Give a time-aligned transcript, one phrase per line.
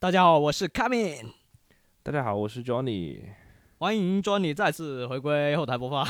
[0.00, 1.32] 大家好，我是 Coming
[2.04, 3.20] 大家好，我是 Johnny。
[3.78, 6.06] 欢迎 Johnny 再次回归后台播放。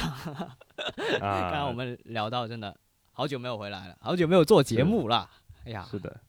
[1.19, 2.79] 刚啊， 刚我们聊到，真的
[3.13, 5.31] 好久没有回来了，好久没有做节目了。
[5.65, 6.21] 哎呀，是的，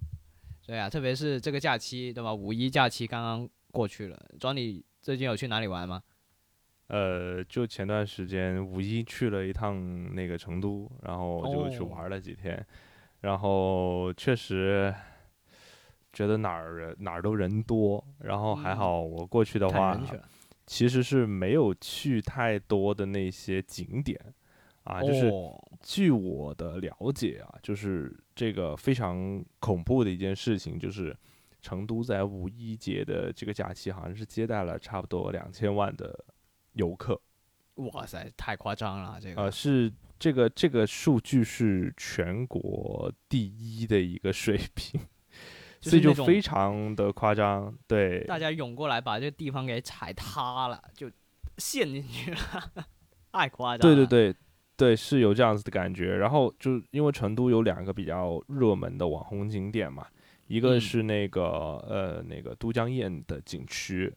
[0.66, 2.34] 对啊，特别是这个假期，对吧？
[2.34, 6.02] 五一假期刚刚过去了，Johnny 最近有去哪里玩吗？
[6.88, 12.66] 呃，就前段时间五一去了一趟那个成都，然后就去哦玩了几天，
[13.20, 14.96] 然后确实
[16.14, 20.00] 觉得哪儿人哪儿都人多，然后还嗯好我过去的话。
[20.72, 24.16] 其实是没有去太多的那些景点
[24.84, 31.18] 啊，就是哦据我的了解啊，就是这个非常恐怖的一件事情，就是
[31.60, 36.24] 成都在五一节的这个假期，好像是接待了差不多两千万的
[36.74, 37.20] 游客，
[37.92, 39.42] 哇塞，太夸张了，这个。
[39.42, 45.02] 呃，是这个这个数据是全国第一的一个水平，
[45.82, 51.10] 所以就非常的夸张，对，大家涌过来把这个地方给踩塌了，就
[51.58, 52.86] 陷进去了，
[53.32, 53.96] 太夸张了。
[53.96, 54.36] 对对对
[54.76, 56.16] 对，是有这样子的感觉。
[56.18, 60.06] 然后就因为成都有两个比较热门的网红景点嘛，
[60.48, 61.44] 一个嗯是那个、
[61.88, 64.14] 呃那个都江堰的景区。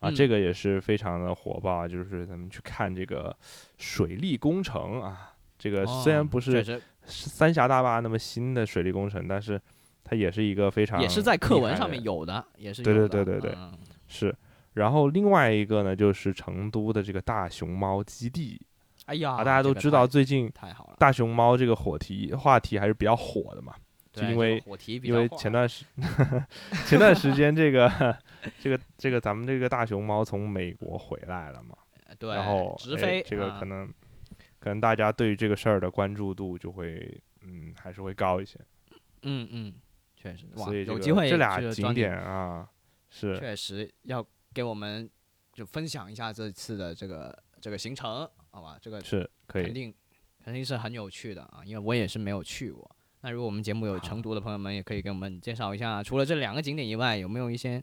[0.00, 3.34] 啊，嗯这个也是非常的火爆啊，就是咱们去看这个
[3.78, 5.32] 水利工程啊。
[5.58, 9.60] 这个虽然哦不是三峡大坝那么新的水利工程，但是
[10.08, 13.76] 它也是一个非常也是在课文上面有的，也是对对对对对嗯。
[14.06, 14.32] 是。
[14.74, 18.60] 然后另外一个呢，就是成都的这个大熊猫基地
[19.06, 23.74] 哎呀，啊，大家都知道最近太好了，大熊猫这个火题话题还是比较火的嘛，
[24.12, 24.62] 就因为
[25.02, 25.84] 因为前段时
[26.86, 28.16] 前段时间这个
[28.60, 31.74] 这个这个咱们这个大熊猫从美国回来了嘛，
[32.18, 33.88] 对，然后哎直飞这个啊可能
[34.58, 38.58] 可能大家对于这个事儿的关注度就会嗯还是会高一些，
[39.22, 39.72] 嗯嗯，
[40.32, 42.68] 确实，哇，所以这个有机会这俩景点啊
[43.08, 45.08] 是确实要给我们
[45.52, 48.76] 就分享一下这次的这个这个行程，好吧？
[48.80, 49.94] 这个是可以肯定
[50.44, 52.90] 肯定是很有趣的啊，因为我也是没有去过。
[53.22, 57.82] 那如果我们节目有成都的朋友们，也可以给我们介绍一下，除了这两个景点以外，有没有一些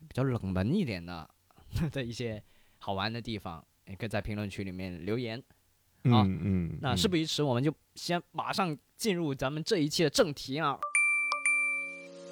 [0.00, 1.28] 比较冷门一点的
[1.90, 2.42] 的一些
[2.78, 3.64] 好玩的地方？
[3.86, 5.42] 也可以在评论区里面留言。
[6.10, 10.78] 好嗯嗯，那嗯事不宜迟，我们就先马上进入咱们这一期的正题啊。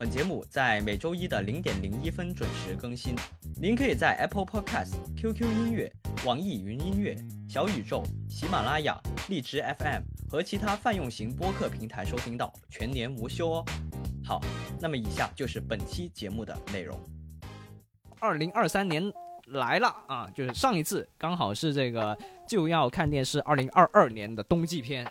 [0.00, 3.14] 本节目在每周一的零点零一分准时更新。
[3.60, 5.92] 您可以在 Apple Podcast、QQ 音乐、
[6.24, 7.14] 网易云音乐、
[7.46, 13.64] 小宇宙、喜马拉雅、荔枝 FM 和其他泛用型播客平台收听到，全年无休哦。
[14.24, 14.40] 好，
[14.80, 16.98] 那么以下就是本期节目的内容。
[18.20, 19.12] 二零二三年
[19.48, 22.16] 来了啊，就是上一次刚好是这个
[22.48, 25.06] 就要看电视二零二二年的冬季片，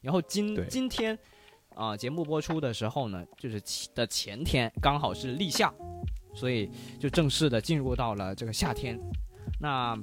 [0.00, 1.16] 然后今今天
[1.74, 5.72] 啊、节目播出的时候呢，就是其的前天刚好是立夏，
[6.34, 8.98] 所以就正式的进入到了这个夏天。
[9.60, 9.98] 那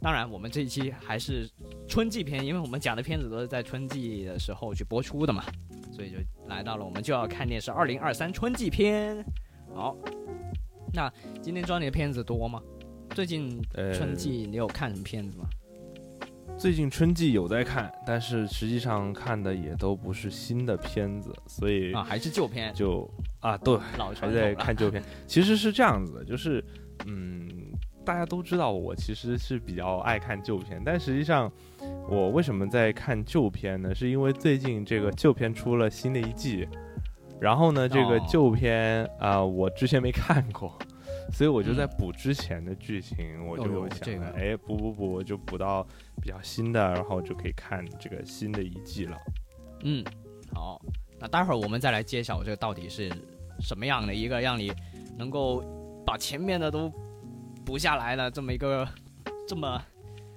[0.00, 1.48] 当然，我们这一期还是
[1.88, 5.42] 春季片，因为我们讲的片子都是在春季的时候去播出的嘛，
[5.90, 9.24] 所以就来到了我们就要看电视二零二三春季片。
[9.74, 9.96] 好，
[10.92, 12.62] 那今天庄你的片子多吗？
[13.14, 15.48] 最近呃春季你有看什么片子吗？
[16.56, 23.08] 最近春季有在看，但是实际上看的也都不是新的片子，所以啊，还是旧片，就
[23.40, 25.02] 啊对，老还在看旧片。
[25.26, 26.64] 其实是这样子的，就是
[27.06, 27.46] 嗯，
[28.04, 31.52] 大家都知道我其实是比较爱看旧片，但实际上
[32.08, 33.94] 我为什么在看旧片呢？
[33.94, 36.66] 是因为最近这个旧片出了新的一季，
[37.40, 40.78] 然后呢，这个哦旧片啊、我之前没看过。
[41.32, 45.86] 所以我就在嗯补之前的剧情，我就想哎，补补补，就补到
[46.22, 49.16] 比较新的，然后就可以看这个新的一季了。
[49.82, 50.04] 嗯，
[50.52, 50.80] 好，
[51.18, 53.10] 那待会儿我们再来揭晓这个到底是
[53.60, 54.72] 什么样的一个让你
[55.18, 55.64] 能够
[56.06, 56.92] 把前面的都
[57.64, 58.86] 补下来的这么一个
[59.48, 59.82] 这么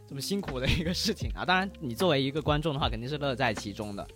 [0.07, 1.45] 这么辛苦的一个事情啊。
[1.45, 4.07] 当然，你作为一个观众的话，肯定是乐在其中的。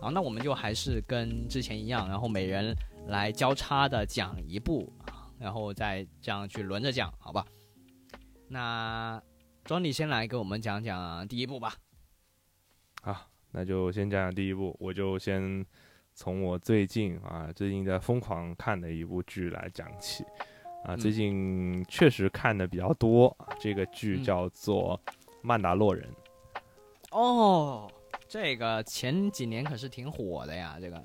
[0.00, 2.74] 好，那我们就还是跟之前一样，然后每人
[3.06, 4.92] 来交叉的讲一部，
[5.42, 7.44] 然后再这样去轮着讲，好吧？
[8.46, 9.20] 那
[9.64, 11.74] 庄你先来给我们讲讲第一部吧。
[13.02, 15.66] 好，那就先讲讲第一部，我就先
[16.14, 20.24] 从我最近啊最近在疯狂看的一部剧来讲起。
[20.84, 25.00] 啊，最嗯近确实看的比较多，啊这个剧嗯叫做
[25.40, 26.08] 《曼达洛人》。
[27.16, 27.90] 哦，
[28.26, 31.00] 这个前几年可是挺火的呀，这个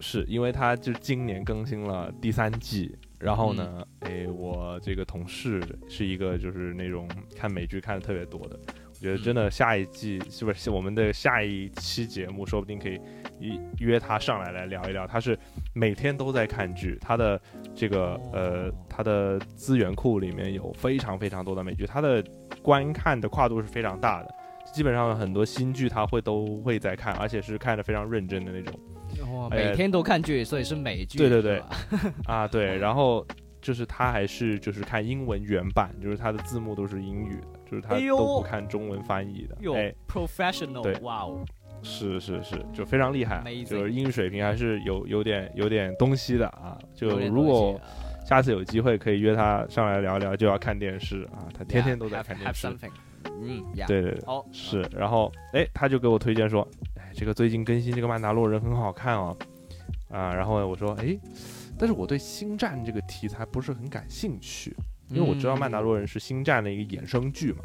[0.00, 13.00] 是因为它就今年更新了第三季，然后呢，哎，我这个同事是一个就是那种看美剧看的特别多的，我觉得真的下一季是不是我们的下一期节目，说不定可以
[13.40, 15.06] 一约他上来来聊一聊。
[15.06, 15.38] 他是
[15.74, 17.40] 每天都在看剧，他的
[17.74, 22.22] 这个呃他的资源库里面有非常非常多的美剧，他的
[22.62, 24.34] 观看的跨度是非常大的，
[24.74, 28.78] 基本上很多新剧他会都会在看，而且是看的非常认真的那种。
[29.50, 31.18] 每天都看剧，所以是美剧。
[31.18, 31.62] 对对对。
[32.26, 33.26] 啊，对，然后
[33.60, 39.56] 就是他还是就是看英文原版，就是他的字幕都是英语的，就是他都不看中文翻译的。
[39.60, 40.94] 哟哎，，professional，对。
[41.00, 41.44] 哇哦，
[41.82, 46.78] 是是是，就非常厉害就是英语水平还是有有点有点东西的啊。
[46.94, 47.80] 就如果
[48.24, 52.68] 下次有机会可以约他上来聊聊，就要看电视啊，他天天都在看电 have 视。
[53.40, 54.46] 嗯呀，对对对，好。
[54.52, 59.34] 是，然后哎，他就给我推荐说，哎，这个最近更新这个《曼达洛人》很好看哦，
[60.10, 61.18] 啊，然后我说，哎，
[61.78, 64.76] 但是我对星战这个题材不是很感兴趣，
[65.08, 67.62] 因为我知道《曼达洛人》是星战的一个衍生剧嘛，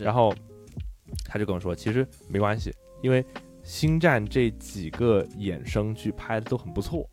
[0.00, 0.34] 然后
[1.26, 3.22] 他就跟我说，其实没关系，因为
[3.62, 7.06] 星战这几个衍生剧拍的都很不错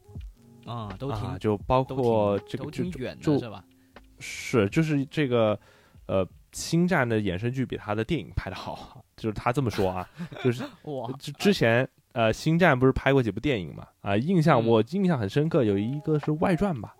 [0.65, 3.61] 啊，都挺啊，就包括这个就挺远就的是吧？
[4.19, 5.59] 是，就是这个，
[6.05, 10.09] 呃，星战的衍生剧比他的电影拍的好，就是他这么说啊，
[10.43, 13.85] 就是我，之之前呃，星战不是拍过几部电影嘛？
[14.01, 16.95] 啊、印象嗯我印象很深刻，有一个是外传吧，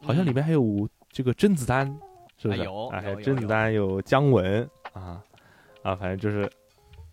[0.00, 1.86] 好像里面还有这个甄子丹，
[2.38, 2.62] 是不是？
[2.62, 5.20] 啊甄子丹有姜文啊
[5.82, 6.48] 啊，反正就是。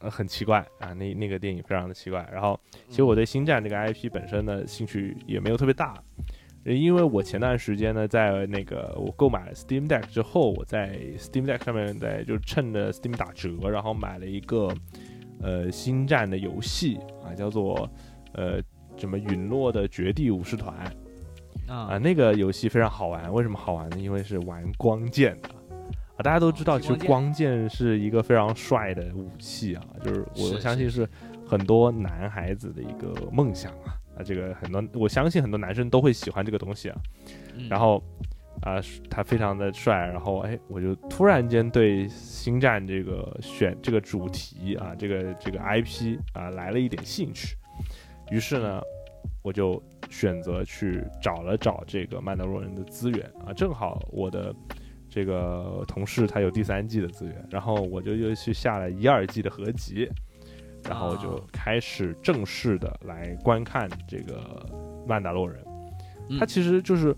[0.03, 2.27] 呃，很奇怪啊，那那个电影非常的奇怪。
[2.33, 2.59] 然后，
[2.89, 6.24] 其实我对星战这个 IP 本身的，兴趣也没有特别大，呃
[6.63, 14.72] 因为我前段时间呢，在那个我购买了 Steam Deck 之后，我在 Steam Deck 上面在就趁着 Steam 打折，然后买了一个
[15.42, 17.90] 呃星战的游戏啊，叫做
[18.34, 18.62] 呃
[18.96, 20.78] 什么陨落的绝地武士团
[21.68, 23.34] 啊，啊，那个游戏非常好玩。
[23.34, 23.98] 为什么好玩呢？
[23.98, 25.50] 因为是玩光剑的
[26.16, 31.10] 啊，大家都知道，哦其实光剑是一个非常帅的武器啊，就是我相信是
[31.44, 33.98] 很多男孩子的一个梦想啊。
[34.21, 36.97] 啊，这个很多，我相信很多男生都会喜欢这个东西啊。
[37.57, 38.01] 嗯然后
[38.62, 38.79] 啊、
[39.09, 47.56] 他非常的帅，然后哎，我就突然间对星战这个选这个主题啊，这个这个 IP 啊来了一点兴趣，
[48.29, 48.79] 于是呢，
[49.41, 49.81] 我就
[50.12, 54.53] 选择去找了找这个曼德洛人的资源啊，正好我的
[55.09, 60.07] 这个同事他有第三季的资源，然后我就又去下了一二季的合集。
[60.83, 64.66] 然后就啊开始正式的来观看这个
[65.07, 65.63] 曼达洛人。
[66.30, 67.13] 嗯它其实就是，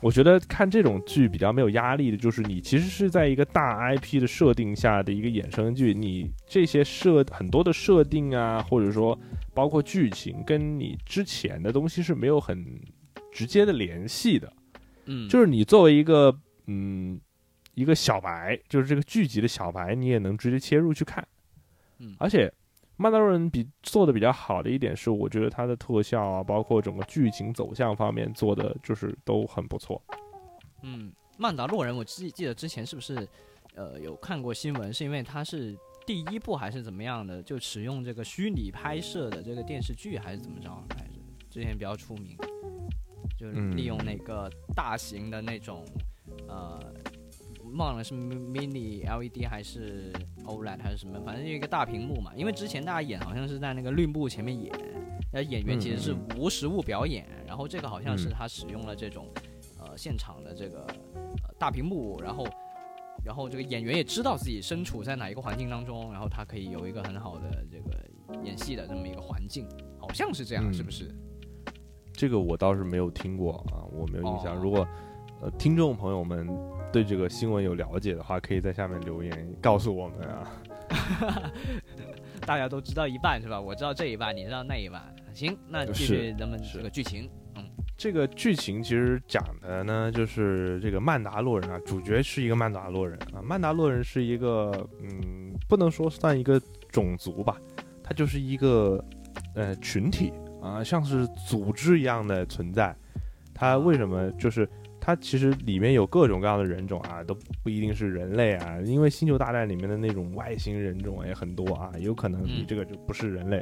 [0.00, 9.18] 我觉得看这种剧比较没有压力的，就是你其实是在一个大 IP 的设定下的一个衍生剧，你这些设很多的设定啊，或者说
[9.54, 12.62] 包括剧情，跟你之前的东西是没有很
[13.32, 14.52] 直接的联系的。
[15.06, 17.18] 嗯，就是你作为一个嗯
[17.74, 21.26] 一个小白，就是这个剧集的小白，你也能直接切入去看。
[22.00, 22.52] 嗯而且
[23.00, 30.02] 曼达洛人比做的比较好的一点是，我觉得它的特效啊，包括整个剧情走向方面做的就是都很不错。
[30.82, 33.26] 嗯，曼达洛人，我记记得之前是不是
[33.76, 41.12] 呃有看过新闻，是因为它是第一部还是怎么样的，就使用这个虚拟拍摄的这个电视剧还是怎么着还是？
[41.48, 42.36] 之前比较出名，
[43.38, 45.84] 就是利用那个大型的那种
[46.48, 46.92] 呃。
[47.76, 50.12] 忘了是 mini LED 还是
[50.44, 52.32] OLED 还是什么，反正就一个大屏幕嘛。
[52.36, 54.72] 因为之前大家演好像是在那个绿幕前面演，
[55.32, 59.26] 那演员其实是嗯无实物表演，然后这个好像是嗯他使用了这种
[59.78, 60.86] 呃现场的这个
[61.42, 62.46] 呃大屏幕，然后
[63.24, 69.66] 然后这个演员也知道自己身处在哪一个环境当中，然后他可以有一个很好的这个演戏的这么一个环境，
[69.98, 71.14] 好像是这样，嗯是不是？
[72.12, 74.56] 这个我倒是没有听过啊，我没有印象。
[74.56, 74.86] 哦如果
[75.40, 76.48] 呃听众朋友们
[76.92, 80.52] 对这个新闻有了解的话，可以在下面留言告诉我们啊。
[82.46, 83.60] 大家都知道一半是吧？
[83.60, 85.02] 我知道这一半，你知道那一半。
[85.34, 87.28] 行，那继续咱们这个剧情。
[87.56, 87.64] 嗯
[87.96, 93.42] 这个剧情其实讲的呢，就是这个曼达洛人啊，主角是一个曼达洛人啊。
[93.42, 94.70] 曼达洛人是一个，
[95.02, 97.60] 嗯，不能说算一个种族吧，
[98.00, 99.04] 它就是一个
[99.56, 102.94] 呃群体啊，像是组织一样的存在。
[103.52, 104.68] 它为什么就是
[105.08, 112.66] 它其实里面有各种各样的人种啊，都不一定是人类啊，因为星球大战里面的那种外星人种也很多啊，有可能你嗯。
[112.68, 113.56] 这个就不是人类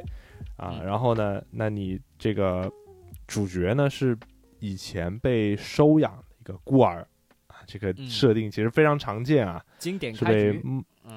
[0.57, 0.75] 啊。
[0.77, 0.85] 嗯。
[0.85, 2.69] 然后呢，那你这个
[3.27, 4.17] 主角呢是
[4.59, 7.07] 以前被收养的一个孤儿
[7.47, 8.09] 啊，这个嗯。
[8.09, 10.61] 设定其实非常常见啊，经典是，被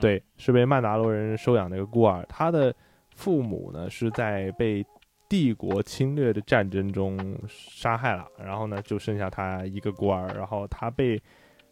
[0.01, 2.73] 对是被曼达洛人收养的一个孤儿，他的
[3.17, 4.87] 父母呢是在被
[5.31, 11.23] 帝国侵略的战争中杀害了，然后呢，就剩下他一个孤儿，然后他被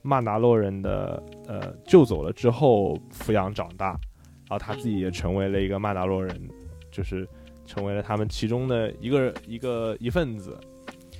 [0.00, 6.48] 曼达洛人的呃救走了之后抚养长大，然后他自己也成为了一个曼达洛人，
[6.88, 7.28] 就是
[7.66, 10.56] 成为了他们其中的一个一个一份子。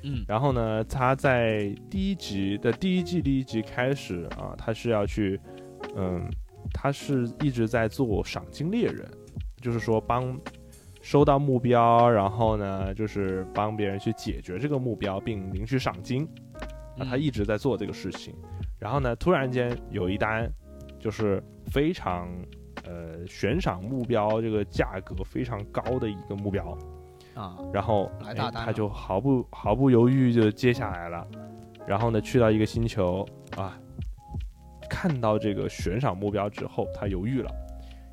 [0.05, 5.41] 嗯然后呢，他在第一集的第一季第一集开始啊，他是要去，
[5.97, 6.25] 嗯，
[6.73, 9.05] 他是一直在做赏金猎人，
[9.61, 10.39] 就是说帮
[11.09, 16.29] 收到目标，然后呢，就是帮别人去解决这个目标，并领取赏金。
[16.99, 18.35] 啊，他嗯一直在做这个事情。
[18.79, 20.47] 然后呢，突然间有一单，
[21.01, 22.29] 就是非常
[22.85, 26.77] 呃悬赏目标，这个价格非常高的一个目标。
[27.33, 31.27] 啊，然后哎来大单了他就毫不毫不犹豫就接下来了，
[31.87, 33.81] 然后呢，去到一个星球啊，
[34.91, 37.51] 看到这个悬赏目标之后，他犹豫了，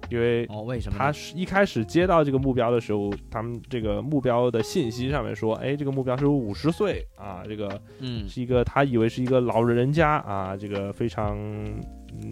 [0.09, 0.97] 因为哦，为什么？
[0.97, 11.37] 他是一开始接到这个目标的时候，他们这个目标的信息上面说，哎，这个目标是五十岁啊，这个嗯是一个他以为是一个老人家啊，这个非常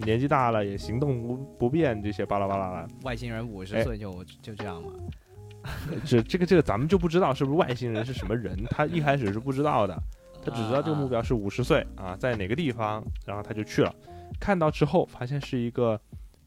[0.04, 4.88] 年纪大了也行动不不便这些巴拉巴拉的，外星人五十哎岁就就这样了？
[6.04, 9.98] 这这个这个咱们就不知道是不是外星人是什么人，他一开始是不知道的，
[10.44, 13.94] 他只知道这个目标是五十岁啊，在哪个地方，然后他就去了，
[14.38, 15.98] 看到之后发现是一个，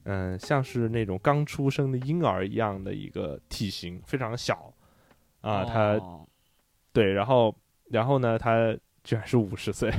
[0.07, 4.73] 嗯、像是那种刚出生的婴儿一样的一个体型，非常小
[5.41, 6.25] 啊，他哦
[6.91, 7.55] 对，然后
[7.89, 9.91] 然后呢，他居然是五十岁，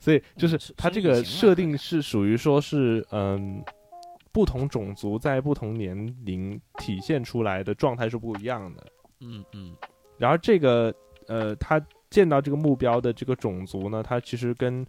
[0.00, 3.64] 所以就是是他这个设定是属于说是嗯。
[4.32, 8.86] 不同种族在不同年龄体现出来的状态是不一样的，
[9.20, 9.74] 嗯嗯
[10.18, 10.94] 然后这个
[11.26, 14.86] 呃，他见到这个目标的这个种族呢，他其实跟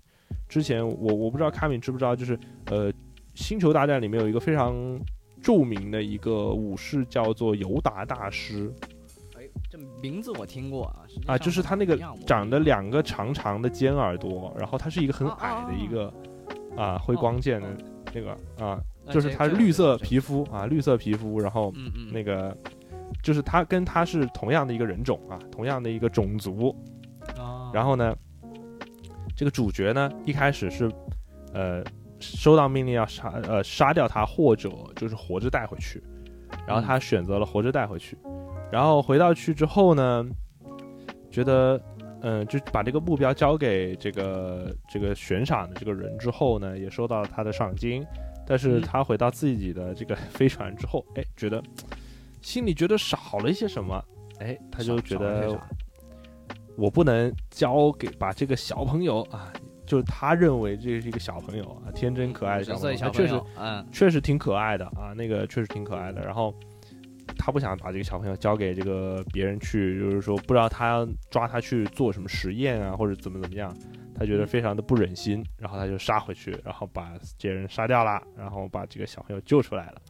[0.49, 2.91] 之前我我不知道卡敏知不知道，就是呃，
[3.37, 4.75] 《星球大战》里面有一个非常
[5.43, 8.73] 著名的一个武士叫做尤达大师
[9.37, 16.13] 哎，这名字我听过啊，啊，就是他那个长得不知道两个长长的尖耳朵，然后他是一个很矮的一啊个
[16.75, 17.77] 啊挥光剑的哦
[18.11, 21.71] 那个啊，就是他绿色皮肤啊，绿色皮肤，然后
[22.11, 22.57] 那个
[23.21, 26.75] 就是他跟他是同样的一个人种啊，同样的一个种族，
[27.37, 28.15] 啊然后呢，
[29.35, 30.91] 这个主角呢一开始是，
[31.53, 31.83] 呃，
[32.19, 36.01] 收到命令要杀呃杀掉他，或者就是活着带回去，
[36.67, 38.17] 然后他选择了活着带回去，
[38.71, 40.25] 然后回到去之后呢，
[41.31, 41.81] 觉得
[42.21, 48.03] 嗯、就把这个目标交给这个这个悬赏的这个人之后呢，也收到了他的赏金，
[48.45, 48.81] 但是嗯。
[48.81, 51.61] 他回到自己的这个 飞船之后，哎，觉得
[52.41, 54.03] 心里觉得少了一些什么，
[54.39, 55.57] 哎，他就觉得
[56.75, 59.53] 我不能交给把这个小朋友啊，
[59.87, 66.21] 就是他认为这是一个小朋友啊，天真可爱的小朋友，确实嗯确实挺可爱的啊，那个确实挺可爱的。
[66.23, 66.53] 然后
[67.37, 73.73] 他不想把这个小朋友交给这个别人去，就是说不知道他要抓他去做什么实验啊，或者怎么怎么样，
[74.13, 80.01] 他觉得非常的不忍心，然后他就杀回去，然后把这些人杀掉了，然后把这个小朋友救出来了。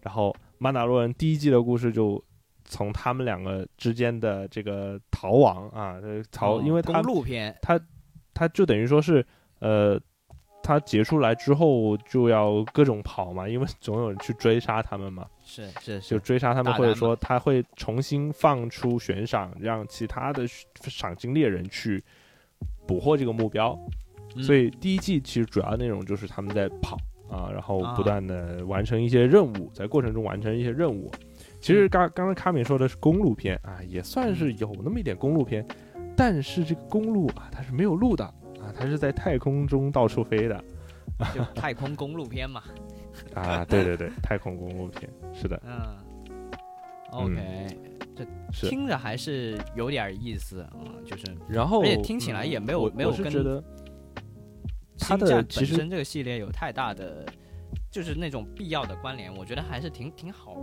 [0.00, 2.22] 然后曼达洛人第一季的故事就
[2.64, 7.78] 从他们两个之间的这个逃亡啊，这逃，哦因为他公路片他
[8.48, 9.24] 就等于说是，
[9.60, 10.00] 呃，
[10.62, 22.02] 他结束来之后就要各种跑嘛，因为总有人去追杀他们嘛，是是就追杀他们，或者说他会重新放出悬赏，让其他的赏金猎人去
[22.86, 23.78] 捕获这个目标。
[24.36, 26.96] 嗯所以第一季其实主要内容就是他们在跑
[27.28, 31.10] 啊，然后啊不断的完成一些任务，在过程中完成一些任务。
[31.60, 35.66] 其实刚刚刚卡米说的是公路片啊，也算是有那么一点公路片，
[36.20, 38.22] 但是这个公路啊，它是没有路的
[38.60, 40.62] 啊，它是在太空中到处飞的
[41.34, 42.62] 就太空公路片嘛，
[43.34, 45.96] 啊，对对对，太空公路片是的，嗯
[47.12, 47.66] ，OK，
[48.52, 48.68] 这。
[48.68, 53.64] 听着还是有点意思啊，就是然后而且听起来也没有嗯没有跟我是觉得
[54.98, 57.24] 它星战的其实本身这个系列有太大的，
[57.90, 60.54] 就是那种必要的关联，我觉得还是挺挺好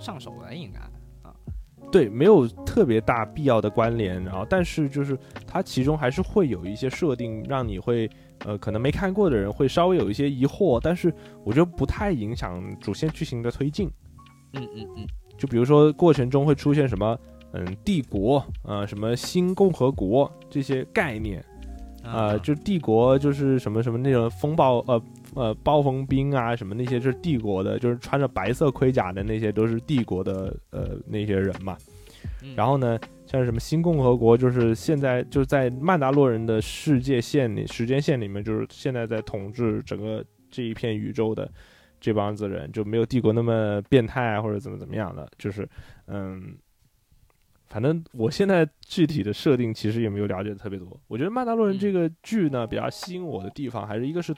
[0.00, 0.80] 上手的，应该。
[1.92, 5.16] 对，没有特别大必要的关联，然后但是就是
[5.46, 8.10] 它其中还是会有一些设定，让你会
[8.44, 11.12] 呃可能没看过的人会稍微有一些疑惑，但是
[11.44, 13.88] 我觉得不太影响主线剧情的推进。
[14.52, 15.06] 嗯嗯嗯，
[15.38, 17.18] 就比如说过程中会出现什么
[17.52, 21.44] 嗯帝国呃什么新共和国这些概念
[22.06, 25.02] 啊、啊就帝国就是什么什么那种风暴呃
[25.34, 31.76] 呃暴风兵啊什么那些就是帝国的，就是穿着白色盔甲的那些都是帝国的呃那些人嘛。
[32.42, 41.50] 嗯然后呢，像什么新共和国，就是现在就是在曼达洛人的世界线里、时间线里面，就是现在在统治整个这一片宇宙的
[42.00, 45.68] 这帮子人，就没有帝国那么变态啊，或者怎么怎么样的，就是
[46.06, 46.56] 嗯，
[47.76, 50.98] 反正我现在具体的设定其实也没有了解的特别多。
[51.08, 54.34] 我觉得《曼达洛人》这个剧呢，比较吸引我的地方，还是一个是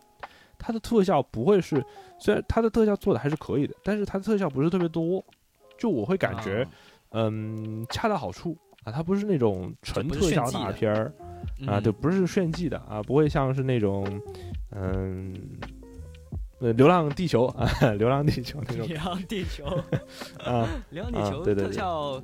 [0.59, 1.81] 它的特效不会是，
[2.19, 5.25] 虽然它的特效做的还是可以的，但是它的特效不是特别多，
[5.79, 6.71] 就我会感觉，啊
[7.13, 11.05] 嗯，恰到好处啊，它不是那种纯特效大片儿
[11.65, 14.21] 啊，嗯对，不是炫技的啊，不会像是那种，
[14.73, 15.33] 嗯。
[16.61, 19.65] 呃，流浪地球啊，流浪地球那种流浪地球，
[20.43, 22.21] 啊， 流浪地球 特啊对对对效，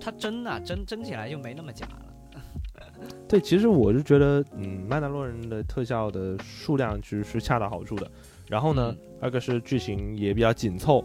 [0.00, 2.40] 它真啊真真起来就没那么假了。
[3.28, 8.10] 对，其实我是觉得，嗯，曼达洛人的特效的数量其实是恰到好处的。
[8.48, 11.04] 然后呢，二个是剧情也比较紧凑，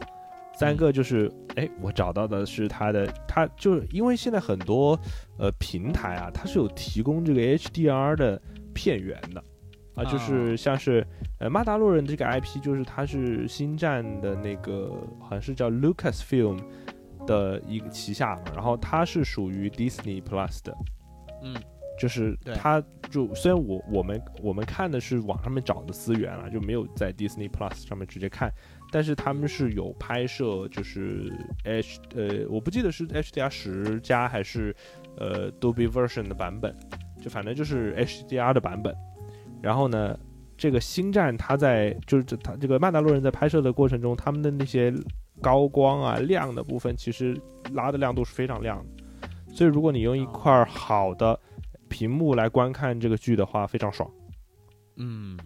[0.54, 4.98] 三个就是，哎，我找到的是它的，它就是因为现在很多
[5.40, 8.42] 呃平台啊，它是有提供这个 HDR 的
[8.74, 9.44] 片源的。
[9.96, 11.06] 啊，就是啊像是
[11.40, 16.58] 呃，曼达洛人这个 IP，就是它是星战的那个，好像是叫 Lucasfilm
[17.26, 20.76] 的一个旗下嘛，然后它是属于 Disney Plus 的，
[21.44, 21.56] 嗯，
[22.00, 28.52] 就是它就虽然我我们我们看的是网上面找的资源啊，就没有在 Disney Plus 上面直接看，
[28.92, 31.32] 但是他们是有拍摄，就是
[31.66, 34.76] H 呃，我不记得是 HDR 十加还是
[35.18, 36.76] 呃 Dolby Version 的版本，
[37.22, 38.96] 就反正就是 HDR 的版本。
[39.62, 40.18] 然后呢，
[40.58, 44.92] 这个星战它在就是这它这个曼达洛人在拍摄的过程中，他们的那些
[45.42, 47.40] 高光啊亮的部分，其实
[47.74, 49.54] 拉的亮度是非常亮的。
[49.54, 51.38] 所以如果你用一块好的
[51.90, 54.10] 屏幕来观看这个剧的话，非常爽。
[54.96, 55.38] 嗯，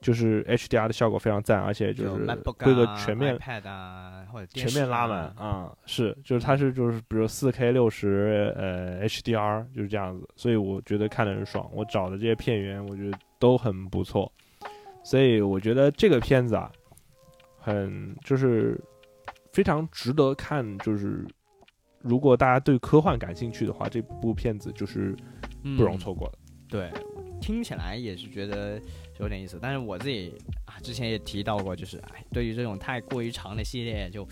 [0.00, 2.26] 就是 HDR 的效果非常赞，而且就是
[2.58, 11.70] 格啊全面 iPad 啊，或者全面拉啊满啊、是，就是它是就是比如四 K 六十呃 HDR 就是这样子，所以我觉得看的很爽。
[11.72, 14.30] 我找的这些片源，我觉得都很不错，
[15.02, 16.70] 所以我觉得这个片子啊，
[17.58, 18.78] 很就是
[19.52, 20.78] 非常值得看。
[20.78, 21.26] 就是
[22.00, 25.14] 如果大家对科幻感兴趣的话，这部片子就是
[25.76, 26.38] 不容嗯错过的。
[26.68, 26.90] 对，
[27.40, 28.80] 听起来也是觉得
[29.18, 30.32] 有点意思，但是我自己
[30.66, 34.26] 啊，之前也提到过，就是哎，对于这种太过于长的系列，就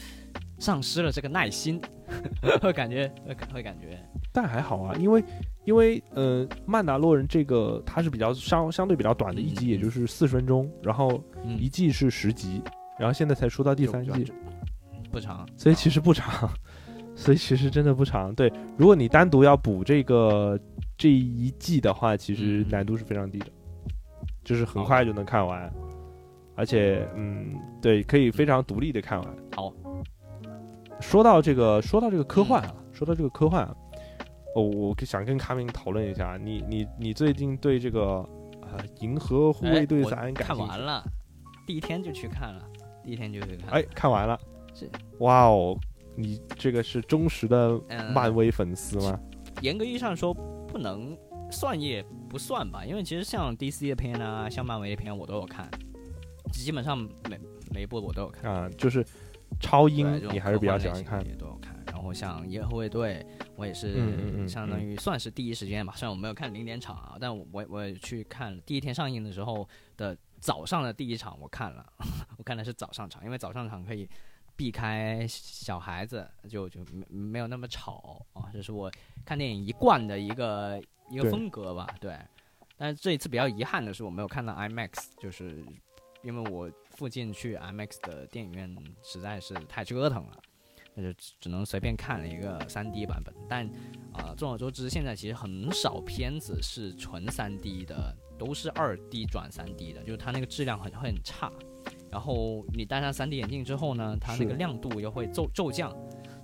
[0.61, 1.81] 丧失了这个耐心，
[2.63, 3.99] 会感觉会会感觉，
[4.33, 5.25] 但还好啊，因为
[5.65, 12.63] 因为呃，曼达洛人这个它是比较相相对比较短的一集，嗯也就是四十分钟，然后嗯，一季是十集，
[13.01, 14.33] 然后现在才出到第三季，
[15.11, 16.49] 不长，所以其实不长，
[17.17, 18.35] 所以其实真的不长。
[18.35, 20.59] 对，如果你单独要补这个
[20.97, 23.47] 这一季的话，其实嗯难度是非常低的，
[24.45, 25.73] 就是很快就能看完，
[26.55, 29.37] 而且嗯，对，可以非常独立的看完。
[29.55, 29.73] 好，
[31.01, 33.77] 说到这个，说到这个科幻啊，说到这个科幻啊，
[34.55, 38.01] 哦，我想跟卡明讨论一下，你你你最近对这个
[38.61, 40.47] 呃《银河护卫队三》感？
[40.49, 41.03] 看完了，
[41.67, 42.63] 第一天就去看了，
[43.05, 44.47] 第一天就去看，哎，，看完了，是，
[45.19, 45.79] 哇哦，
[46.17, 49.19] 你这个是忠实的嗯漫威粉丝吗？
[49.63, 51.17] 严格意义上说不能
[51.51, 55.69] 算也不算吧，因为其实像 DC 的片啊，像漫威的片我都有看，
[56.53, 56.97] 基本上
[57.29, 57.41] 每
[57.75, 58.53] 每一部我都有看。
[58.53, 59.05] 啊，就是
[59.61, 61.75] 超英你还是比较喜欢看的也都有看。
[61.87, 71.85] 然后像《银河护卫队》，我也是相当于算是第一时间吧，虽然我没有看零点场啊，但我我我也去看了第一天上映的时候的早上的第一场，我看了，
[72.39, 74.09] 我看的是早上场，因为早上场可以
[74.59, 78.91] 避开小孩子，就就没没有那么吵啊，这是我
[79.25, 82.19] 看电影一贯的一个一个风格吧，对。
[82.77, 84.91] 但是这一次比较遗憾的是，我没有看到 IMAX，
[85.21, 85.65] 就是
[86.25, 90.43] 因为我附近去 IMAX 的电影院实在是太折腾了，
[90.95, 93.33] 那就只只能随便看了一个 3D 版本。
[93.49, 93.65] 但
[94.13, 101.53] 啊、众所周知，现在其实很少片子是纯 3D 的，都是 2D 转 3D 的，就是它那个质量很会很差。
[102.11, 105.91] 然后你戴上 3D 眼镜之后呢，它那个亮度又会骤骤降，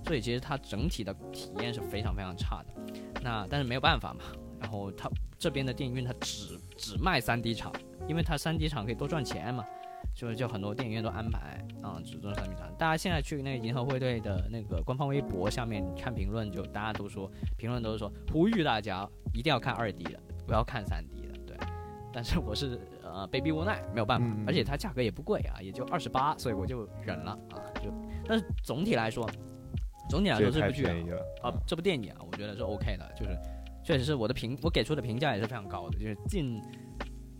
[0.05, 2.93] 所以其实它整体的体验是非常非常差的。
[3.21, 4.21] 那但是没有办法嘛，
[4.59, 7.71] 然后它这边的电影院它只只卖 3D 场，
[8.07, 9.65] 因为它 3D 场可以多赚钱嘛，
[10.15, 12.71] 所以就很多电影院都安排啊、只做 3D 场。
[12.77, 21.57] 大家现在去那个银河会队的那个官方微博下面看评论，就大家都说评论都是说呼吁大家一定要看 2D 的，不要看 3D 的，对。
[22.13, 22.79] 但是我是
[23.15, 27.89] 呃被逼无奈，没有办法，嗯而且它价格也不贵啊，也就二十八，所以我就忍了啊，就
[28.27, 29.25] 但是总体来说，
[30.09, 30.85] 总体来说这部剧
[31.41, 33.37] 啊这部电影啊，我觉得是 OK 的，就是
[33.85, 36.61] 确实是我的评，我给出的评价也是非常高的，就是近，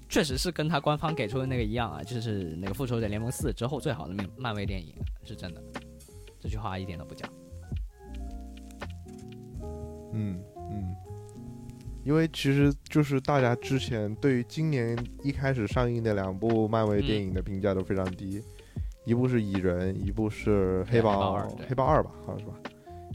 [0.08, 5.62] 确实是跟他官方给出的那个一样啊，就是那个《复仇者联盟四》之后最好的漫漫威电影，是真的，
[6.40, 7.28] 这句话一点都不假。
[10.14, 10.44] 嗯嗯，
[12.06, 18.40] 因为其实就是大家之前对于今年一开始上映的两部漫威电影的评价都非常低，
[19.06, 22.54] 一部是蚁人，一部是黑豹豹二黑豹二吧，好像是吧？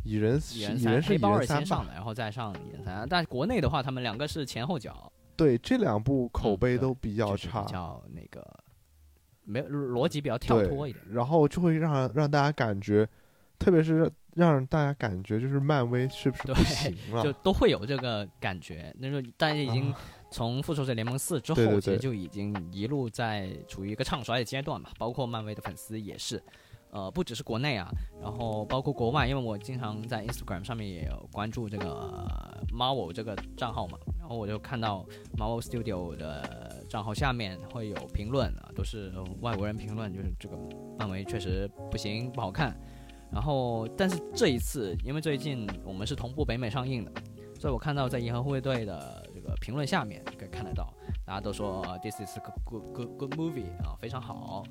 [0.03, 1.61] 蚁人蚁人是蚁黑豹二人三吧？
[1.61, 3.07] 先上的，然后再上蚁人三。
[3.09, 8.44] 但国内的话，他们两个是前后脚，对，这两部口碑都比较就是差比，较那个
[9.44, 11.05] 没有逻辑比较跳脱一点。
[11.12, 13.09] 然后就会让让大家感觉，
[13.57, 17.22] 特别是让大家感觉就是漫威是不是不对行了？
[17.22, 18.94] 就都会有这个感觉。
[18.98, 19.98] 那时候大家已经啊
[20.30, 26.42] 从复仇者联盟四之后，其实就已经一路在处于一个唱衰的阶段嘛，包括漫威的粉丝也是。
[26.92, 27.88] 呃，不只是国内啊，
[28.20, 35.06] 然后包括国外，因为我经常在 Instagram 上面也有关注这个呃 Marvel 这个账号嘛，然后我就看到
[35.38, 40.56] Marvel Studio 的账号下面会有评论啊，都是外国人评论，就是这个
[40.98, 42.76] 漫威确实不行，不好看。
[43.32, 47.12] 然后，但是这一次，因为最近我们是同步北美上映的，
[47.58, 50.92] 所以我看到在银河护卫队的这个评论下面可以看得到，
[51.24, 54.64] 大家都说、this is a good good good movie 啊，非常好，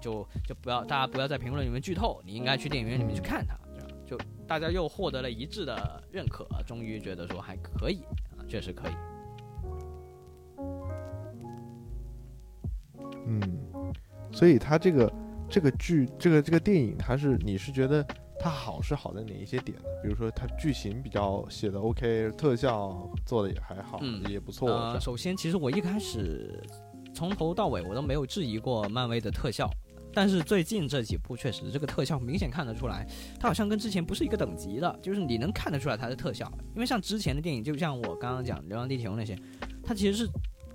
[0.00, 8.02] 就就不要大家不要在评论里面剧透，你应该去电影院里面去看它，这样就大家又获得了一致的认可，终于觉得说还可以
[8.36, 8.92] 啊，确实可以。
[13.24, 13.40] 嗯，
[14.32, 15.10] 所以它这个
[15.52, 18.02] 这个剧这个这个电影，它是你是觉得
[18.40, 19.84] 它好是好在哪一些点呢？
[20.02, 24.70] 比如说它剧情比较写的 OK，特效做的也还好，嗯也不错。
[24.70, 26.58] 呃，首先，其实我一开始
[27.14, 29.68] 从头到尾我都没有质疑过漫威的特效，
[30.14, 33.06] 但是最近这几部确实这个特效明显看得出来，
[33.38, 39.38] 它好像跟之前不是一个等级的，就是你能看得出来它是特效，因为像之前的电影，就像我刚刚讲《流浪地球》那些，
[39.84, 40.26] 它其实是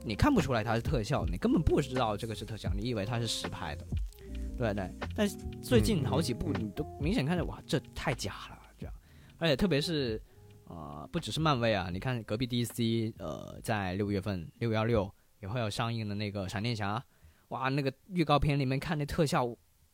[0.05, 3.83] 你看不出来它是特效，你根本不知道这个是特效，你以为它是实拍的，
[4.57, 4.91] 对对。
[5.15, 8.93] 但是最近好几部你都明显看着哇，这太假了，这样，
[9.37, 10.21] 而且特别是。
[10.69, 17.01] 呃，不只是漫威啊，你看隔壁 DC，呃，在六月份六幺六也会有上映的那个闪电侠，
[17.47, 19.47] 哇，那个预告片里面看那特效，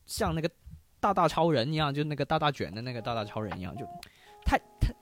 [0.04, 0.50] 像那个
[0.98, 3.86] 大大超人一样，就那个大大卷的那个大大超人一样，就
[4.44, 4.92] 太太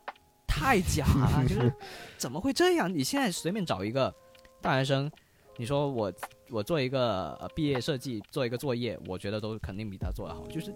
[0.47, 1.73] 太假了，就是
[2.19, 2.95] 怎么会这样？
[2.95, 4.15] 你现在随便找一个
[4.61, 5.11] 大学生，
[5.57, 6.13] 你说我
[6.53, 10.47] 我做一个毕业设计，做一个作业，我觉得都肯定比他做得好。
[10.49, 10.73] 就是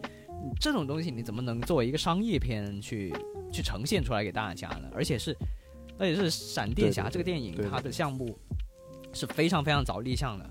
[0.59, 3.13] 这种东西，你怎么能作为一个商业片去
[3.53, 4.89] 去呈现出来给大家呢？
[4.95, 5.37] 而且是
[5.99, 8.39] 而且是闪电侠这个电影，它的项目
[9.13, 10.51] 是非常非常早立项的，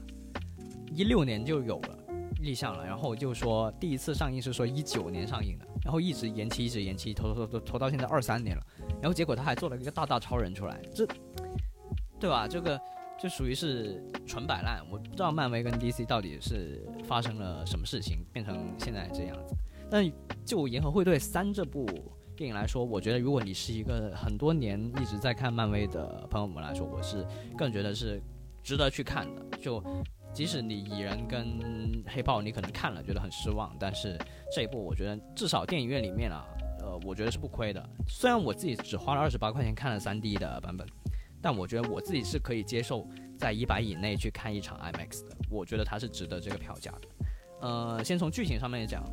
[0.93, 1.97] 一六年就有了
[2.41, 8.63] 立项了，然后就说第一次上映是说一九年上映的，然后一直延期，一直延期，拖拖拖拖到现在二三年了，
[9.01, 11.07] 然后结果他还做了一个大大超人出来，这
[12.19, 12.47] 对吧？
[12.47, 12.79] 这个
[13.25, 19.55] 就属于是纯摆烂，我不知道漫威跟 DC 到底是发生了什么事情，变成现在这样子。
[19.89, 20.05] 但
[20.45, 21.87] 就《银河护卫队三》这部
[22.35, 27.25] 电影来说，我觉得如果你是一个很多年一直在看漫威的朋友们来说，我是
[27.57, 28.21] 更觉得是
[28.61, 29.57] 值得去看的。
[29.57, 29.83] 就
[30.31, 34.15] 即使你蚁人跟黑豹你可能看了觉得很失望，但是
[34.53, 36.45] 这一部我觉得至少电影院里面啊，
[36.79, 37.83] 呃，我觉得是不亏的。
[38.07, 40.87] 虽然我自己只花了二十八块钱看了 3D 的版本，
[41.45, 45.37] 但我觉得我自己是可以接受在一百以内去看一场 IMAX 的。
[45.47, 47.01] 我觉得它是值得这个票价的。
[47.61, 49.03] 呃，先从剧情上面讲，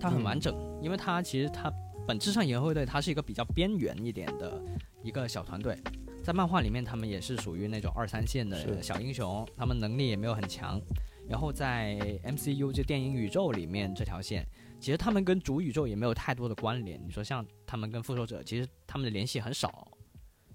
[0.00, 1.68] 它很完整，因为它其实它
[2.06, 4.62] 本质上银河护卫队它是一个比较边缘一点的
[5.02, 5.76] 一个小团队，
[6.22, 10.80] 在漫画里面他们也是属于那种二三线的小英雄，他们能力也没有很强。
[11.28, 14.46] 然后在 MCU 这电影宇宙里面这条线，
[14.78, 17.04] 其实他们跟主宇宙也没有太多的关联。
[17.04, 19.86] 你说像他们跟复仇者，其实他们的联系很少，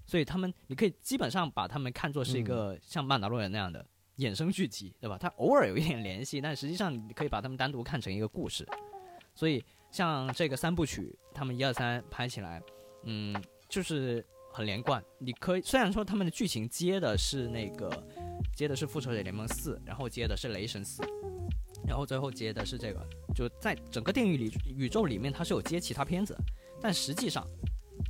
[0.06, 3.84] 所以他们你可以基本上把他们看作是一个像曼达洛人那样的
[4.18, 5.16] 衍生剧集，对吧？
[5.18, 8.66] 它偶尔有一点联系，但实际上你可以把他们单独看成一个故事。
[9.34, 12.62] 所以像这个三部曲，他们一二三拍起来，
[13.02, 13.34] 嗯，
[13.68, 15.02] 就是很连贯。
[15.18, 17.90] 你可以虽然说他们的剧情接的是那个
[18.54, 21.02] 接的是复仇者联盟四，然后接的是雷神四，
[21.88, 26.36] 然后最后接的是这个，就在整个电影里宇宙里面它是有接其他片子，
[26.80, 27.44] 但实际上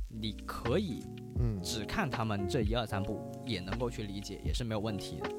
[0.07, 1.03] 你可以
[1.39, 5.29] 嗯，只看他们这一二三部也能够去理解，也是没有问题的。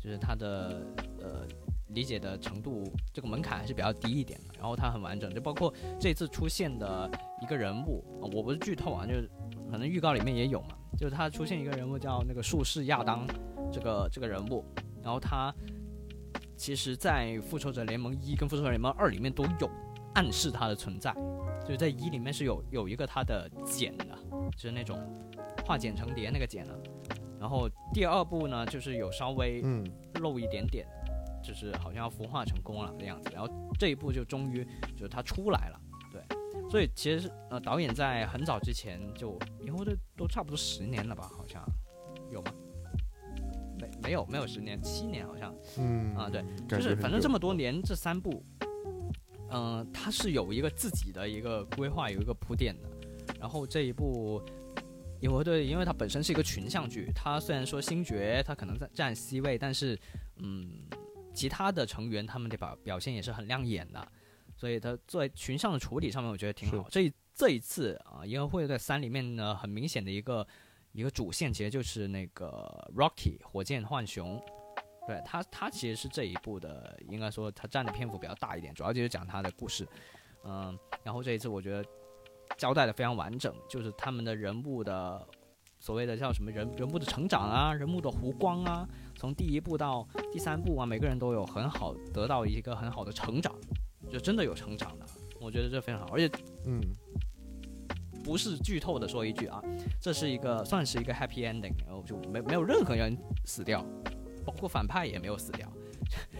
[0.00, 0.84] 就是它的
[1.20, 1.46] 呃
[1.88, 4.54] 理解的程度，这个门槛还是比较低一点的。
[4.58, 7.10] 然后它很完整，就包括这次出现的
[7.40, 9.30] 一个人物，呃我不是剧透啊，就是
[9.70, 13.26] 可能预告里面也有嘛，就是他出现一个人物叫那个术士亚当，
[13.72, 14.64] 这个这个人物，
[15.02, 15.54] 然后他
[16.56, 19.70] 其实在复仇者联盟一跟复仇者联盟二里面都有
[20.14, 21.14] 暗示他的存在，
[21.62, 24.18] 就是在一里面是有有一个它的茧的，
[24.56, 24.98] 就是那种
[25.64, 26.78] 化茧成蝶那个茧的。
[27.38, 29.84] 然后第二部呢，就是有稍微嗯，
[30.20, 30.86] 露一点点，
[31.42, 33.30] 就是好像要孵化成功了的样子。
[33.32, 33.48] 然后
[33.78, 34.64] 这一部就终于
[34.96, 35.80] 就是他出来了，
[36.12, 36.22] 对。
[36.70, 41.62] 所以其实呃，导演在很早之前就以后这都差不多十年了吧，好像
[42.30, 42.52] 有吗？
[43.80, 45.52] 没没有没有十年，七年好像。
[45.78, 48.44] 嗯啊对，就是反正这么么多年，这三部，
[49.52, 52.88] 嗯、它是有一个自己的一个规划，有一个铺垫的。
[53.38, 54.42] 然后这一部
[55.20, 59.98] 银河队，因为它本身是一个群像剧，它虽然说星爵它可能在占 C 位，但是
[60.36, 60.88] 嗯，
[61.34, 64.06] 其他的成员他们的表表现也是很亮眼的，
[64.56, 66.88] 所以它作为群像的处理上面，我觉得挺好。
[66.90, 70.46] 这这一次啊，银河护卫队三里面呢，很明显的一个
[70.92, 74.42] 一个主线其实就是那个 Rocky 火箭浣熊。
[75.06, 79.86] 对他，他其实是这一部的，应该说他占的篇幅比较大一点，主要就是讲他的故事，
[80.44, 81.84] 嗯，然后这一次我觉得
[82.56, 85.26] 交代的非常完整，就是他们的人物的
[85.80, 93.52] 所谓的叫什么人人物的成长啊，人物的弧光啊，从第一部到第三部啊，每个人都有很好得到一个很好的成长，
[94.08, 95.06] 就真的有成长的，
[95.40, 96.30] 我觉得这非常好，而且
[96.64, 96.80] 嗯，
[98.22, 99.60] 不是剧透的说一句啊，
[100.00, 103.84] 这是一个算是一个 happy ending，然后就没没有任何人死掉。
[104.44, 105.68] 包括反派也没有死掉，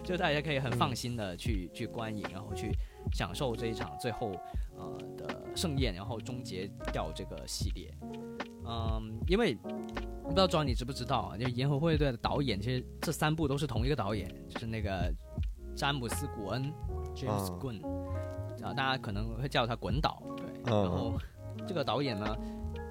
[0.02, 2.70] 就大家可以很放心的去去观影，然后去
[3.12, 4.32] 享受这一场最后
[4.76, 7.92] 呃的盛宴，然后终结掉这个系列。
[8.64, 11.36] 嗯，因为不知道庄你知不知道啊？
[11.36, 15.12] 就《银河护卫队》的导演，其实这三部都是同一个导演，就是那个
[15.74, 16.72] 詹姆斯·古恩
[17.14, 17.84] （James Gunn）
[18.64, 20.22] 啊，大家可能会叫他“滚导”。
[20.64, 21.18] 对，然后
[21.66, 22.36] 这个导演呢，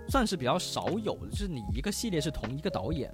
[0.09, 3.09] 算是比较少有的，就是你一个系列是同一个导演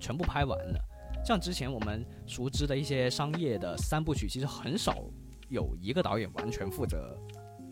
[0.00, 0.80] 全部拍完的。
[1.24, 5.04] 像之前我们熟知的一些商业的三部曲，其实很少
[5.48, 7.16] 有一个导演完全负责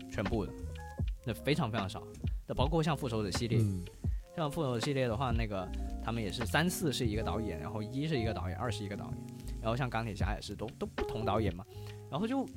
[0.09, 0.53] 全部的，
[1.25, 2.01] 那非常非常少。
[2.47, 3.59] 那包括像复仇者系列，
[4.35, 5.67] 像复仇者系列的话，那个
[6.03, 9.17] 他们也是三四是一个导演，然后一是一个导演，二是一个导演，
[9.61, 11.65] 然后像钢铁侠也是都都不同导演嘛。
[12.09, 12.47] 然后就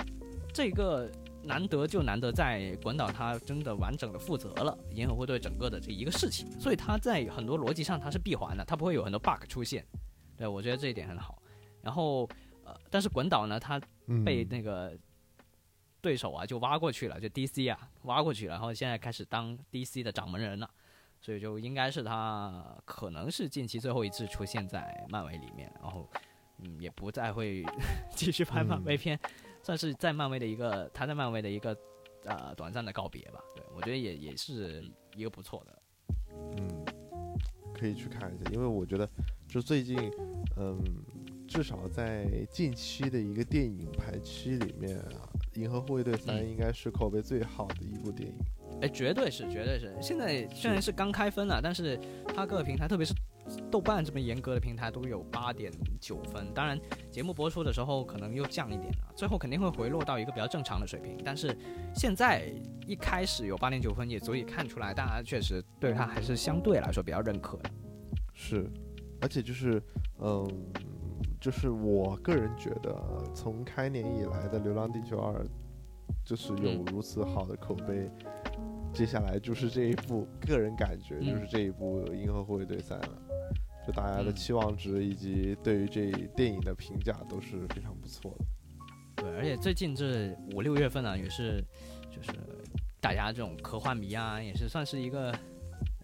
[0.52, 1.10] 这个
[1.42, 9.84] 难得就难得在滚导他真的完整的负责了银河护卫队整个的这一个事情，所以他在很多逻辑上他是闭环的，他不会有很多 bug 出现。
[10.36, 11.40] 对，我觉得这一点很好。
[11.82, 12.28] 然后，
[12.64, 13.80] 呃，但是滚导呢，他
[14.24, 14.96] 被那个
[16.00, 20.70] 对手啊就挖过去了，就 DC 啊挖过去了，然后现在开始当 DC 的掌门人了，
[21.20, 26.08] 所以就应该是他可能是近期最后一次出现在漫威里面，然后
[26.58, 27.62] 嗯也不再会
[28.14, 29.18] 继续拍漫威片，
[29.62, 31.76] 算是在漫威的一个他在漫威的一个
[32.24, 33.40] 呃短暂的告别吧。
[33.54, 34.82] 对我觉得也也是
[35.14, 35.82] 一个不错的，
[36.56, 36.84] 嗯，
[37.78, 39.08] 可以去看一下，因为我觉得。
[39.46, 39.96] 就最近，
[40.56, 40.82] 嗯，
[41.46, 48.34] 至少在近期的一个电影排期里面啊，《银河护卫队三》应该是口碑最好的一部电影。
[48.82, 49.94] 哎，绝对是，绝对是。
[50.00, 51.96] 现在虽然是刚开分了，但是
[52.34, 53.14] 它各个平台，特别是
[53.74, 55.68] 豆瓣这么严格的平台，都有八点
[56.00, 56.46] 九分。
[56.54, 61.18] 当然，节目播出的时候可能又降一点了，最后肯定会回落到一个比较正常的水平。
[61.24, 61.52] 但是
[61.92, 62.52] 现在
[62.86, 67.70] 一开始有八点九分，也足以看出来，大家确实对他还是相对来说比较认可的。
[68.32, 68.70] 是。
[69.20, 69.82] 而且就是，
[70.20, 70.46] 嗯，
[71.40, 72.94] 就是我个人觉得，
[73.34, 75.42] 从开年以来的《流浪地球二》，
[76.24, 78.08] 就是有如此好的口碑，
[78.92, 83.08] 接下来就是这一部，个人感觉就是这一部《银河护卫队三》了。
[83.86, 89.22] 就大家的期望值以及对于这电影的评价都是非常不错的。
[89.22, 91.64] 对，而且最近这五六月份呢，也是
[92.10, 92.32] 就是
[93.00, 95.34] 大家这种科幻迷啊，也是算是一个。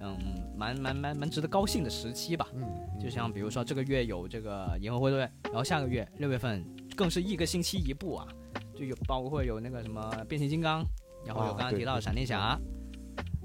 [0.02, 0.16] 嗯，
[0.56, 2.48] 蛮蛮蛮蛮值得高兴的时期吧。
[2.54, 2.66] 嗯，
[2.98, 6.64] 就像比如说这个月有这个银河护卫队，然后下个月六月份
[6.96, 8.26] 更是一个星期一部啊，
[8.74, 10.82] 就有包括有那个什么变形金刚，
[11.26, 12.58] 然后有刚刚提到的闪电侠，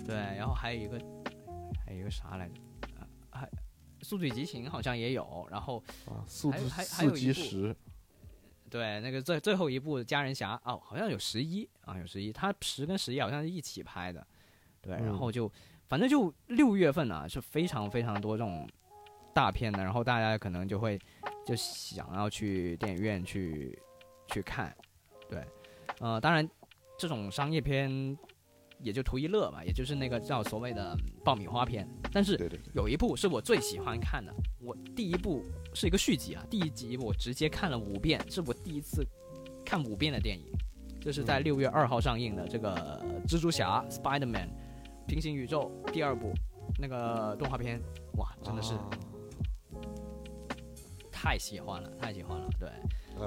[0.06, 0.98] 对，然后还有一个
[1.86, 2.56] 还有一个啥来着？
[4.06, 7.76] 还速度与激情好像也有，然后啊，速度还还有一部，
[8.70, 14.26] 对，那个最最后一部家人侠哦，好像有十一啊，有十一，它十跟十一好像是一起拍的，
[14.82, 15.52] 对，然后就。
[15.88, 18.68] 反正就六月份啊，是非常非常多这种
[19.36, 21.00] 大片的，然后大家可能就会
[21.46, 23.80] 就想要去电影院去
[24.30, 24.76] 去看，
[25.30, 25.46] 对，
[26.00, 26.50] 呃，当然
[26.98, 28.18] 这种商业片
[28.86, 31.90] 也就图一乐嘛，也就是那个叫所谓的爆米花片。
[32.14, 32.40] 但是
[32.74, 35.44] 有一部是我最喜欢看的，我第一部
[35.74, 39.04] 是一个续集啊，第一集我直接看了五遍，是我第一次
[39.66, 40.46] 看五遍的电影，
[41.02, 44.50] 就是在六月二号上映的这个蜘蛛侠 Spider-Man。
[45.08, 46.34] 平行宇宙第二部
[46.80, 47.80] 那个动画片，
[48.18, 48.74] 哇，真的是
[51.12, 52.68] 太喜欢了，太喜欢了，对，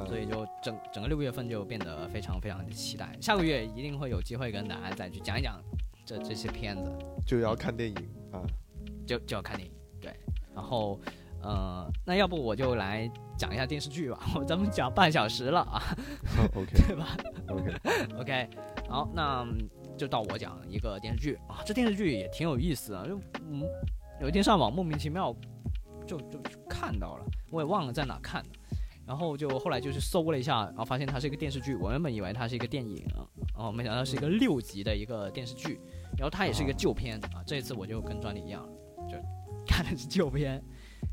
[0.06, 3.16] 所以就整整个六月份就变得非常非常的期待。
[3.20, 5.62] 下个月一定会有机会跟大家再去讲一讲
[6.04, 6.90] 这这些片子，
[7.26, 7.96] 就要看电影
[8.32, 8.42] 啊，
[9.06, 10.12] 就就要看电影，对，
[10.54, 11.00] 然后
[11.42, 15.82] 呃，那要不我就来讲一下电视剧吧， 咱们讲半小时了啊
[16.54, 17.16] ，OK， 对吧
[17.48, 17.72] ？OK
[18.20, 18.48] OK，
[18.88, 19.46] 好，那。
[19.98, 23.64] 就到我讲一个电视剧啊，这电视剧也挺有意思啊，就嗯，
[24.20, 25.34] 有一天上网莫名其妙
[26.06, 28.50] 就就看到了，我也忘了在哪看的，
[29.08, 33.02] 然后就后来就是搜了一下，然后发现它是一个电视剧，我原本以为它是一个电影，
[33.54, 35.80] 然后没想到是一个六集的一个电视剧，
[36.18, 37.42] 然后它也是一个哦旧片啊。
[37.46, 38.68] 这一次我就跟专利一样，
[39.10, 39.16] 就
[39.66, 40.62] 看的是旧片。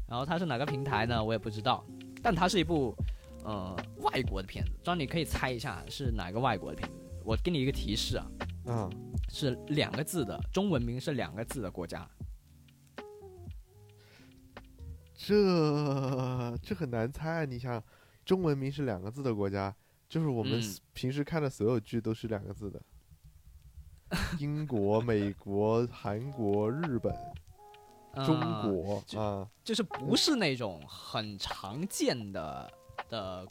[0.07, 1.23] 然后它是哪个平台呢？
[1.23, 1.83] 我也不知道，
[2.21, 2.93] 但它是一部
[3.45, 4.71] 呃外国的片子。
[4.83, 6.95] 专利可以猜一下是哪个外国的片子？
[7.23, 8.27] 我给你一个提示啊，
[8.67, 8.89] 嗯，
[9.29, 12.07] 是两个字的，中文名是两个字的国家。
[15.27, 17.45] 这这很难猜啊！
[17.45, 17.83] 你想，
[18.23, 19.75] 中文名是两个字的国家，
[20.07, 22.79] 就是我们嗯平时看的所有剧都是两个字的，
[24.37, 27.11] 英国、美国、韩国、日本、
[28.23, 32.71] 中呃国就啊，就是不是那种很常见的
[33.09, 33.47] 的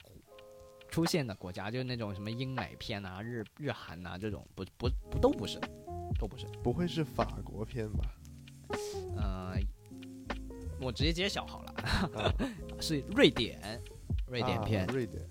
[0.89, 5.59] 出现的国家，就是那种什么英美片啊、日日韩啊这种，不不不都不是，
[6.21, 6.47] 都不是。
[6.63, 8.15] 不会是法国片吧？
[9.17, 9.57] 呃，
[10.81, 11.75] 我直接揭晓好了，
[12.21, 12.33] 啊
[12.81, 13.59] 是瑞典，
[14.29, 15.23] 瑞典片啊，瑞典，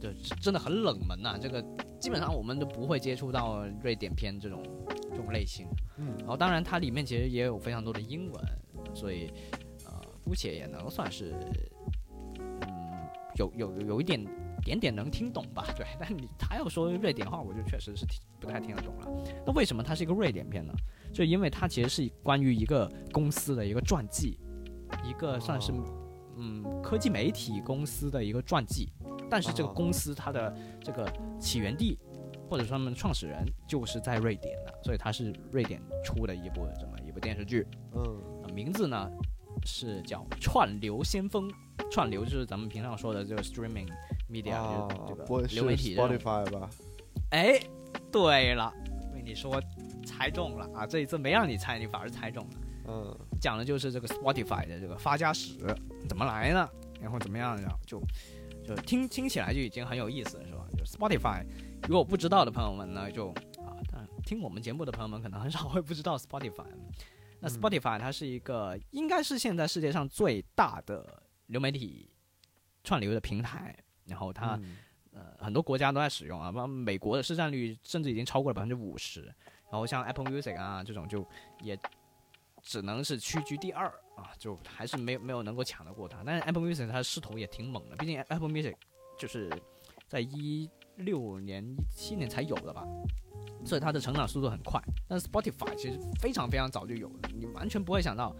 [0.00, 1.64] 对，真的很冷门呐、这个
[1.98, 4.62] 基本上我们都不会接触到瑞典片这种
[5.10, 5.66] 这种类型。
[5.98, 8.44] 嗯然后当然它里面其实也有非常多的英文，
[8.94, 9.32] 所以
[9.86, 11.34] 呃，姑且也能算是
[12.38, 12.60] 嗯
[13.36, 14.24] 有有有一点
[14.62, 15.66] 点点能听懂吧。
[15.76, 19.08] 对， 但你他要说瑞典话，我就确实是听不太听得懂了。
[19.44, 20.72] 那为什么它是一个瑞典片呢？
[21.12, 24.38] 就因为它其实是关于一个公司的一个传记，
[25.04, 25.84] 一个算是、哦
[26.42, 28.88] 嗯科技媒体公司的一个传记。
[29.28, 31.06] 但是这个哦公司它的这个
[31.38, 31.98] 起源地
[32.48, 38.02] 或者说他们创始人就是在瑞典的，所以它是瑞典出的一部这么一部电视剧，嗯
[38.42, 39.10] 呃名字呢
[39.64, 41.48] 是叫《串流先锋》，
[41.90, 43.88] 串流就是咱们平常说的这个 streaming
[44.28, 46.16] media，、啊这，个流媒体这种。
[46.16, 46.70] Spotify 吧？
[47.30, 47.60] 哎，
[48.10, 48.72] 对了，
[49.12, 49.62] 被你说
[50.04, 50.86] 猜中了啊！
[50.86, 52.50] 这一次没让你猜，你反而猜中了。
[52.86, 55.58] 嗯讲的就是这个 Spotify 的这个发家史
[56.08, 56.68] 怎么来呢？
[57.00, 58.00] 然后怎么样，然后就
[58.66, 60.66] 就听听起来就已经很有意思了，是吧？
[60.76, 61.44] 就 Spotify，
[61.88, 66.66] 如果不知道的朋友们呢，就啊，当然听我们节目的朋友们可能很少会不知道 Spotify。
[67.40, 72.10] 那嗯 Spotify 它是一个应该是现在世界上最大的流媒体
[72.84, 74.76] 串流的平台，然后它、嗯
[75.12, 79.22] 呃，很多国家都在使用啊，包括美国的市占率甚至已经超过了百分之五十，
[79.70, 81.26] 然后像 Apple Music 啊这种就
[81.62, 81.78] 也
[82.62, 86.22] 只能是屈居第二啊，就还是没有没有能够抢得过它。
[86.24, 88.74] 但是 Apple Music 它势头也挺猛的，毕竟 Apple Music
[89.18, 89.50] 就是
[90.08, 92.86] 在一六年、一七年才有的吧，
[93.64, 94.80] 所以它的成长速度很快。
[95.08, 98.34] 但 Spotify 其实非常非常早就有了，你完全不会想到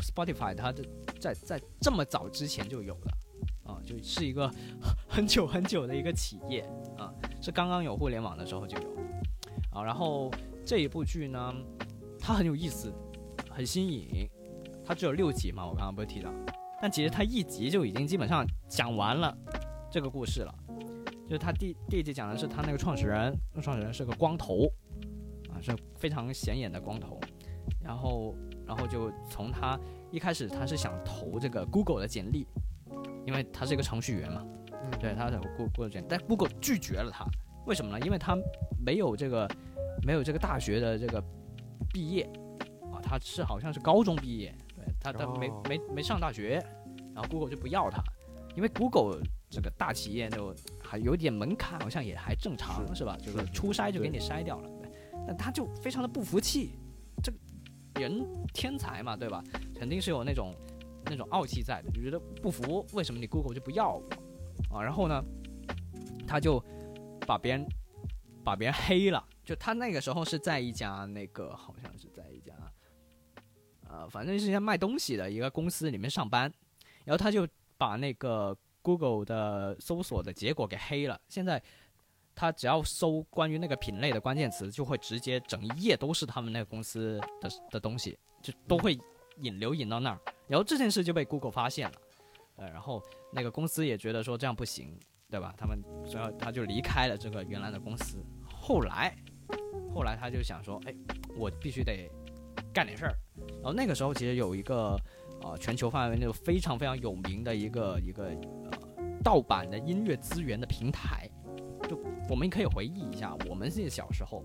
[0.00, 0.84] Spotify 它的
[1.20, 3.12] 在在这么早之前就有了。
[3.64, 4.50] 啊，就是一个
[5.06, 6.62] 很久很久的一个企业
[6.96, 8.96] 啊，是刚刚有互联网的时候就有
[9.70, 9.84] 啊。
[9.84, 10.30] 然后
[10.64, 11.54] 这一部剧呢，
[12.18, 12.90] 它很有意思，
[13.58, 14.30] 很新颖。
[14.86, 16.32] 它只有六集嘛，我刚刚不是提到，
[16.80, 19.36] 但其实它一集就已经基本上讲完了
[19.90, 20.54] 这个故事了。
[21.26, 24.64] 就是它第第一集讲的是他那个创始人，那创始人是个光头
[25.50, 27.18] 啊，是非常显眼的光头。
[27.82, 28.32] 然后，
[28.64, 29.76] 然后就从他
[30.12, 32.46] 一开始他是想投这个 Google 的简历，
[33.26, 37.26] 因为他是一个程序员嘛，嗯对，他想 Google 简历，但 Google 拒绝了他，
[37.66, 37.98] 为什么呢？
[38.06, 38.38] 因为他
[38.86, 39.50] 没有这个
[40.06, 41.22] 没有这个大学的这个
[41.92, 42.30] 毕业，
[43.08, 46.62] 他是好像是高中毕业，对他他没、哦没没上大学，
[47.14, 48.02] 然后 Google 就不要他，
[48.54, 53.16] 因为 Google 这个大企业就还有点门槛，好像也还正常是是吧？
[53.16, 54.90] 就是是初筛就给你筛掉了，对，
[55.26, 56.72] 但他就非常的不服气，
[57.22, 57.38] 这个
[58.00, 59.42] 人天才嘛，对吧？
[59.74, 60.54] 肯定是有那种
[61.06, 64.02] 那种傲气在的，就觉得不服，为什么你 Google 就不要我
[64.76, 64.82] 啊？
[64.82, 65.24] 然后呢，
[66.26, 66.62] 他就
[67.26, 67.66] 把别人
[68.44, 72.22] 把别人黑了，就他那个时候是在一家那个好像是在
[73.98, 76.52] 呃，反正是一家卖东西的一个公司里面上班，
[77.04, 81.62] 然后他就把那个 Google 的搜索的结果给黑了，现在。
[82.40, 88.96] 他只要搜关于那个品类的关键词，就会直接整一页都是他们那个公司的的东西，就都会
[89.38, 90.20] 引流引到那儿。
[90.46, 91.96] 然后这件事就被 Google 发现了，
[92.54, 94.96] 呃，然后那个公司也觉得说这样不行，
[95.28, 95.52] 对吧？
[95.58, 98.24] 他们所以他就离开了这个原来的公司。
[98.46, 99.12] 后来，
[99.92, 100.94] 后来他就想说，哎，
[101.36, 102.08] 我必须得
[102.72, 103.18] 干点事儿。
[103.62, 104.96] 然后那个时候其实有一个
[105.42, 108.24] 呃全球范围内非常非常有名的一个一个
[108.70, 108.78] 呃
[109.22, 111.28] 盗版的音乐资源的平台。
[111.88, 111.98] 就
[112.28, 114.44] 我们可以回忆一下，我们自己小时候，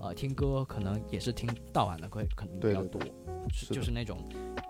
[0.00, 3.00] 呃，听歌可能也是听盗版的歌，可能比对对较多，
[3.52, 4.18] 是就是那种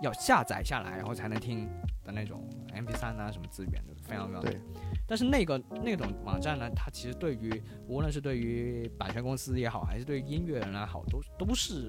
[0.03, 1.66] 要下载下来然后才能听
[2.05, 4.61] 的那种 MP3 啊什么资源，就是非常非常。
[5.07, 11.88] 但是那个那种网站呢，它其实对于无论是对于版权公司也好，还是对于音乐人来好，都都是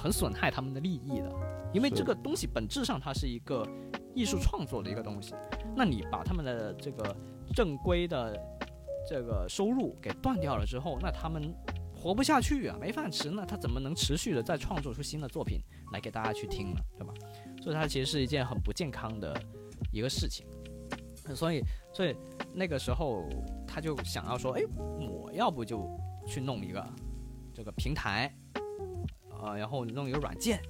[0.00, 1.30] 很损害他们的利益的，
[1.74, 3.66] 因为这个东西本质上它是一个
[4.14, 5.34] 艺术创作的一个东西，
[5.76, 7.14] 那你把他们的这个
[7.54, 8.34] 正规的
[9.06, 11.54] 这个收入给断掉了之后，那他们
[11.94, 15.60] 活不下去啊，没饭吃，那他怎么能持续的再创作出新的作品
[15.92, 16.80] 来给大家去听呢？
[16.96, 17.12] 对吧？
[17.60, 19.38] 所以它其实是一件很不健康的
[19.92, 20.46] 一个事情。
[21.36, 22.16] 所以，所以
[22.54, 23.28] 那个时候
[23.66, 25.88] 他就想要说，哎，我要不就
[26.26, 26.84] 去弄一个
[27.54, 28.34] 这个平台，
[29.42, 30.62] 呃，然后弄一个软件。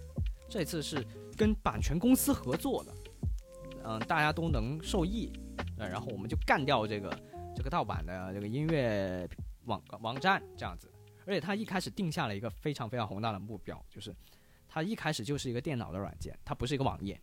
[0.48, 1.06] 这次是
[1.36, 2.94] 跟版权公司合作的，
[3.84, 5.32] 嗯，大家都能受益，
[5.78, 7.08] 呃，然后我们就干掉这个
[7.54, 9.28] 这个盗版的这个音乐
[9.66, 10.90] 网网站这样子。
[11.26, 14.12] 而且他一开始定下了一个非常非常宏大的目标，就是
[14.66, 17.20] 他一开始就是一个电脑的软件，它不是一个网页。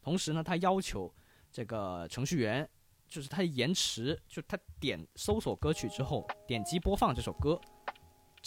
[0.00, 1.12] 同时呢，他要求
[1.50, 2.68] 这个程序员，
[3.08, 7.60] 就是他延迟，就他点搜索歌曲之后点击播放这首歌，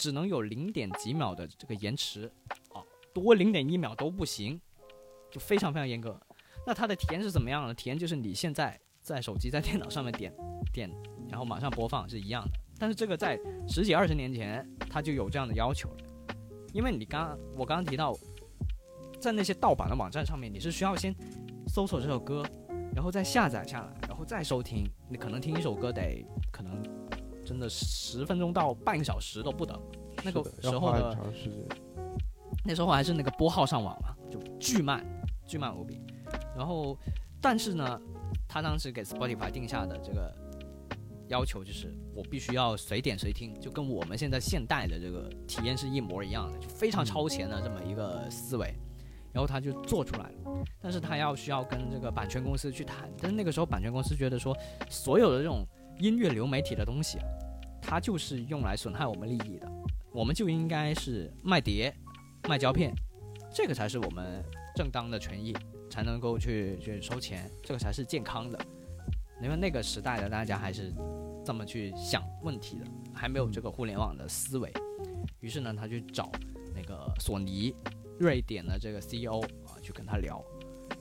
[0.02, 2.28] 只能有零点几秒的这个延迟，
[2.72, 2.82] 啊，
[3.14, 4.60] 多零点一秒都不行，
[5.30, 6.20] 就非常非常严格。
[6.66, 7.72] 那它的体验是怎么样的？
[7.72, 10.34] 体验就是你现在在手机在电脑上面点
[10.72, 10.90] 点，
[11.28, 12.50] 然后马上播放是一样的。
[12.80, 13.38] 但是这个在
[13.68, 15.96] 十几二十年前，它就有这样的要求了，
[16.72, 18.12] 因为你刚我刚刚提到，
[19.20, 21.14] 在那些盗版的网站上面，你是需要先
[21.68, 22.44] 搜索这首歌，
[22.92, 26.82] 然后再下载下来，然后再收听，你可能听一首歌得可能
[27.44, 29.80] 真的十分钟到半个小时都不等，
[30.24, 31.18] 那个时候的
[32.64, 35.04] 那时候还是那个拨号上网嘛，就巨慢，
[35.46, 36.00] 巨慢无比。
[36.56, 36.96] 然后，
[37.40, 38.00] 但是呢，
[38.48, 40.34] 他当时给 Spotify 定下的这个。
[41.28, 48.74] 要求就是我必须要随点随听，就跟我们现在现代的这个体验是一模一样的，就非常超前的这么一个思维，
[49.32, 50.64] 然后他就做出来了。
[50.78, 54.54] 但是他要需要跟这个版权公司去谈，但是那个时候版权公司觉得说，
[54.90, 55.64] 所有的这种
[56.02, 57.16] 音乐流媒体的东西，
[57.80, 59.70] 它就是用来损害我们利益的，
[60.10, 61.94] 我们就应该是卖碟、
[62.48, 62.92] 卖胶片，
[63.54, 64.42] 这个才是我们
[64.74, 65.56] 正当的权益，
[65.88, 68.58] 才能够去去收钱，这个才是健康的。
[69.40, 70.92] 因为那个时代的大家还是
[71.44, 72.84] 这么去想问题的，
[73.14, 74.72] 还没有这个互联网的思维。
[75.38, 76.32] 于是呢，他去找
[76.74, 77.72] 那个索尼
[78.18, 80.44] 瑞典的这个 CEO 啊，去跟他聊。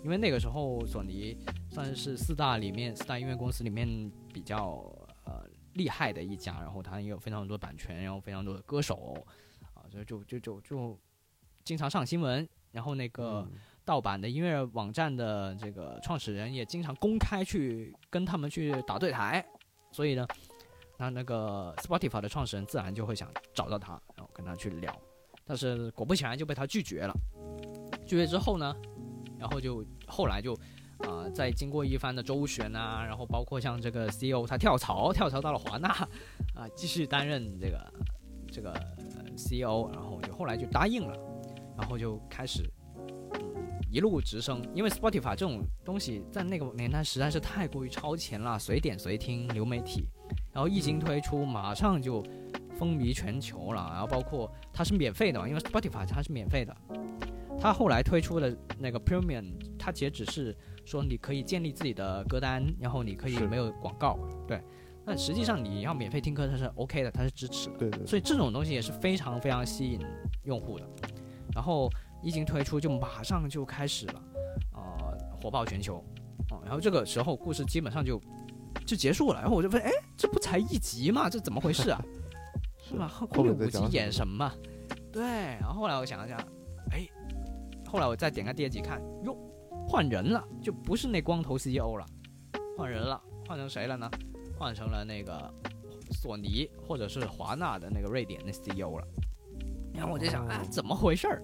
[0.04, 1.36] 因为那个时候索尼
[1.72, 4.84] 算是四大里面四大音乐公司里面比较
[5.26, 9.16] 呃厉害的一家，然后他也有非常多版权，然后非常多的歌手
[9.74, 11.00] 啊，所以就就就就
[11.64, 12.48] 经常上新闻。
[12.72, 13.48] 然后那个。
[13.84, 19.44] 盗版的音乐网站的这个创始人也经常公开去跟他们去打对台，
[19.92, 20.26] 所以呢，
[21.00, 24.96] 那那个 Spotify 的创始人自然就会想找到他，然后跟他去聊，
[25.44, 27.14] 但是果不其然就被他拒绝了。
[28.06, 28.74] 拒绝之后呢，
[29.40, 30.56] 然后就后来就
[31.08, 35.90] 啊，在经过一番的周旋啊，然后包括像这个 CEO 他跳槽，跳槽到了华纳
[36.56, 37.94] 啊，继续担任这个
[38.52, 38.74] 这个
[39.36, 41.18] CEO，然后就后来就答应了，
[41.78, 42.64] 然后就开始。
[43.94, 50.08] 一路直升，因为 Spotify 这种东西在那个年代实在是太过于超前了，随点随听流媒体，
[50.54, 52.24] 然后一经推出，马上就
[52.78, 53.90] 风靡全球了。
[53.92, 56.74] 然后包括它是免费的嘛，因为 Spotify 它是免费的。
[57.60, 60.56] 它后来推出的那个 Premium，它其实只是
[60.86, 64.18] 说你可以建立自己的歌单，然后你可以没有广告，
[64.48, 64.62] 对。
[65.06, 67.78] 但实际上你要免费听歌，它是 OK 的，它是支持的。
[67.78, 68.06] 对对。
[68.06, 70.00] 所以这种东西也是非常非常吸引
[70.44, 70.86] 用户的。
[71.54, 71.90] 然后。
[72.24, 74.24] 一经推出就马上就开始了，
[74.74, 75.96] 呃，火爆全球，
[76.52, 78.22] 哦，然后这个时候故事基本上就
[78.86, 79.42] 就结束了。
[79.42, 81.28] 然后我就问，哎，这不才一集吗？
[81.28, 82.00] 这怎么回事啊？
[82.78, 83.08] 是吧？
[83.08, 84.54] 后面五集演什么？
[85.12, 85.24] 对。
[85.60, 86.38] 然后后来我想了想，
[86.92, 87.08] 哎，
[87.88, 89.36] 后来我再点开第二集看，哟，
[89.92, 92.06] 换人了，就不是那光头 CEO 了，
[92.78, 94.10] 换人了，换成谁了呢？
[94.58, 95.54] 换成了那个
[96.12, 99.06] 索尼或者是华纳的那个瑞典的 CEO 了。
[99.94, 101.44] 然后我就想，哎，怎么回事儿？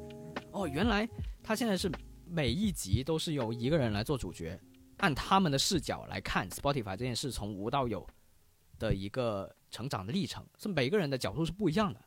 [0.54, 1.06] 哦，原来
[1.44, 1.92] 他现在是
[2.26, 4.58] 每一集都是由一个人来做主角，
[5.00, 8.08] 按他们的视角来看 Spotify 这件事从无到有
[8.80, 12.00] 的一个成长的历程，是每个人的角度是不一样的。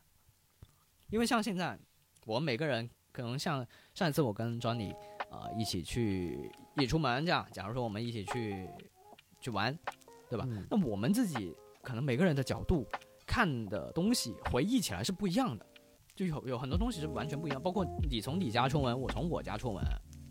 [1.11, 1.77] 因为像现在
[2.25, 3.63] 我们每个人可能像
[3.93, 4.95] 上一次我跟 Johnny
[5.31, 8.69] 呃一起去一起出门这样，假如说我们一起去
[9.39, 9.75] 去玩，
[10.29, 10.47] 对吧？
[10.69, 12.85] 那我们自己可能每个人的角度
[13.25, 15.65] 看的东西回忆起来是不一样的。
[16.13, 19.81] 就有有很多东西是完全不一样，包括你从你家出门，我从我家出门，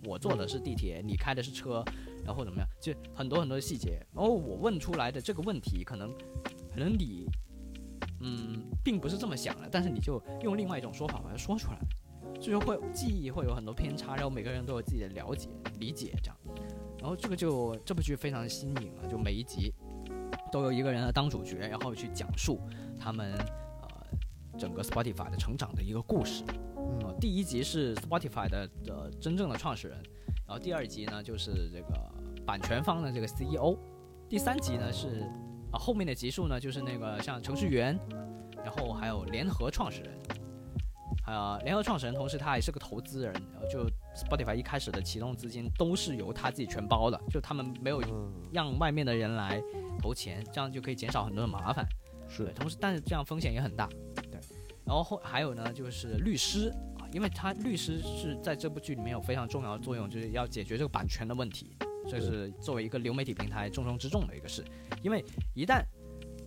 [0.04, 1.82] 我坐的是地铁，你开的是车，
[2.24, 2.68] 然后怎么样？
[2.80, 3.98] 就很多很多细节。
[4.14, 6.12] 然后我问出来的这个问题，可能
[6.70, 7.26] 可能你
[8.20, 11.78] 嗯并不是这么想的，但是你就用另外一种说法把它说出来，
[12.38, 16.36] 所以说会记忆会有很多偏差，然后每个人都有自己的了解理解这样。
[16.98, 19.72] 然后这个就这部剧非常新颖啊，就每一集
[20.52, 22.60] 都有一个人来当主角，然后去讲述
[22.98, 23.48] 他们呃。
[24.58, 26.44] 整个 Spotify 的成长的一个故事，
[27.02, 29.96] 呃，第一集是 Spotify 的呃真正的创始人，
[30.46, 32.12] 然后第二集呢就是这个
[32.44, 33.78] 版权方的这个 CEO，
[34.28, 35.26] 第三集呢是
[35.72, 37.98] 啊后面的集数呢就是那个像程序员，
[38.62, 40.18] 然后还有联合创始人，
[41.30, 43.32] 呃，联合创始人，同时他还是个投资人，
[43.70, 49.62] 就 Spotify 一开始的启动资金都是由他自己全包的，就他们没有嗯，让外面的人来
[50.02, 51.86] 投钱，这样就可以减少很多的麻烦。
[52.28, 54.40] 是对，同时但是这样风险也很大，对。
[54.84, 56.68] 然后后还有呢，就是律师
[56.98, 61.76] 啊，因为他律师是在这部剧里面有非常重要的作用，就是要解决这个版权的问题，
[62.08, 64.64] 这是作为一个流媒体平台重中之重的一个事，
[65.00, 65.24] 因为
[65.54, 65.84] 一旦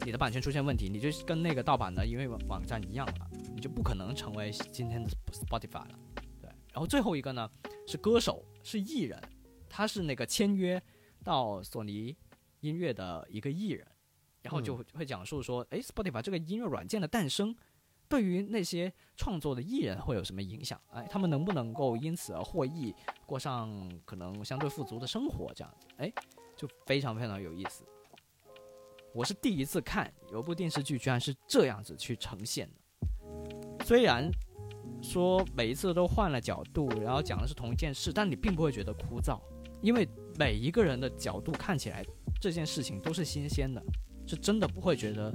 [0.05, 3.32] 你的版权出现问题，你就跟那个盗版的因为网站一样了，你
[3.63, 5.99] 就不可能成为今天的 Spotify 了，
[6.41, 6.49] 对。
[6.73, 7.49] 然后最后一个呢
[7.87, 9.17] 是歌手，是艺人，
[9.69, 10.81] 他是那个签约
[11.23, 12.13] 到索尼
[12.59, 13.87] 音乐的一个艺人。
[14.41, 17.55] 然后就会讲述说，哎，Spotify 这个音乐软件的诞生，
[18.09, 20.77] 对于那些创作的艺人会有什么影响？
[20.89, 22.93] 哎，他们能不能够因此而获益，
[23.25, 25.53] 过上可能相对富足的生活？
[25.55, 26.11] 这样子，哎，
[26.57, 27.85] 就非常非常有意思。
[29.13, 32.81] 我是第一次看有部电视剧居然是这样子去呈现的，
[33.83, 34.31] 虽然
[35.01, 39.39] 说每一次都换了角度，然后讲的是同一件事，但你并不会觉得枯燥，
[39.81, 40.07] 因为
[40.39, 42.03] 每一个人的角度看起来
[42.39, 43.81] 这件事情都是新鲜的。
[44.25, 45.29] 是真的不会觉得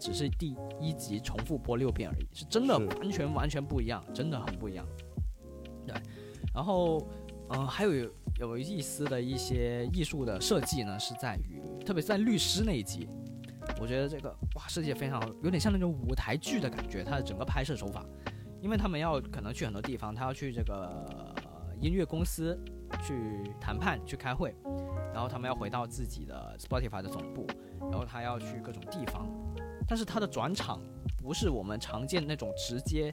[0.00, 4.86] 只是第一集重复播六遍而已，是真的完全完全不一样，真的很不一样。
[5.86, 5.94] 对，
[6.54, 7.06] 然后
[7.50, 13.06] 嗯、呃还有有意思的一些艺术的设计呢，是在于特别是在律师那一集，
[13.80, 18.04] 我觉得这个哇设计非常好，有点像那种舞台剧的感觉，它的整个拍摄手法，
[18.60, 21.34] 因为他们要可能去很多地方，他要去这个、
[21.80, 22.58] 音乐公司
[23.02, 24.54] 去谈判去开会，
[25.12, 27.46] 然后他们要回到自己的 Spotify 的总部。
[27.90, 29.26] 然后他要去各种地方，
[29.88, 30.80] 但是他的转场
[31.20, 33.12] 不是我们常见那种直接，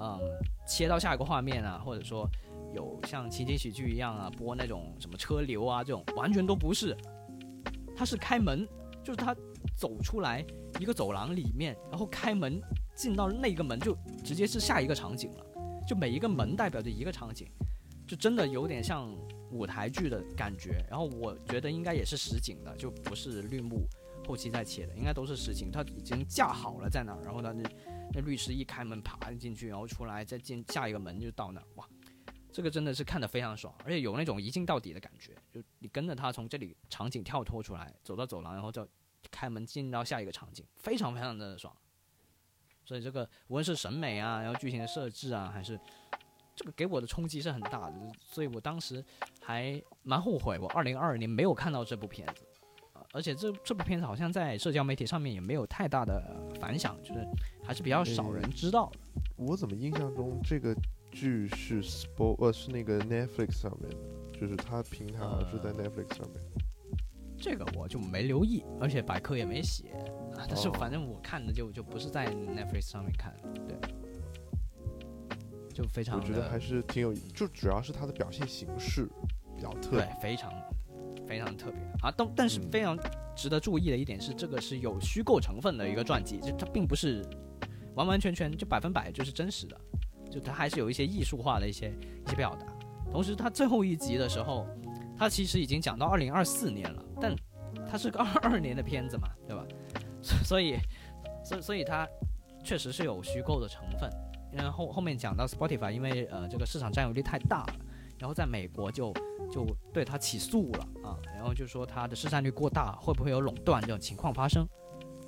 [0.00, 0.18] 嗯，
[0.66, 2.28] 切到下一个画面啊，或者说
[2.74, 6.94] 有像情景喜剧一样啊播那种什么车流啊这种，完全都不是。
[7.96, 8.68] 他是开门，
[9.10, 9.34] 就是他
[9.76, 10.44] 走出来
[10.78, 12.62] 一个走廊里面，然后开门
[12.94, 13.92] 进到那个门就
[14.24, 15.44] 直接是下一个场景了，
[15.84, 17.48] 就每一个门代表着一个场景，
[18.06, 19.12] 就真的有点像
[19.50, 20.80] 舞台剧的感觉。
[20.88, 23.84] 然后我觉得应该也是实景的，就不是绿幕。
[24.28, 27.68] 后期再切的，应该都是实景，他已经架好了在哪儿，然后他，那
[28.14, 31.88] 那律师一开门爬进去，然后出来再进下一个门就到那儿，哇，
[32.52, 38.86] 这个真的是看得非常爽，而且有那种一镜到底的感觉，就你跟着他从这里场景跳脱出来，走到走廊，然后就
[39.30, 41.74] 开门进到下一个场景，非常非常的爽。
[42.84, 45.78] 所以这个无论是审美啊，然后剧情的设置啊，还是
[46.56, 49.04] 这个给我的冲击是很大的，所以我当时
[49.40, 52.44] 还蛮后悔，我二零二二年没有看到这部片子。
[53.12, 56.22] 而且这这部片子好像在社交媒体上面也没有太大的
[56.60, 57.26] 反响，就是
[57.64, 59.00] 还是比较少人知道的。
[59.36, 60.72] 我怎么印象中这个
[61.10, 66.40] 剧是 Spo 呃是那个 Netflix 上面的，就是它平台好像是在 Netflix 上面。
[67.40, 69.92] 这个我就没留意，而且百科也没写。
[70.36, 73.34] 啊、但是哦反正我看的就就不是在 Netflix 上面看，
[73.66, 73.76] 对，
[75.74, 79.08] 就非常我觉得还是挺有，就主要是它的表现形式
[79.56, 80.52] 比较特对。，非常
[81.26, 82.12] 非常特别啊。
[82.16, 82.96] 但但是嗯非常
[83.34, 87.22] 值得注意的一点是，这个是有虚构成分的一个传记，就它并不是
[87.94, 89.80] 完完全全就百分百就是真实的，
[90.30, 91.92] 就它还是有一些艺术化的一些
[92.26, 92.66] 一些表达。
[93.10, 94.66] 同时，它最后一集的时候，
[95.20, 97.36] 它其实已经讲到二零二四年了，但
[97.86, 99.62] 它是个二二年的片子嘛， 对吧？
[100.22, 100.78] 所以，
[101.44, 102.08] 所以所以它
[102.64, 104.10] 确实是有虚构的成分。
[104.50, 107.74] 然后后面讲到 Spotify，因为呃这个市场占有率太大了，
[108.18, 109.12] 然后在美国就
[109.52, 114.66] 就对他起诉了啊，然后就说他的市占率过大，会不会有垄断这种情况发生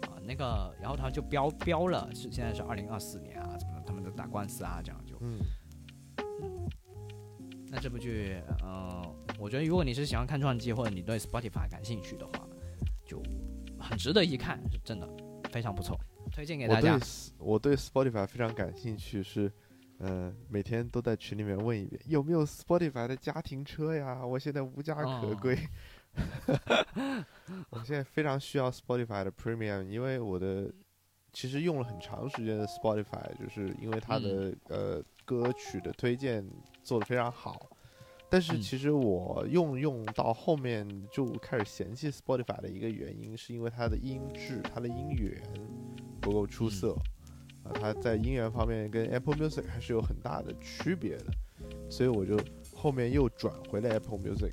[0.09, 0.16] 啊？
[0.24, 5.38] 那个，然后他就标标了是现在是二零二四年啊，怎么他们都打官司啊，这样就嗯，
[7.75, 9.03] 那这部剧，呃，
[9.39, 12.47] 我觉得如果你是喜欢看传记或者你对 Spotify 感兴趣的话，
[13.07, 13.23] 就
[13.81, 15.09] 很值得一看，是真的
[15.51, 15.99] 非常不错，
[16.31, 16.99] 推荐给大家。
[16.99, 19.51] S- 我对 Spotify 非常感兴趣，是，
[19.97, 24.23] 呃，每天都在群里面问一遍有没有 Spotify 的家庭车呀？
[24.23, 25.59] 我现在无家可哦归。
[27.70, 30.70] 我现在非常需要 Spotify 的 Premium，因为我的
[31.33, 36.45] 其实用了很长时间的 Spotify，就是因为它的、嗯呃歌曲的推荐
[36.83, 37.70] 做的非常好。
[38.28, 45.43] 但是嗯其实我用用到后面就开始嫌弃 Spotify 的一个原因，是因为它的音质、它的音源
[46.20, 46.97] 不够出色。
[47.64, 51.26] 啊，它在音源方面跟 Apple Music 还是有很大的区别的，
[51.89, 52.37] 所以我就
[52.74, 54.53] 后面又转回了 Apple Music。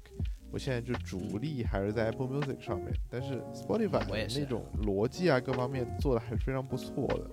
[0.51, 7.31] 我现在就主力还是在 Apple Music 上面，但是 Spotify 的那种逻辑啊各方面做的还是非常不错的。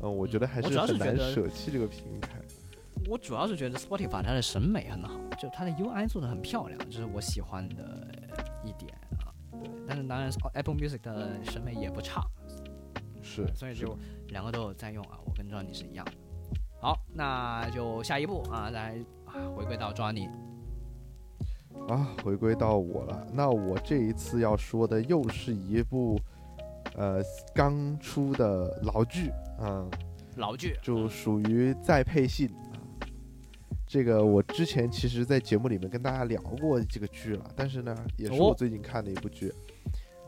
[0.00, 2.38] 嗯，我觉得还是很难舍弃这个平台。
[3.08, 8.08] 我主要是觉得 Spotify 它的审美很好，就它的 UI 做的很漂亮，这是我喜欢的
[8.64, 9.30] 一点啊。
[9.52, 12.22] 对，但是当然 Apple Music 的审美也不差，
[13.22, 13.96] 是，所以就
[14.28, 16.12] 两个都有在用啊，我跟 Johnny 是一样的。
[16.80, 20.28] 好，那就下一步啊，来啊回归到 Johnny，
[21.88, 23.26] 啊，回归到我了。
[23.32, 26.20] 那我这一次要说的又是一部，
[26.96, 27.22] 呃，
[27.54, 29.30] 刚出的老剧，
[29.60, 29.88] 嗯，
[30.36, 32.65] 老剧就属于再配信啊。
[33.86, 39.52] 这个我之前其实，在节目里面跟大家聊过这个剧了，但是呢，也是哦我最近看的一部剧。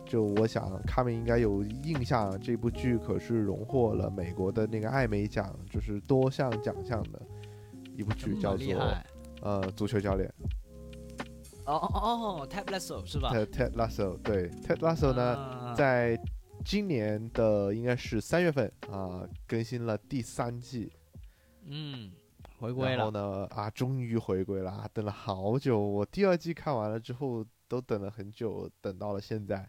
[0.06, 7.20] 就我想，他们应该有印象，这部剧可是荣获了美国的那个艾美奖，就是多项奖项的
[7.94, 8.94] 一部剧，叫做
[9.42, 10.32] 呃足球教练。
[11.66, 12.08] 哦哦哦
[12.40, 16.18] 哦，Ted Lasso 是吧？Ted Lasso，对 Ted Lasso 呢，啊在
[16.64, 20.90] 今年的应该是三月份啊、更新了第三季，
[21.66, 22.10] 嗯
[22.58, 25.78] 回归了然后了，呢啊，终于回归了，啊，等了好久。
[25.78, 29.68] 我第二季看完了之后，都等了很久，等到了现在。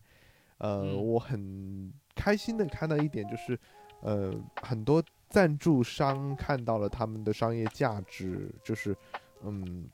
[0.57, 3.57] 呃，嗯我很开心的看到一点就是，
[4.01, 8.95] 呃，很多赞助商看到了他们的商业价值，就是，
[9.43, 9.87] 嗯，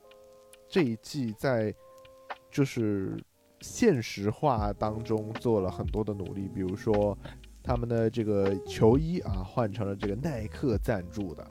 [0.67, 1.75] 这一季在
[2.49, 3.15] 就是
[3.59, 7.15] 现实化当中做了很多的努力，比如说
[7.61, 11.47] 他们的这个球衣啊，换成了这个耐克赞助的。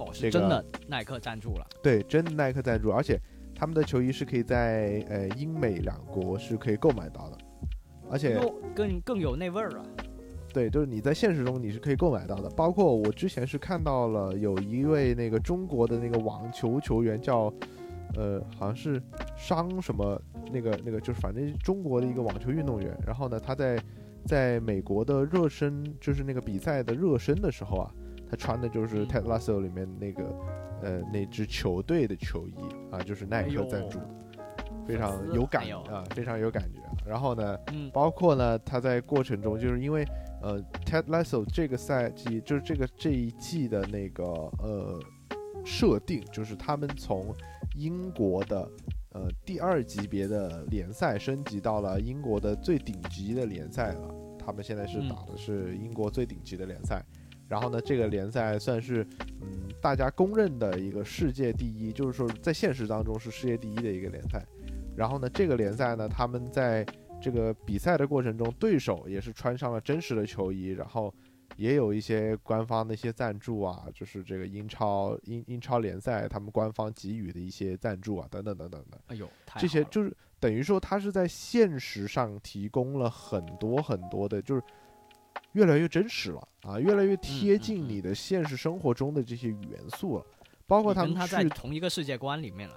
[0.00, 3.20] 哦是真的耐克赞助了，对，真的耐克赞助，而且
[3.54, 7.38] 他们的球衣是可以在呃英美两国是可以购买到的，
[8.10, 8.40] 而且
[8.74, 9.84] 更更有那味儿啊，
[10.54, 12.48] 对，就是你在现实中你是可以购买到的。
[12.50, 17.52] 包括我之前是看到了有一位那个中国的那个网球球员叫，
[18.16, 19.00] 呃，好像是
[19.36, 20.20] 商什么
[20.50, 22.96] 那个那个，就是反正中国的一个网球运动员。
[23.06, 23.78] 然后呢，他在
[24.24, 27.94] 在美国的热身，就是那个比赛的热身的时候啊，
[28.30, 30.22] 他穿的就是嗯 Ted Lasso 里面那个
[30.82, 32.54] 呃那支球队的球衣
[32.90, 34.08] 啊，就是耐克赞助的，
[34.86, 36.80] 非常有感啊，非常有感觉。
[37.04, 40.04] 然后呢，嗯包括呢，他在过程中，就是因为
[40.42, 45.00] 呃，Ted Lasso 这个赛季，就是这个这一季的那个呃
[45.64, 47.34] 设定，就是他们从
[47.74, 48.70] 英国的
[49.12, 54.14] 呃第二级别的联赛升级到了英国的最顶级的联赛了。
[54.38, 57.04] 他们现在是嗯打的是英国最顶级的联赛。
[57.50, 59.04] 然后呢，这个联赛算是
[59.40, 64.40] 嗯大家公认的一个世界第一，就是说在现实当中是世界第一的一个联赛。
[64.96, 66.86] 然后呢，这个联赛呢，他们在
[67.20, 71.12] 这个比赛的过程中，对手也是穿上了真实的球衣，然后
[71.56, 79.28] 也有一些官方的一些赞助啊，就是这个英超英英超联赛他们官方给予的一些赞助啊，等等等等的，哎呦，
[79.58, 84.62] 这些就是等于说他是在现实上提供了很多很多的，就是
[85.52, 90.24] 越来越真实了啊，越来越贴近你的现实生活中的这些元素了，
[90.66, 92.76] 包括他们去同一个世界观里面了，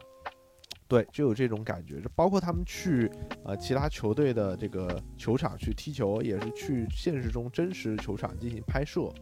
[0.87, 2.01] 对，就有这种感觉。
[2.01, 3.09] 就包括他们去
[3.43, 9.13] 呃其他球队的这个球场去踢球，也是去现实中真实球场进行拍摄。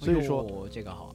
[0.00, 1.14] 所以说，哎这个好，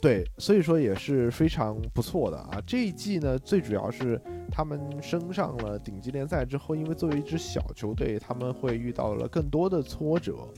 [0.00, 2.62] 对，所以说也是非常不错的啊。
[2.66, 4.18] 这一季呢，最主要是
[4.50, 10.48] 他们升上了顶级联赛之后，因为作为一支小球队，他们会遇到了更多的挫折。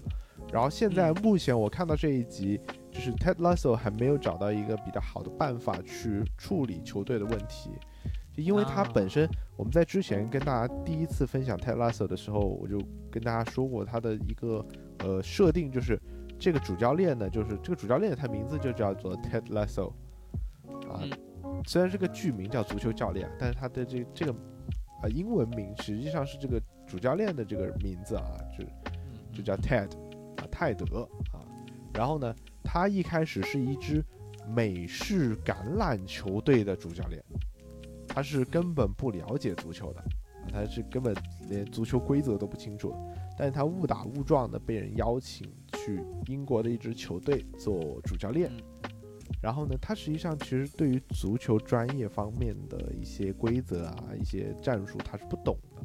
[0.55, 1.15] 然后现在嗯。
[1.21, 2.61] 目前我看到这一集，
[2.93, 7.71] 就是 Ted Lasso 还没有找到一个比较好的办法去处理球队的问题，
[8.33, 12.79] 就因为他啊本身，我们在之前跟大家第一次分享 Ted Lasso 的时候，我就
[13.11, 14.65] 跟大家说过他的一个
[14.99, 16.01] 呃设定，就是
[16.39, 19.89] 这个主教练呢，就是这个主教练他名字就叫做 Ted Lasso
[20.89, 21.11] 啊，嗯。
[21.67, 24.35] 虽然这个剧名叫足球教练，但是他的这这个
[25.03, 28.25] 呃英文名实际上是这个主教练的这个名字啊，
[28.57, 29.89] 就嗯就叫 Ted
[30.37, 31.41] 啊，泰德啊。
[31.93, 34.05] 然后呢，他一开始是一支
[34.49, 37.23] 美式橄榄球队的主教练，
[38.09, 40.07] 他是根本不了解足球的，啊
[40.53, 41.15] 他是根本
[41.49, 42.97] 连足球规则都不清楚的。
[43.39, 48.51] 但是他误打误撞的被人邀请去英国的一支球队做主教练。
[48.51, 48.91] 嗯
[49.43, 55.83] 然后呢，他实际上其实对于足球专业方面的一些规则啊、一些战术，他是不懂的，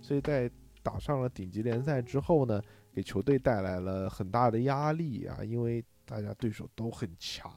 [0.00, 0.50] 所以在
[0.82, 2.62] 打上了顶级联赛之后呢，
[2.92, 7.50] 给球队带来了很大的压力啊，因为大家对手都很强，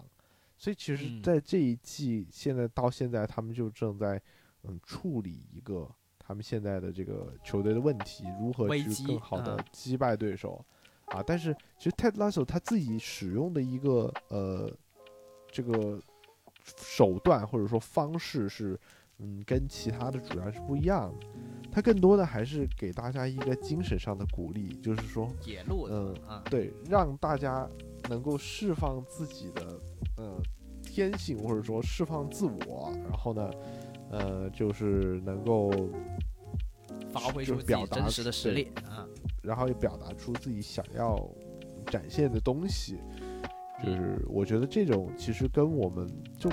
[0.58, 4.22] 所以其实嗯在这一季现在到现在，他们就正在
[4.64, 10.64] 嗯处理一个他们现在的这个球队的问题，如何去更好的嗯击败对手。
[11.08, 14.72] 啊，但是其实 Ted Lasso 他自己使用的一个呃
[15.52, 16.02] 这个
[16.64, 18.80] 手段或者说方式是，
[19.20, 21.28] 嗯，跟其他的主要是不一样的。
[21.76, 25.30] 他更多的还是给大家一个精神上的鼓励，就是说，
[25.90, 27.70] 嗯啊，对，让大家
[28.08, 29.78] 能够释放自己的
[30.16, 30.42] 呃
[30.82, 33.52] 天性，或者说释放自我，然后呢，
[34.10, 35.70] 呃，就是能够，
[37.12, 39.06] 发挥出自己就表达真实的实力啊，
[39.44, 41.30] 然后也表达出自己想要
[41.88, 43.02] 展现的东西，
[43.84, 46.10] 就是我觉得这种其实跟我们
[46.40, 46.50] 就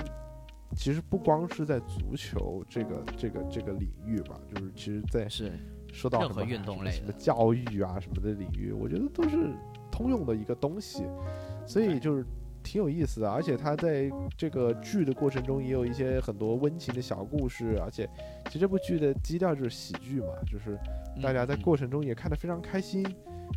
[0.75, 5.51] 其实不光是在足球这个这个这个领域吧，就是其实在是
[5.91, 9.37] 说到任何运动类什么的教育啊什么的领域，我觉得都是
[9.91, 11.03] 通用的一个东西，
[11.65, 12.25] 所以就是
[12.63, 13.29] 挺有意思的。
[13.29, 18.09] 而且它在这个剧的过程中也有一些很多温情的小故事，而且
[18.47, 20.77] 其实这部剧的基调就是喜剧嘛，就是
[21.21, 23.05] 大家在嗯过程中也看得非常开心。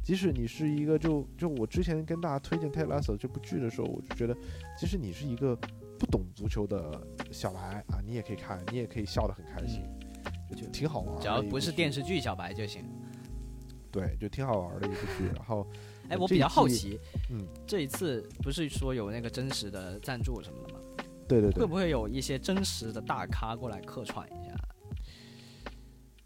[0.03, 4.37] 即使你是一个就就我之前跟大家推荐《Ted Lasso》这部剧的时候，我就觉得，
[4.79, 5.59] 即使你是一个
[5.99, 9.83] 不懂足球的小白啊，你也可以看，你也可以笑得很开心，
[10.51, 11.21] 就就挺好玩。
[11.21, 12.85] 只要不是电视剧小白就行。
[13.91, 15.27] 对，就挺好玩的一部剧。
[15.35, 15.67] 然后，
[16.09, 16.99] 哎，我比较好奇，
[17.31, 20.81] 嗯，这一次不是说有那个真实的赞助什么的吗？
[21.27, 24.55] 对对对会，不会有一些真实的大咖过来客串一下？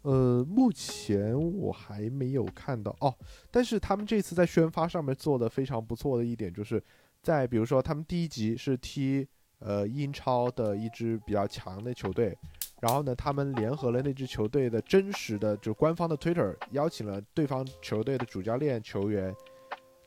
[0.01, 3.15] 呃，目前我还没有看到哦，
[3.49, 6.83] 但是他们这次在宣发上面做的非常不错的一点，就是
[7.21, 9.25] 在比如说他们第一集是踢
[9.61, 12.37] 呃英超的一支比较强的球队，
[12.81, 19.33] 然后呢，他们联合了那支球队的真实的就是官方的 Twitter，邀请了对方球队的主教练、球员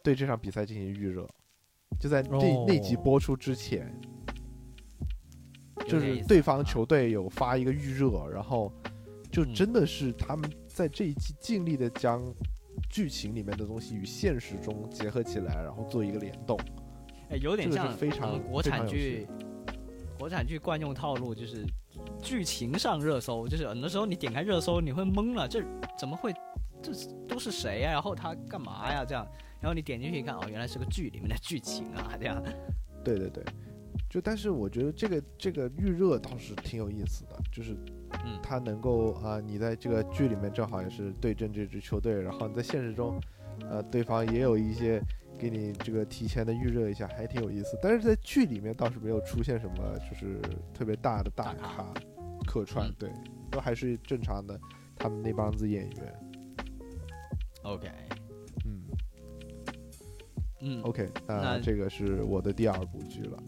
[0.03, 1.27] 对这场比赛进行预热，
[1.99, 3.91] 就在那、哦那集播出之前，
[5.89, 6.63] 就是对方啊。
[6.63, 8.73] 球队有发一个预热，然后
[9.31, 9.55] 就嗯。
[9.55, 12.23] 真的是他们在这一季尽力的将
[12.91, 16.59] 剧情里面的东西与现实中结合起来，然后做一个联动。
[17.35, 19.27] 哎，有点像非常国产剧，
[20.17, 21.67] 国产剧惯用套路就是
[22.23, 25.61] 剧情上热搜，就是很多时候你点开热搜你会懵了，这
[25.99, 26.33] 怎么会？
[26.81, 26.93] 这
[27.27, 29.05] 都是谁呀、然后他干嘛呀？
[29.05, 29.27] 这样，
[29.61, 32.41] 然后你点进去一看，哦，原来是个剧里面的剧情啊，这样。
[33.03, 33.43] 对对对，
[34.09, 37.75] 就但是我觉得这个这个预热倒是挺有意思的，就是
[38.25, 43.19] 嗯它能够啊、你在这个剧里面正好也是对阵这支球队，然后你在现实中，
[43.69, 45.01] 呃，对方也有一些
[45.45, 47.79] 给你这个提前的预热一下，还挺有意思。
[47.83, 50.41] 但是在剧里面倒是没有出现什么就是
[50.73, 51.95] 特别大的大大咖咖
[52.47, 53.11] 客串，嗯对，
[53.51, 54.59] 都还是正常的
[54.97, 56.15] 他们那帮子演员。
[57.63, 57.89] OK，
[58.65, 58.83] 嗯
[60.61, 63.43] 嗯，OK，那那这个是我的第二部剧了。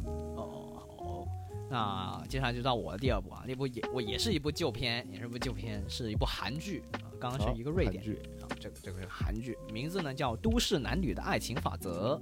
[1.69, 12.21] 那接下来就到我的第二部啊，那部也我也是一部旧片，也是部旧片，是一部韩剧啊，刚刚是一个瑞典剧啊，这个这个是韩剧，名字呢叫《都市男女的爱情法则》。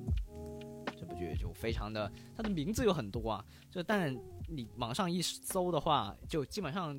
[0.96, 4.14] 这部剧就非常的，它的名字有很多啊，就但
[4.48, 6.98] 你网上一搜的话，就基本上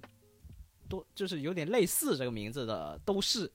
[0.87, 3.51] 都就是有点类似这个名字的都是，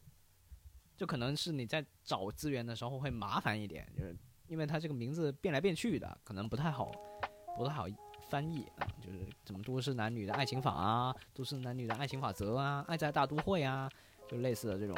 [0.96, 4.16] 就可能是你在找资源的时候会麻烦一点，就是
[4.48, 6.90] 因为它这个名字变来变去的，可能不太好
[7.56, 7.86] 不太好
[8.30, 13.90] 翻译啊，就是怎么都市男女的爱情法啊，都市男女的爱情法则啊，爱在大都会啊，
[14.28, 14.96] 就类似的这种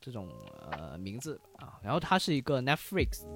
[0.00, 0.28] 这种
[0.70, 1.80] 呃名字啊。
[1.82, 3.26] 然后它是一个 Netflix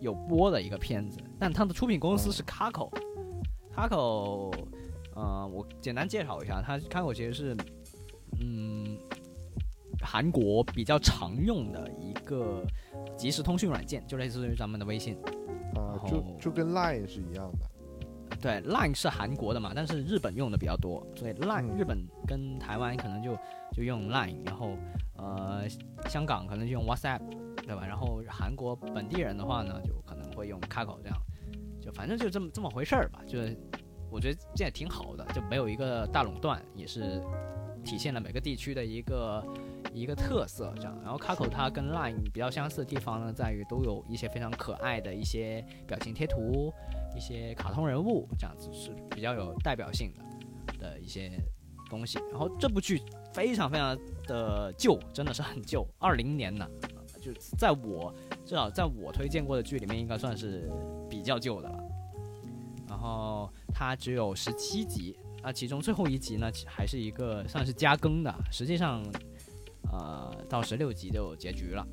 [0.00, 2.88] 有播的一个片子，但它的出品公司是 Kako。
[3.74, 4.54] Kako，
[5.14, 7.56] 呃，我简单介绍一下，它 Kako 其实是
[8.40, 8.98] 嗯
[10.00, 12.64] 韩国比较常用的一个
[13.16, 15.18] 即时通讯软件，就类似于咱们的微信。
[15.74, 17.66] 啊、就就跟 Line 是一样的。
[18.40, 23.36] 对，Line 是韩国的嘛，但是日本用的比较多，所以 Line、嗯日本跟台湾可能就
[23.72, 24.76] 就用 Line，然后
[25.16, 25.68] 呃
[26.08, 27.20] 香港可能就用 WhatsApp，
[27.56, 27.86] 对吧？
[27.86, 31.16] 然后韩国本地人的话呢，就可能会用 Kakao 这样，
[31.80, 33.20] 就反正就这么这么回事儿吧。
[33.26, 33.56] 就是
[34.10, 37.22] 我觉得这也挺好的，就没有一个大垄断，也是
[37.84, 39.44] 体现了每个地区的一个
[39.92, 40.98] 一个特色这样。
[41.02, 46.72] 然后 Kakao 它跟 Line 比较相似的地方呢，在于都有一些非常可爱的一些表情贴图。
[47.16, 51.30] 一些卡通人物，这样子是比较有代表性的的一些
[51.90, 52.18] 东西。
[52.30, 53.02] 然后这部剧
[53.32, 53.96] 非常非常
[54.26, 56.68] 的旧，真的是很旧，二零年呢，
[57.20, 60.70] 就在我至少在我推荐过的剧里面，应该算是
[61.08, 61.78] 比较旧的了。
[62.88, 69.02] 然后它只有十七集，啊，其中最后一集呢，还是一个算是加更的，实际上，
[69.90, 71.86] 呃，到十六集就结局了。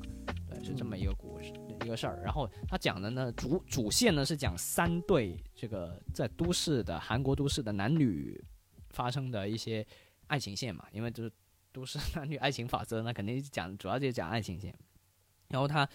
[0.48, 1.52] 对，是这么一个故事。
[1.84, 8.42] 一个事儿，然后他讲的呢主主线呢是讲三对这个在都市的韩国都市的男女
[8.90, 9.86] 发生的一些
[10.26, 11.32] 爱情线嘛，因为就是
[11.72, 14.74] 都市男女爱情法则，那肯定讲主要就是讲爱情线。
[15.48, 15.88] 然后他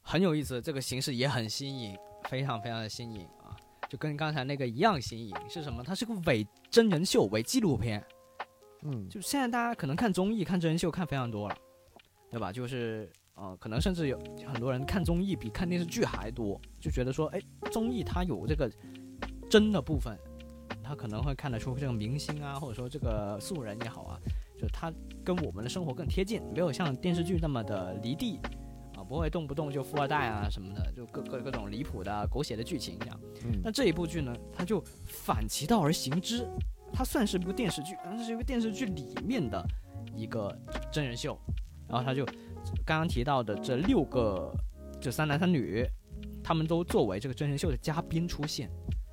[0.00, 3.56] 很有意思，这个形式也很新颖，非常非常的新颖啊，
[3.88, 5.34] 就跟刚才那个一样新颖。
[5.48, 5.82] 是什么？
[5.82, 8.02] 它是个伪真人秀、伪纪录片。
[8.82, 11.56] 嗯，就现在大家可能看综艺、看真人秀看非常多了，
[12.30, 12.52] 对吧？
[12.52, 18.70] 就是呃，可能甚至有很多人看综艺比看电视剧还多，就觉得说，哎，综艺它有这个
[19.50, 20.16] 真的部分，
[20.82, 24.18] 他可能会看得出这个明星啊，或者说这个素人也好啊，
[24.56, 24.92] 就他
[25.24, 28.38] 跟我们的生活更贴近，没有像电视剧那么的离地
[28.96, 33.20] 啊，不会动不动就富二代啊什么的，就各各各种离谱的狗血的剧情这样。
[33.44, 36.46] 嗯那这一部剧呢，它就反其道而行之，
[36.92, 39.66] 它算是一部电视剧，但是是一个电视剧里面的
[40.14, 40.56] 一个
[40.92, 41.36] 真人秀，
[41.88, 42.24] 然后它就
[42.84, 44.52] 刚刚提到的这六个
[45.00, 45.86] 这三男三女，
[46.42, 48.70] 他们都作为这个真人秀的嘉宾出现，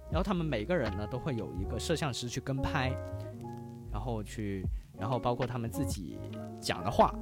[0.10, 2.92] 然后他们每个人呢都会有一个摄像师去跟拍，
[3.92, 4.66] 然后去，
[4.98, 6.18] 然后包括他们自己
[6.60, 7.14] 讲的话，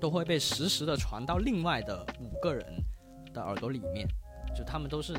[0.00, 2.64] 都会被实时的传到另外的五个人
[3.32, 4.06] 的耳朵里面，
[4.56, 5.14] 就他们都是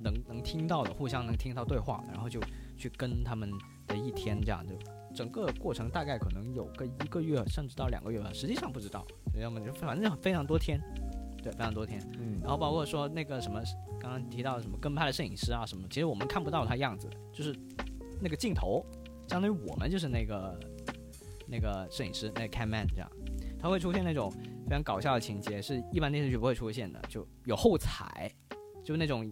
[0.00, 2.40] 能能听到的，互相能听到对话，然后就
[2.76, 3.50] 去跟他们
[3.86, 4.74] 的一天这样就。
[5.14, 9.06] 整个过程大概可能有个一个月，甚至到两个月吧，实际上不知道，
[9.40, 10.80] 要么就反正非常多天，
[11.42, 12.00] 对，非常多天。
[12.18, 12.38] 嗯。
[12.40, 13.60] 然后包括说那个什么，
[14.00, 17.54] 刚刚提到什么跟拍的摄影师啊什么，其实我们看不到他样子，就是
[18.20, 18.84] 那个镜头，
[19.28, 20.58] 相当于我们就是那个
[21.46, 23.10] 那个摄影师，那个 cam man 这样，
[23.58, 28.30] 他会出现那种非常搞笑的情节，是一般电视剧不会出现的，就有后采，
[28.84, 29.30] 就那种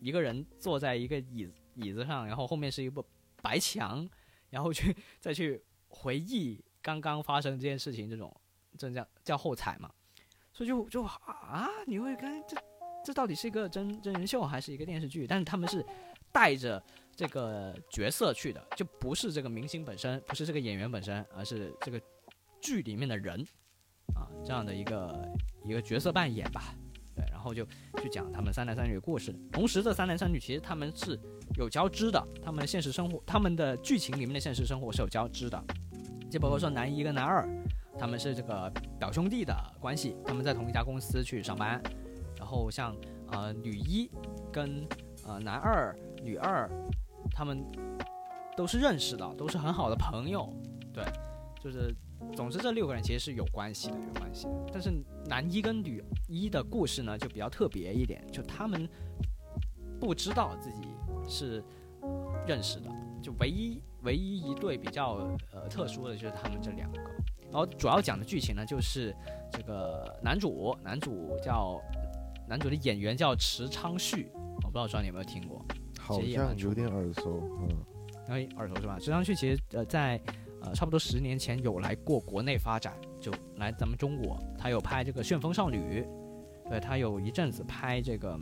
[0.00, 3.04] 一个人坐在一个椅子椅子上，然后后面是一部
[3.42, 4.08] 白墙，
[4.50, 8.34] 然后去再去回忆刚刚发生这件事情，这种
[8.76, 9.90] 这叫叫后采嘛。
[10.52, 12.56] 所以就就啊，你会跟这
[13.04, 15.26] 这到底是一个真真人秀还是一个电视剧？
[15.26, 15.84] 但是他们是
[16.32, 16.82] 带着
[17.14, 22.00] 这个角色去的，就不是这个明星本身，不是这个演员本身，而是这个
[22.60, 23.40] 剧里面的人
[24.14, 25.28] 啊，这样的一个
[25.64, 26.74] 一个角色扮演吧。
[27.18, 27.64] 对，然后就
[28.00, 29.34] 去讲他们三男三女的故事。
[29.50, 31.18] 同时，这三男三女其实他们是
[31.56, 35.60] 有交织的，他们现实生活，他们的剧情里面的现实生活是有交织的。
[36.30, 37.48] 就包括说男一跟男二，
[37.98, 41.82] 他们是这个表兄弟的关系，他们在同一家公司去上班。
[42.38, 42.94] 然后像
[43.32, 44.08] 呃女一
[44.52, 44.86] 跟
[45.26, 45.92] 呃男二、
[46.22, 46.70] 女二，
[47.32, 47.64] 他们
[48.56, 50.48] 都是认识的，都是很好的朋友。
[50.94, 51.04] 对，
[51.60, 51.92] 就是
[52.36, 54.52] 总之这六个人其实是有关系的，有关系的。
[54.72, 54.92] 但是
[55.28, 58.88] 男一跟女一的故事呢就比较特别一点，就他们
[60.00, 60.88] 不知道自己
[61.28, 61.62] 是
[62.46, 62.90] 认识的，
[63.22, 66.98] 就唯一唯一一对比较呃特殊的就是他们这两个。
[67.50, 69.14] 然后主要讲的剧情呢，就是
[69.50, 71.80] 这个男主，男主叫
[72.48, 75.64] 男主的演员叫池昌旭，我不知道庄你有没有听过，
[75.98, 77.68] 好像有点耳熟，嗯
[78.28, 78.98] 哎，耳熟是吧？
[78.98, 80.20] 池昌旭其实呃在
[80.60, 86.02] 呃差不多十年前有来过国内发展，就来咱们中国，他有拍这个《旋风少女》，
[86.68, 88.38] 对他有一阵子拍这个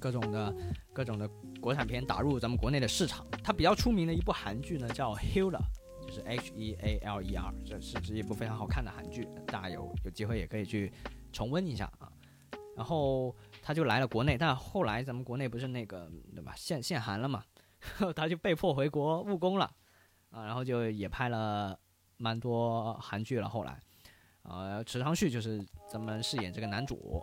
[0.00, 0.54] 各种的
[0.92, 1.28] 各种的
[1.60, 3.26] 国产片打入咱们国内的市场。
[3.42, 5.50] 他比较出名的一部韩剧呢叫《Healer》，
[6.06, 10.92] 就是 H E A L E R，这是是一部非常好看的韩剧，大家有有机会也可以去
[11.32, 12.10] 重温一下啊。
[12.74, 17.44] 然后他就来了国内，但后来咱们国内不是那个对吧限限韩了嘛，
[18.16, 19.70] 他就被迫回国务工了
[20.30, 21.78] 啊，然后就也拍了
[22.22, 23.48] 蛮多韩剧了。
[23.48, 23.76] 后来，
[24.44, 25.60] 呃，池昌旭就是
[25.90, 27.20] 咱们饰演这个男主，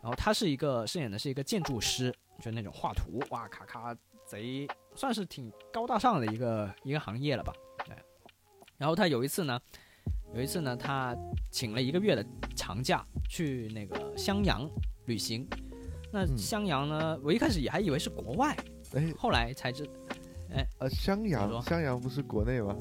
[0.00, 3.92] 然后他是一个饰演的是一个建筑师，就那种画图，哇咔咔
[4.24, 7.52] 贼算是挺高大上的一个一个行业了吧，
[7.84, 7.96] 对。
[8.76, 9.60] 然后他有一次呢，
[10.32, 11.16] 有一次呢，他
[11.50, 12.24] 请了一个月的
[12.54, 14.70] 长假去那个襄阳
[15.06, 15.44] 旅行。
[16.12, 18.56] 那嗯襄阳呢，我一开始也还以为是国外，
[18.94, 19.84] 哎后来才知，
[20.54, 22.76] 哎呃，襄阳襄阳不是国内吗？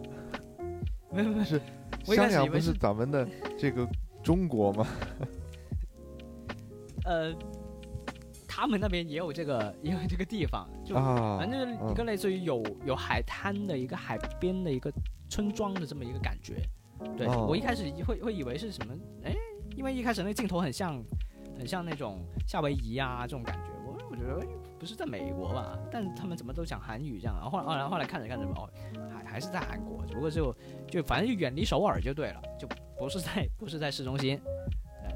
[1.12, 1.62] 没有没有是
[2.04, 3.28] 襄阳不是咱们的
[3.58, 3.88] 这个
[4.24, 4.88] 中国吗？
[7.06, 7.34] 呃，
[8.48, 14.92] 他们那边也有这个也有这个地方，就啊，反正就是一个类似于有有海滩的一个海边的一个
[15.30, 16.56] 村庄的这么一个感觉。
[17.16, 18.94] 对、哦我一开始会会以为是什么，
[19.24, 19.36] 哎，
[19.76, 21.02] 因为一开始那个镜头很像
[21.58, 24.48] 很像那种夏威夷啊这种感觉，我我觉得哎
[24.80, 25.78] 不是在美国吧？
[25.92, 27.36] 但他们怎么都讲韩语这样？
[27.36, 28.70] 然后后来后来看着看着哦，
[29.12, 30.56] 还还是在韩国，只不过就
[30.88, 32.68] 就反正就远离首尔就对了，就
[32.98, 34.40] 不是在不是在市中心，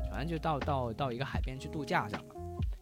[0.09, 2.26] 反正就到到到一个海边去度假这样。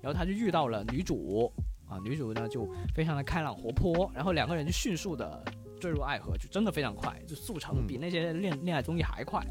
[0.02, 1.52] 然后他就遇到了女主
[1.88, 5.44] 啊，女主呢就非常的开朗活泼，然后两个人就迅速的
[5.80, 9.46] 坠入爱河，就真的非常快，就速成比那些恋恋爱综艺还快，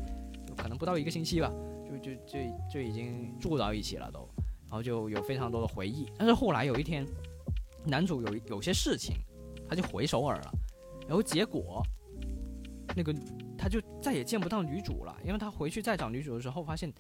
[0.57, 1.51] 可能不到一个星期吧，
[1.85, 2.39] 就就就
[2.73, 4.28] 就已经住到一起了都，
[4.69, 6.11] 然后就有非常多的回忆。
[6.17, 7.07] 但是后来有一天，
[7.85, 9.17] 男主有有些事情，
[9.69, 10.51] 他就回首尔了，
[11.07, 11.83] 然后结果
[12.95, 13.15] 那个
[13.57, 16.93] 他就再也见不到女主了，因为他回去再找女主的时候发现。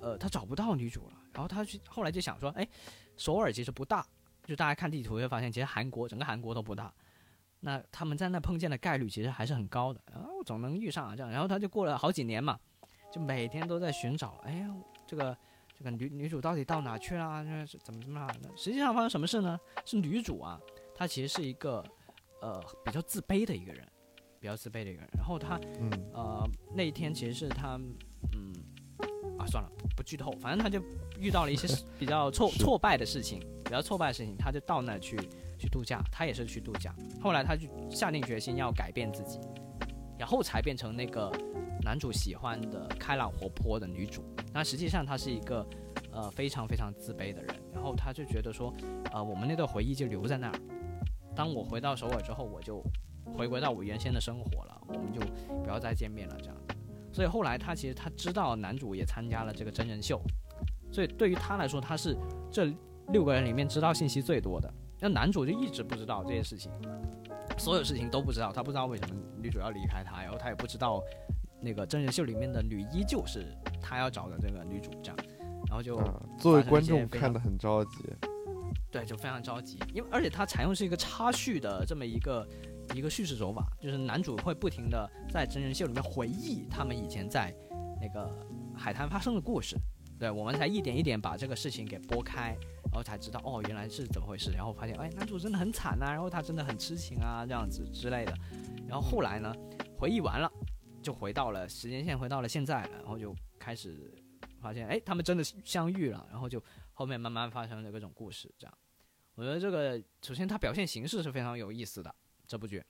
[0.00, 2.64] 呃，他找不到女主了，然后他去后来就想说，哎，
[3.16, 4.06] 首尔其实不大，
[4.44, 6.94] 就大家看地图会发现，其实韩国整个韩国都不大，
[7.58, 12.56] 那他们在那碰见的概率其实还是很高的，然后我总能遇上啊这样，然后他就过了好几年嘛，
[13.12, 14.72] 就每天都在寻找，哎呀，
[15.04, 15.36] 这个
[15.78, 17.44] 这个女女主到底到哪去了？
[17.44, 18.50] 那是怎么怎么样的？
[18.56, 19.58] 实际上发生什么事呢？
[19.84, 20.60] 是女主啊，
[20.92, 21.84] 她其实是一个
[22.42, 23.86] 呃比较自卑的一个人，
[24.40, 27.78] 比较自卑的一个人，然后她嗯呃，那一天其实是她，
[28.32, 28.52] 嗯，
[29.38, 30.82] 啊，算了，不剧透，反正她就
[31.20, 35.16] 遇到了一些比较挫 挫败的事情，比较挫败的事情，她就到那去
[35.58, 36.92] 去度假，她也是去度假。
[37.22, 39.38] 后来她就下定决心要改变自己，
[40.18, 41.30] 然后才变成那个
[41.82, 44.24] 男主喜欢的开朗活泼的女主。
[44.52, 45.66] 那实际上她是一个
[46.10, 48.74] 呃非常非常自卑的人，然后他就觉得说，
[49.12, 50.60] 呃，我们那段回忆就留在那儿。
[51.36, 52.82] 当我回到首尔之后，我就
[53.36, 55.20] 回归到我原先的生活了，我们就
[55.62, 56.74] 不要再见面了，这样子。
[57.12, 60.20] 所以后来他其实他知道男主也参加了这个真人秀，
[60.90, 62.16] 所以对于他来说，他是
[62.50, 62.72] 这
[63.12, 64.72] 六个人里面知道信息最多的。
[65.00, 66.72] 那男主就一直不知道这些事情，
[67.58, 71.02] 所有事情都不知道，他不知道为什么女主要离开他，然后他也不知道
[71.60, 73.46] 那个真人秀里面的女依旧是
[73.82, 75.16] 他要找的这个女主这样，
[75.66, 77.96] 然后就、啊，作为观众看得很着急。
[78.90, 82.48] 对，就非常着急，因为而且它采用是一个插叙的这么一个
[82.94, 87.54] 一个叙事手法，就是男主会不停的在真人秀里面回忆他们以前在
[88.00, 88.30] 那个
[88.74, 89.76] 海滩发生的故事，
[90.18, 92.56] 对我们才一点一点把这个事情给拨开，
[92.90, 98.34] 然后才知道哦原来是怎么回事，然后发现哎男主真的很惨啊，然后他真的很痴情啊这样子之类的，
[98.86, 99.54] 然后后来呢
[99.96, 100.50] 回忆完了，
[101.02, 104.12] 就回到了时间线，回到了现在，然后就开始
[104.60, 106.62] 发现哎他们真的相遇了，然后就
[106.92, 108.78] 后面慢慢发生的各种故事，这样。
[109.34, 112.12] 我觉得这个首先它表现形式是非常有意思的
[112.44, 112.82] 这部剧，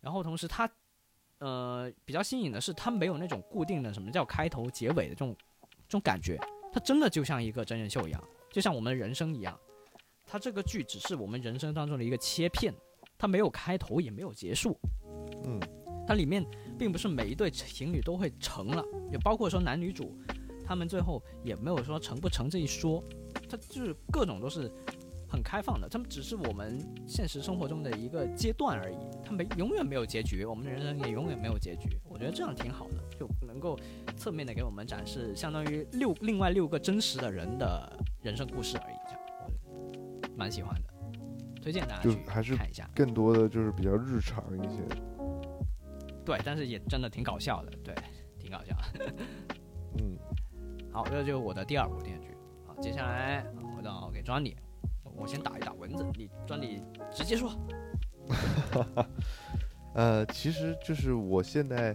[0.00, 0.70] 然后同时它
[1.40, 5.36] 呃比较新颖的是它没有那种固定的什么叫开头结尾的这种
[5.86, 6.38] 这种感觉，
[6.72, 9.58] 它真的就像一个真人秀一样，就像我们人生一样，
[10.26, 12.74] 它这个剧只是我们人生当中的一个切片，
[13.16, 14.76] 它没有开头也没有结束，
[15.44, 15.60] 嗯，
[16.06, 16.44] 它里面
[16.78, 20.18] 并不是每一对情侣都会成了，也包括说男女主
[20.64, 23.02] 他们最后也没有说成不成这一说，
[23.48, 24.70] 它就是各种都是
[25.30, 31.88] 很开放的，他们只是我们现实生活中的一个阶段而已，他们永远没有结局，我们的人生也永远没有结局。
[32.08, 33.78] 我觉得这样挺好的，就能够
[34.16, 39.20] 侧面的给我们展示相当于六另外六个真实的人的人生故事而已，这样
[39.64, 42.90] 我蛮喜欢的，推荐大家去就还是看一下。
[42.94, 44.82] 更多的就是比较日常一些。
[46.24, 47.94] 对，但是也真的挺搞笑的，对，
[48.38, 49.14] 挺搞笑的。
[49.98, 50.18] 嗯，
[50.92, 52.36] 好，这就是我的第二部电视剧。
[52.66, 53.42] 好，接下来
[53.76, 54.56] 回到给专利，
[55.20, 57.52] 我先打一打蚊子，你专利直接说。
[59.92, 61.94] 呃，其实就是我现在，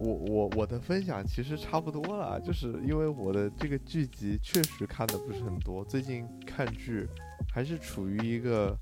[0.00, 7.08] 我我我的分享其实差不多了，就是因为我的这个剧集确实看的不是很多，最近看剧
[7.50, 8.76] 还是处于一个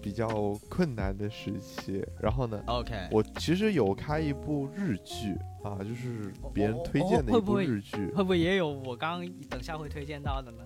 [0.00, 0.26] 比较
[0.70, 2.02] 困难的时期。
[2.18, 10.64] 然后呢，OK，我其实有开一部日剧啊，就是别人推荐的一部哦哦哦会不会日剧，会不会也有我刚刚等下会推荐到的呢？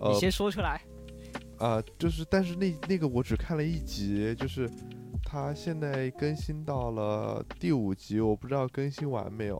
[0.00, 0.80] 呃你先说出来。
[1.58, 4.70] 啊、就是但是那那个我只看了一集，就是
[5.22, 9.56] 它现在更新到了第五集，我不知道更新完没有。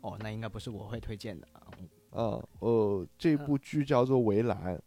[0.00, 1.66] 哦，那应该不是我会推荐的啊。
[2.10, 4.80] 啊，呃，这部剧叫做《围栏》，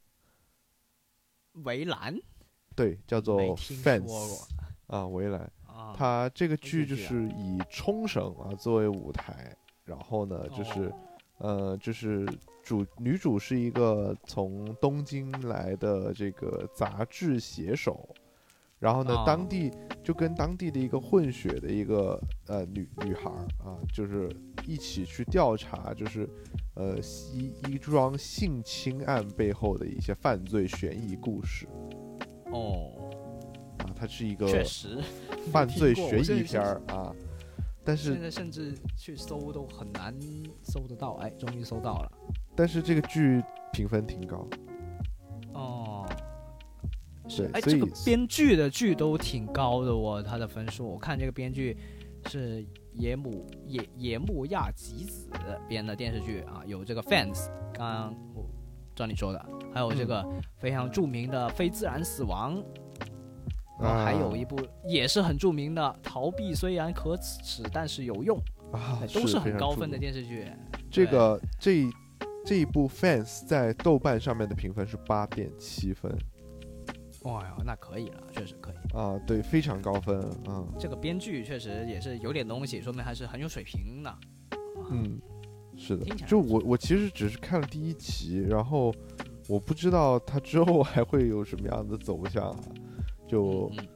[1.63, 2.17] 围栏
[2.75, 4.47] 对，叫做 Fence
[4.87, 5.41] 啊，围栏。
[5.67, 5.93] 啊。
[5.95, 10.93] 它这个剧就是以冲绳啊作为舞台，然后呢，就是、哦
[11.39, 12.25] 呃，就是
[12.63, 18.07] 主女主是一个从东京来的这个杂志写手，
[18.79, 19.71] 然后呢，哦当地
[20.03, 24.29] 就跟当地的一个混血的一个呃女女孩啊，就是
[24.65, 26.29] 一起去调查，就是
[26.75, 26.97] 呃
[27.33, 31.67] 一一桩性侵案背后的一些犯罪悬疑故事
[32.51, 32.91] 哦，
[33.79, 34.99] 啊，它是一个确实，
[35.51, 37.13] 犯罪悬疑片儿啊，
[37.83, 40.15] 但是现在甚至去搜都很难
[40.63, 41.13] 搜得到。
[41.21, 42.11] 哎，终于搜到了。
[42.55, 43.41] 但是这个剧
[43.71, 44.47] 评分挺高，
[45.53, 46.05] 哦，
[47.27, 50.87] 是哎，这个编剧的剧都挺高的哦，他的分数。
[50.87, 51.77] 我看这个编剧
[52.27, 55.29] 是野木野野木亚吉子
[55.67, 58.45] 编的电视剧啊，有这个 Fans，刚刚我
[58.93, 60.23] 照你说的，还有这个
[60.57, 62.57] 非常著名的《非自然死亡》
[63.79, 68.37] 然后还有一部也是很著名的《逃避虽然可耻但是有用》，
[68.77, 70.45] 啊，哎都是很高分的电视剧。
[70.91, 71.89] 这个这
[72.45, 76.11] 这一部 Fans 在豆瓣上面的评分是八点七分
[77.23, 78.97] 哇哟，那可以了，确实可以。
[78.97, 84.17] 啊，对，非常高分啊，这个编剧确实也是有点东西，说明还是很有水平的。
[84.89, 85.21] 嗯，
[85.77, 88.91] 是的就我我其实只是看了第一集，然后
[89.47, 92.59] 我不知道它之后还会有什么样的走向啊，
[93.27, 93.87] 就嗯嗯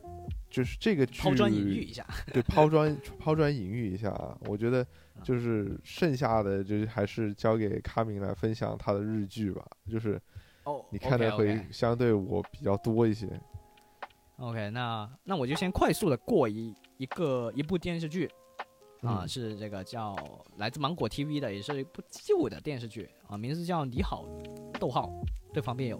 [0.52, 2.06] 就是这个剧抛砖引玉一下。
[2.32, 4.88] 对，抛砖抛砖引玉一下啊，我觉得啊
[5.24, 10.22] 就是剩下的就是还是交给卡明来分享他的日剧吧，就是
[10.64, 13.28] 哦，你看的会相对我比较多一些。
[14.38, 18.30] OK，那那我就先快速的过一一个一部电视剧，
[19.02, 20.16] 啊，嗯是这个叫
[20.58, 24.26] 来自芒果 TV 的，也是一部旧的电视剧啊，名字叫《你好，
[24.80, 25.10] 逗号
[25.54, 25.98] 对方辩友》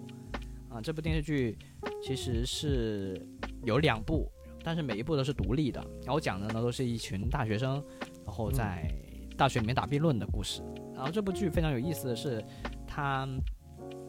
[0.74, 0.80] 啊。
[0.82, 1.56] 这部电视剧
[2.02, 3.26] 其实是
[3.64, 4.30] 有两部，
[4.62, 7.82] 但是每一部都是独立的，然后讲的呢都是一群大学生，
[8.26, 8.92] 然后在
[9.36, 10.62] 大学里面打辩论的故事。
[10.94, 12.42] 然后这部剧非常有意思的是，
[12.86, 13.28] 他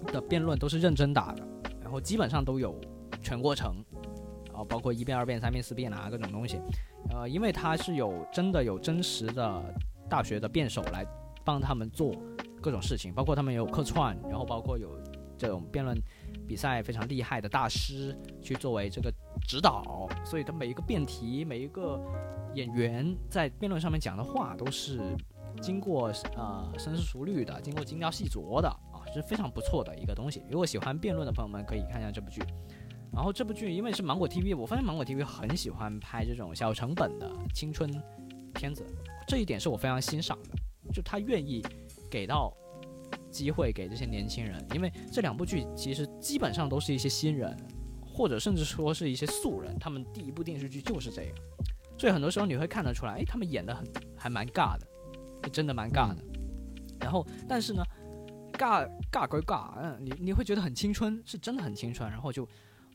[0.07, 1.45] 的辩论都是认真打的，
[1.81, 2.79] 然后基本上都有
[3.21, 3.83] 全过程，
[4.47, 6.61] 然后包括一辩、二辩、三辩、四辩啊各种东西。
[7.09, 9.63] 呃，因为它是有真的有真实的
[10.09, 11.05] 大学的辩手来
[11.43, 12.15] 帮他们做
[12.61, 14.97] 各种事情，包括他们有客串，然后包括有
[15.37, 15.97] 这种辩论
[16.47, 19.13] 比赛非常厉害的大师去作为这个
[19.45, 21.99] 指导，所以他每一个辩题、每一个
[22.53, 24.99] 演员在辩论上面讲的话都是
[25.61, 30.43] 经过呃深思熟虑的，经过精雕细琢的啊，是非常不错的一个东西。
[30.49, 32.41] 如果喜欢辩论的朋友们可以看一下这部剧。
[33.09, 37.89] 然后这部剧因为是芒果 TV，我发现芒果 TV 很喜欢拍这种小成本的青春
[38.53, 38.85] 片子，
[39.27, 40.49] 这一点是我非常欣赏的。
[40.93, 41.65] 就他愿意
[42.11, 42.53] 给到
[43.31, 47.57] 机会给这些年轻人，因为这两部剧其实基本上都是一些新人，
[48.17, 51.35] 或者甚至说是一些素人，他们第一部电视剧就是这样，
[51.99, 53.85] 所以很多时候你会看得出来，诶，他们演的很
[54.17, 56.23] 还蛮尬的，真的蛮尬的。
[56.99, 57.83] 然后，但是呢，
[58.53, 62.47] 尬尬归尬，嗯，你你会觉得很青春，是真的很青春，然后就。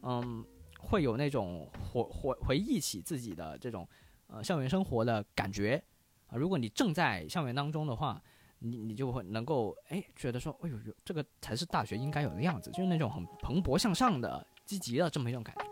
[0.05, 0.45] 嗯，
[0.81, 3.89] 会有那种回回回忆起自己的这种
[4.27, 5.81] 呃校园生活的感觉
[6.27, 6.35] 啊。
[6.37, 8.21] 如果你正在校园当中的话，
[8.59, 15.65] 你你就会能够哎觉得说，哎呦呦，这个才是大学应该有的样子，就是那种很蓬勃向上的、积极的这么一种感觉。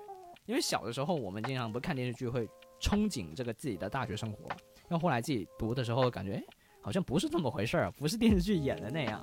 [0.46, 2.46] 因为小的时候我们经常不看电视剧会
[2.80, 4.48] 憧憬这个自己的大学生活，
[4.88, 6.42] 然后后来自己读的时候感觉。
[6.82, 9.22] 好像不是这么回事儿，不是电视剧演的那样，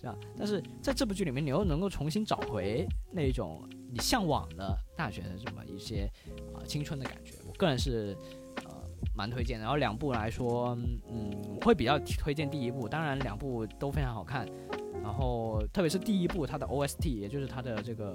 [0.00, 0.18] 这样。
[0.38, 6.10] 但是在这部剧里面，你又能够重新找回那种你向往的大学的这么一些
[6.54, 7.34] 啊、青春的感觉。
[7.46, 8.16] 我个人是
[8.64, 8.82] 呃
[9.14, 9.64] 蛮推荐的。
[9.64, 10.74] 然后两部来说，
[11.10, 14.48] 嗯，我会比较推荐第一部，当然两部都非常好看。
[15.02, 18.14] 然后特别是第一部，它的 OST，也就是它的这个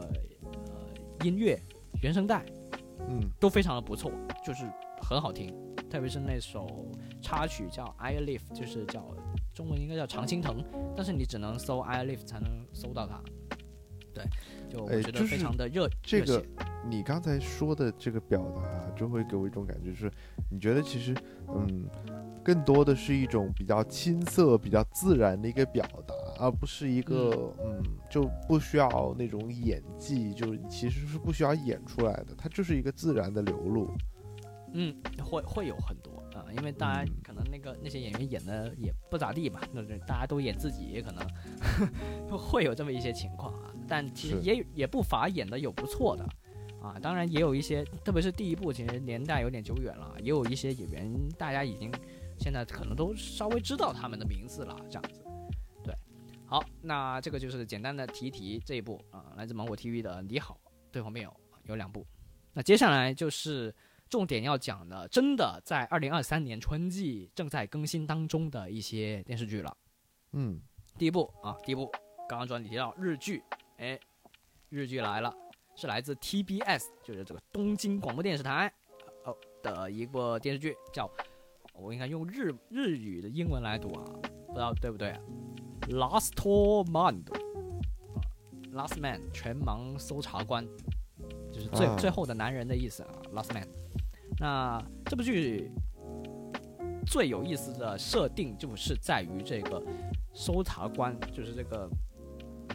[1.24, 1.60] 音乐
[2.02, 2.46] 原声带，
[3.08, 4.12] 嗯，都非常的不错，
[4.46, 4.64] 就是
[5.02, 5.54] 很好听。
[5.90, 6.88] 特别是那首
[7.20, 9.04] 插曲叫《I Live》，就是叫
[9.56, 10.62] 中文应该叫《常青藤》，
[10.96, 13.20] 但是你只能搜《I Live》才能搜到它。
[14.14, 14.24] 对，
[14.70, 16.44] 就我觉得非常的热、这个
[16.88, 20.12] 你刚才说的这个表达，就会给我一种感觉，就是
[20.50, 21.16] 你觉得其实，
[21.48, 21.88] 嗯，
[22.44, 33.92] 更多的是一种比较青涩、比较自然的一个表达，而不是一个，嗯，就不需要那种演技，就其实是不需要演出来的，它就是一个自然的流露。
[34.74, 41.28] 嗯，会会有很多啊、因为大家嗯可能那个那些演员演的也不咋地吧，那就大家都演自己，也可能
[42.38, 43.74] 会有这么一些情况啊。
[43.88, 46.24] 但其实也也不乏演的有不错的
[46.82, 51.92] 啊，当然也有一些，特别是第一部，其实年代有点久远了，也有一些演员大家已经
[52.38, 55.22] 现在可能都稍微知道他们的名字了，这样子。
[56.50, 60.60] 好，那这个就是简单的提一提这一部啊，来自芒果 TV 的《你好，
[60.92, 61.30] 对方辩友》
[61.66, 62.04] 有两部。
[62.54, 63.72] 那接下来就是
[64.10, 69.78] 重点要讲的，真的在二零二三年春季正在更新当中的一些电视剧了。
[70.32, 70.60] 嗯，
[70.98, 71.88] 第一部啊，第一部
[72.28, 73.44] 刚刚专题提到日剧，
[73.78, 74.00] 哎，
[74.70, 75.32] 日剧来了，
[75.76, 78.74] 是来自 TBS，就是这个东京广播电视台
[79.24, 81.08] 哦的一部电视剧，叫
[81.76, 84.04] 我应该用日日语的英文来读啊，
[84.48, 85.16] 不知道对不对、
[85.90, 86.34] ？Last
[86.92, 87.34] Man，啊
[88.74, 90.66] ，Last Man 全盲搜查官，
[91.52, 93.68] 就是最、啊最后的男人的意思啊，Last Man。
[94.40, 95.72] 那这部剧
[97.06, 99.84] 最有意思的设定就是在于这个
[100.34, 101.90] 搜查官，就是这个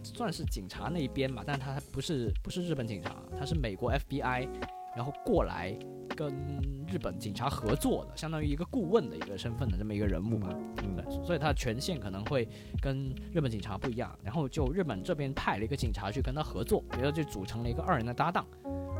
[0.02, 4.48] 算是警察那一边吧，但他不是不是日本警察，他是美国 FBI，
[4.94, 5.72] 然后过来
[6.16, 10.48] 跟日本警察合作的，相当于一个顾问的一个身份的这么一个人物嘛。
[10.52, 12.48] 嗯对，所以他的权限可能会
[12.80, 14.16] 跟日本警察不一样。
[14.22, 18.46] 然后就日本这边派了一个警察去跟他合作，然后就组成了一个二人的搭档。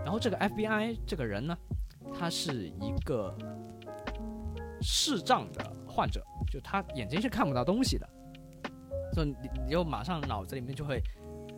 [0.05, 1.57] 然后这个 FBI 这个人呢，
[2.13, 3.33] 他是一个
[4.83, 8.09] 视障的患者，就他眼睛是看不到东西的，
[9.13, 11.01] 所以你你就马上脑子里面就会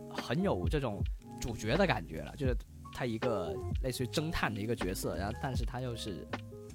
[0.07, 1.01] 很有这种
[1.41, 2.55] 主角的感觉了，就是
[2.97, 6.27] 他一个类似于侦探的一个角色，然后但是他又是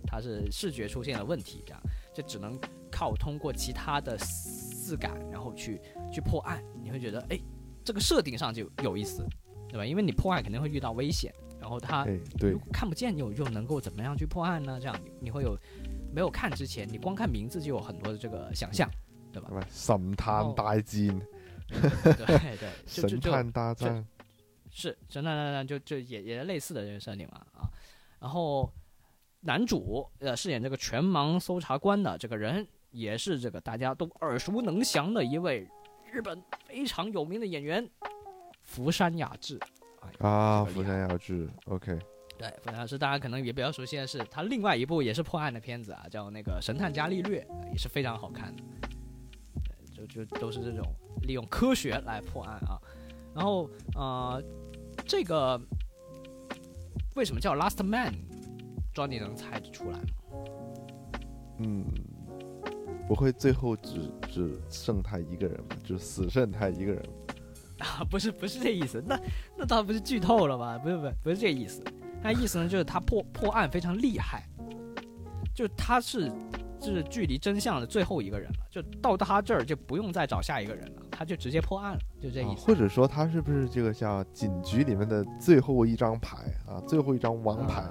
[0.06, 1.82] 他是视觉出现了问题，这样
[2.14, 2.56] 就只能
[2.92, 5.80] 靠通过其他的视感，然后去
[6.12, 7.36] 去破案，你会觉得哎，
[7.84, 9.26] 这个设定上就有意思，
[9.68, 9.84] 对吧？
[9.84, 14.78] 因为你破案肯定会遇到危险，然后他哎，对如，果看不见又又能够怎么样去破案呢？
[14.80, 15.58] 这样你你会有
[16.14, 18.88] 没有看之前，你光看名字就有很多的这个想象，
[19.32, 19.48] 对吧？
[19.72, 21.20] 神探大战，
[21.66, 24.04] 对对，神探大戰，
[24.74, 27.68] 是，真的那那就就也也是类似的这个设定嘛啊。
[28.18, 28.72] 然后
[29.40, 35.68] 男主呃饰演这个全盲搜查官的这个人，也是这个大家都耳熟能详的一位
[36.10, 37.86] 日本非常有名的演员
[38.62, 39.60] 福山雅治。
[40.18, 41.98] 啊，福山雅治，OK，
[42.38, 48.62] 对，福山雅治大家可能也比较熟悉的是他另外一部也是破案的片子啊，叫那个《神探伽利略》，也是非常好看的。
[49.94, 50.82] 对就就都是这种
[51.22, 52.80] 利用科学来破案啊。
[53.34, 54.42] 然后呃，
[55.06, 55.60] 这个
[57.14, 58.14] 为什么叫 Last Man？
[58.94, 60.04] 庄你能猜得出来吗？
[61.58, 61.86] 嗯，
[63.08, 65.76] 不会最后只只剩他一个人吧？
[65.84, 67.02] 就死剩他一个人。
[67.78, 69.18] 啊，不是不是这意思，那
[69.56, 70.78] 那倒不是剧透了吧？
[70.78, 71.82] 不是不是不是这意思，
[72.22, 74.46] 他意思呢就是他破破案非常厉害，
[75.54, 76.30] 就他是
[76.90, 82.62] 是距离真相的最后一个人了，就到他这儿就不用再找下一个人了，他就直接破案了，就这意思。
[82.62, 86.80] 啊或者说他是不是这个叫警局里面的最后一张牌啊？
[86.88, 87.84] 最后一张王牌。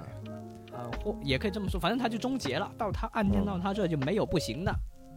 [0.72, 4.72] 呃，或也可以这么说，反正他就终结了，到他案件嗯到他这儿就没有不行的，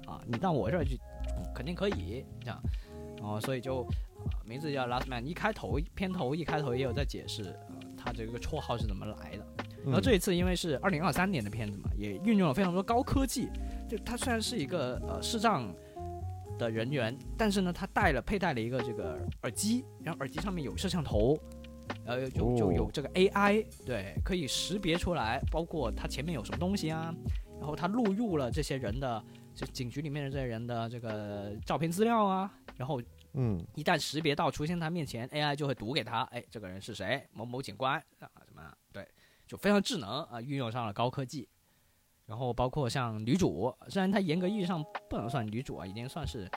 [0.06, 1.00] 啊，你到我这儿去
[1.56, 2.62] 肯定可以这样，
[3.18, 3.88] 然后所以就、
[4.26, 9.55] 呃、名字叫 Last Man，一开头片头一开头也有在解释，呃，他这个绰号是怎么来的。
[9.86, 13.50] 然后嗯这一次因为是二零二三年的片子嘛，也运用了非常多高科技。
[13.88, 15.72] 就他虽然是一个呃视障
[16.58, 21.38] 的人员，但是呢，他带了佩戴了一个这个耳机，然后耳机上面有摄像头，
[22.04, 27.14] 然后就就有哦这个 AI，对，可以识别出来，包括他前面有什么东西啊，
[27.60, 33.00] 然后他录入了这些人的，就警局里面的这些人的这个照片资料啊，然后
[33.34, 37.24] 嗯一旦识别到出现他面前，AI 就会读给他，哎，这个人是谁？
[37.34, 38.02] 某某警官
[39.48, 41.48] 就非常智能啊，运用上了高科技。
[42.26, 46.50] 然后包括像女主，虽然她严格意义上不能算女主啊，已经算是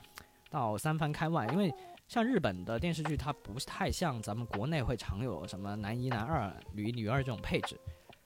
[0.50, 1.70] 到三番开外，因为
[2.06, 7.78] 像日本的电视剧，它不太像咱们国内会常有什么男一、男二、女一、女二这种配置。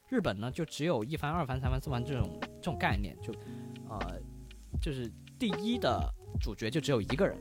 [0.09, 3.33] 日本呢，就只有一番、二番、三番、四番这种这种概念，就
[3.89, 4.21] 呃，
[4.81, 6.09] 就是第一的
[6.41, 7.37] 主角就只有一个人，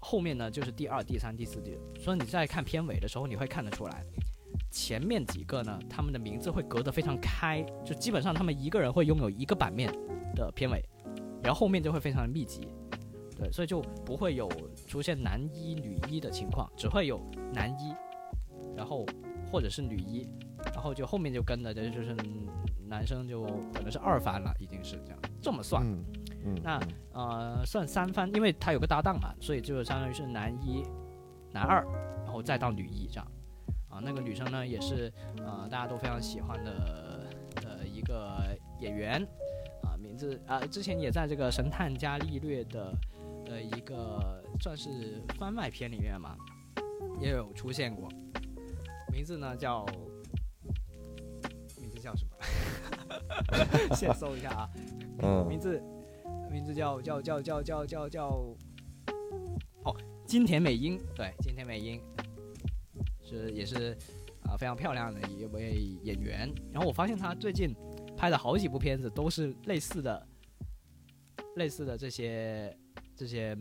[0.00, 4.04] 后面呢就是第二、第三、第四、第，所以你在看片尾的时候，你会看得出来，
[4.70, 9.92] 前面几个呢，他们的名字会隔得非常开，就基本上他们一个人会拥有一个版面
[10.34, 10.82] 的片尾，
[11.42, 12.68] 然后后面就会非常的密集，
[13.36, 14.48] 对，所以就不会有
[14.86, 17.20] 出现男一、女一的情况，只会有
[17.52, 17.94] 男一，
[18.76, 19.06] 然后
[19.50, 20.28] 或者是女一，
[20.74, 22.14] 然后就后面就跟的这就是
[22.86, 25.82] 男生就可能是二番了，已经是这样这么算。
[25.84, 26.04] 嗯
[26.44, 26.78] 嗯，那
[27.12, 30.82] 嗯呃，算三番，因为他有个搭档嘛，所以就相当于是男一、
[31.50, 31.84] 男二，
[32.24, 33.26] 然后再到女一这样。
[33.96, 37.26] 啊，那个女生呢也是呃大家都非常喜欢的
[37.64, 39.26] 呃一个演员
[39.82, 42.92] 啊，名字啊之前也在这个《神探伽利略》的
[43.46, 46.36] 呃一个算是番外篇里面嘛，
[47.18, 48.06] 也有出现过，
[49.10, 49.86] 名字呢叫
[51.80, 53.96] 名字叫什么？
[53.96, 54.68] 先搜一下啊。
[55.48, 55.82] 名嗯字
[56.50, 58.28] 名字叫叫叫叫叫叫叫
[59.84, 59.96] 哦，
[60.26, 61.98] 金田美英，对，金田美英
[63.26, 63.96] 是也是
[64.44, 66.48] 啊、非常漂亮的一位演员。
[66.72, 67.74] 然后我发现他最近
[68.16, 70.26] 拍的好几部片子都是类似的
[71.56, 72.74] 类似的这些
[73.16, 73.56] 这些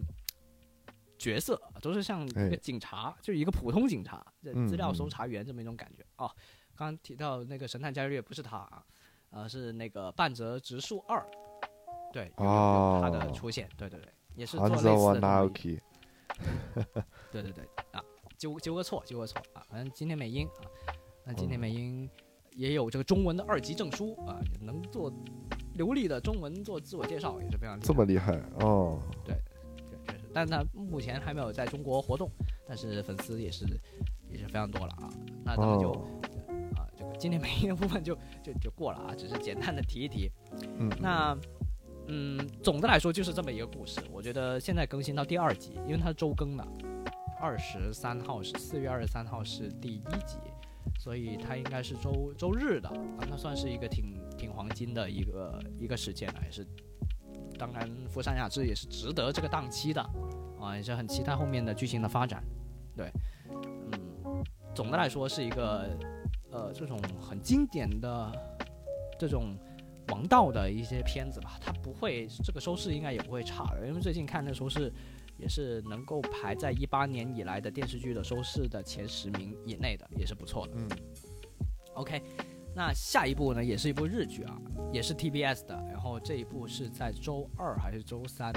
[1.18, 4.24] 角色，都是像一个哎警察，就是一个普通警察，
[4.68, 6.06] 资料搜嗯查员这么一种感觉。
[6.18, 6.30] 哦，
[6.76, 8.86] 刚刚提到那个神探伽利略不是他啊，
[9.32, 11.26] 呃，是那个半泽直树二，
[12.14, 13.32] 对，他的哦。
[13.34, 15.50] 出现，对对对，也是做类似的
[17.32, 18.04] 对对对啊，
[18.38, 20.64] 纠纠个错，纠个错啊，反正今天美英啊，
[21.26, 22.10] 那今天美英
[22.56, 25.12] 也有这个中文的二级证书啊，也能做
[25.74, 29.36] 流利的中文做自我介绍，也是非常厉害这么厉害哦，对
[30.06, 32.30] 确实，但他目前还没有在中国活动，
[32.68, 33.66] 但是粉丝也是
[34.30, 35.10] 也是非常多了啊。
[35.44, 36.08] 那咱们就、哦，
[36.76, 40.32] 啊，这个今天美英的部分就就就过了啊，只是简单的提一提。
[40.78, 41.38] 嗯，那
[42.08, 44.00] 嗯，总的来说就是这么一个故事。
[44.12, 46.68] 我觉得现在更新到第二集，因为它是周更的，
[47.40, 50.38] 二十三号是四月二十三号是第一集，
[51.00, 54.06] 所以它应该是周周日的啊，那算是一个挺
[54.38, 56.66] 挺黄金的一个一个时间了，也是。
[57.58, 60.02] 当然，福山雅治也是值得这个档期的
[60.60, 62.44] 啊，也是很期待后面的剧情的发展。
[62.98, 63.10] 对，
[63.50, 64.44] 嗯，
[64.74, 65.90] 总的来说是一个
[66.52, 68.30] 呃这种很经典的
[69.18, 69.58] 这种
[70.10, 74.92] 王道的一些片子吧，它不会这个收视应该也不会差的，因为最近看的收视
[75.38, 80.74] 也是能够排在一八年以来的电视剧的收视的前十名以内的，也是不错的。
[80.76, 80.90] 嗯
[81.94, 82.22] OK，
[82.76, 84.60] 那下一部呢，也是一部日剧啊，
[84.92, 88.52] 也是 TBS 的，然后这一部是在周二还是周三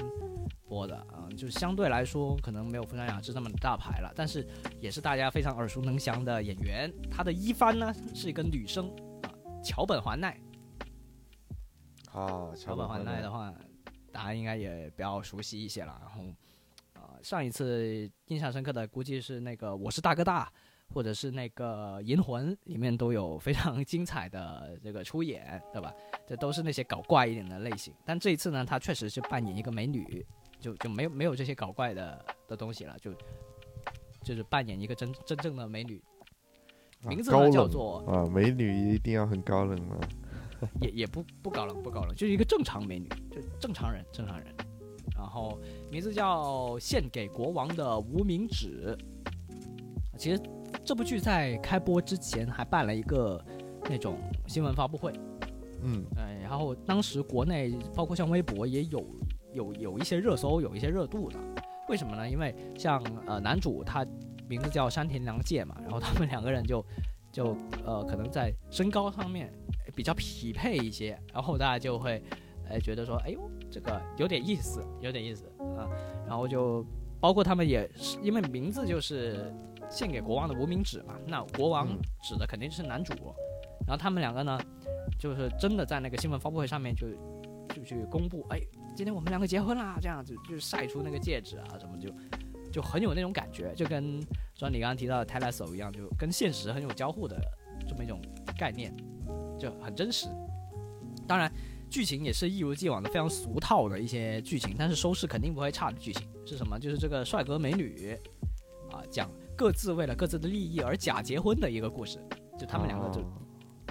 [0.67, 4.45] 播的啊、就相对来说可能没有福山雅治那么大牌了，但是
[4.81, 6.93] 也是大家非常耳熟能详的演员。
[7.09, 8.91] 他的一番呢是一个女生
[9.23, 9.31] 啊，
[9.63, 10.37] 桥本环奈。
[12.11, 13.55] 啊，桥桥本环奈奈的话，
[14.11, 15.97] 大家应该也比较熟悉一些了。
[16.01, 16.48] 然后，呃，
[17.23, 20.45] 上一次印象深刻的估计是那个《我是大哥大》，
[20.95, 25.93] 或者是那个《银魂》里面都有非常精彩的这个出演，对吧？
[26.27, 27.93] 这都是那些搞怪一点的类型。
[28.05, 30.27] 但这一次呢，他确实是扮演一个美女，
[30.61, 33.13] 就就没有没有这些搞怪的的东西了，就
[34.23, 36.03] 就是扮演一个真真正的美女，
[37.05, 39.99] 啊名字呢叫做啊，美女一定要很高冷吗？
[40.81, 44.55] 也也不不高冷不高冷，就是一个正常美女，就正常人正常人。
[45.19, 45.59] 然后
[45.91, 48.97] 名字叫《献给国王的无名指》。
[50.17, 50.41] 其实
[50.85, 53.45] 这部剧在开播之前还办了一个
[53.91, 54.17] 那种
[54.47, 55.13] 新闻发布会，
[55.83, 59.05] 嗯哎，然后当时国内包括像微博也有
[59.53, 61.39] 有有一些热搜，有一些热度的。
[61.89, 62.29] 为什么呢？
[62.29, 64.07] 因为像呃男主他
[64.49, 66.85] 名字叫山田凉介嘛，然后他们两个人就
[67.33, 69.53] 就呃可能在身高上面
[69.95, 72.23] 比较匹配一些，然后大家就会
[72.71, 75.47] 哎觉得说，哎呦这个有点意思，有点意思
[75.77, 75.89] 啊，
[76.27, 76.85] 然后就
[77.21, 79.53] 包括他们也是因为名字就是
[79.91, 83.13] 献给国王的无名指嘛，那国王嗯指的肯定是男主，
[83.87, 84.59] 然后他们两个呢。
[85.19, 87.09] 就是真的在那个新闻发布会上面就
[87.75, 88.61] 就去公布，哎，
[88.95, 92.11] 今天我们两个结婚啦，这样子就是晒出那个戒指啊什么就
[92.71, 94.21] 就很有那种感觉，就跟
[94.55, 97.41] 说你刚刚提到的泰勒手一样，就跟现实很有交互的
[97.89, 98.21] 这么一种
[98.59, 98.95] 概念，
[99.59, 100.29] 就很真实。
[101.27, 101.51] 当然，
[101.89, 106.79] 剧情也是一如既往的非常俗套的一些剧情，但是收视肯定不会差的剧情是什么？
[106.79, 108.17] 就是这个帅哥美女
[108.91, 112.19] 啊，讲各自为了各自的利益而假结婚的一个故事，
[112.59, 113.43] 就他们两个就哦。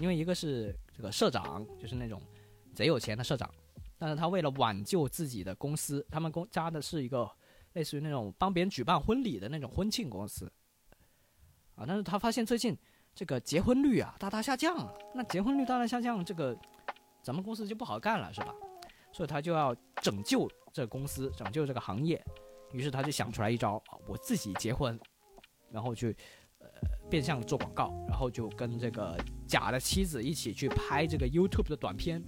[0.02, 2.22] 因为一个是这个社长，就是那种
[2.76, 3.50] 贼有钱的社长，
[3.98, 7.28] 但是他为了挽救自己的公司，他们公家的是一个
[7.74, 10.52] 类似于那种帮别人举办婚礼的那种婚庆公司，
[11.76, 12.78] 啊，但是他发现最近
[13.16, 16.56] 这个结婚率啊大大下降啊，那结婚率大大下降，这个
[17.28, 18.56] 咱们公司就不好干了，是吧？
[19.12, 22.24] 所以他就要拯救这个公司，拯救这个行业，
[22.72, 24.98] 于是他就想出来一招啊，我自己结婚，
[25.70, 26.16] 然后去
[26.60, 26.68] 呃
[27.10, 32.24] 变相做广告，然后就跟这个假的妻子一起去拍这个 YouTube 的短片，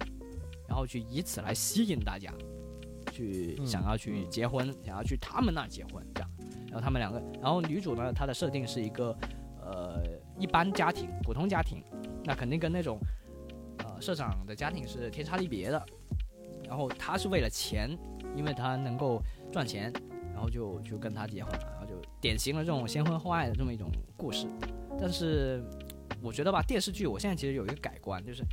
[0.68, 2.30] 然后去以此来吸引大家，
[3.10, 6.30] 去嗯想要去结婚，想要去他们那儿结婚这样。
[6.66, 9.16] 然后他们两个，然后女主呢，她的设定是一个
[9.62, 10.02] 呃
[10.38, 11.82] 一般家庭、普通家庭，
[12.22, 13.19] 那肯定跟那种呃
[14.00, 15.84] 社长的家庭是天差地别的。
[16.68, 17.90] 然后他是为了钱，
[18.36, 19.20] 因为他能够
[19.50, 19.92] 赚钱，
[20.32, 24.46] 然后就就跟他结婚了，然后就典型的这种先婚后爱的这么一种故事。
[24.96, 25.64] 但是
[26.22, 28.44] 我觉得吧，电视剧我现在其实有一个改观，就是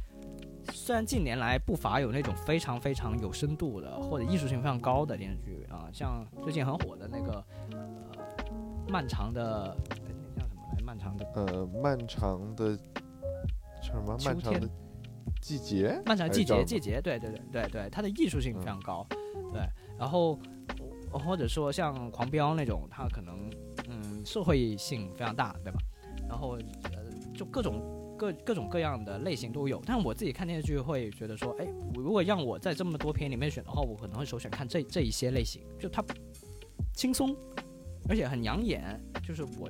[0.74, 7.88] 虽然近年来不乏有那种非常非常有深度的或者艺术性非常高的电视剧啊，像最近很火的那个呃
[8.90, 9.98] 漫长的哎
[10.36, 10.82] 那叫什么来？
[10.84, 12.76] 漫长的呃，漫长的
[13.84, 14.18] 什么？
[14.18, 14.70] 秋天漫长的
[15.42, 16.02] 季节？
[16.06, 19.06] 漫长的季节，季节，对对对对对，它的艺术性非常高，
[19.54, 19.62] 对，
[19.98, 20.40] 然后
[21.12, 23.50] 或者说像狂飙那种，它可能
[23.90, 25.80] 嗯社会性非常大，对吧？
[26.28, 26.58] 然后
[26.92, 36.04] 呃就各种各各种各样的类型都有，但我自己看电视剧会觉得说，哎，我如果让我在这么多片里面选的话，我可能会首选看这这一些类型，就它
[36.94, 37.36] 轻松，
[38.10, 39.70] 而且很养眼，就是我。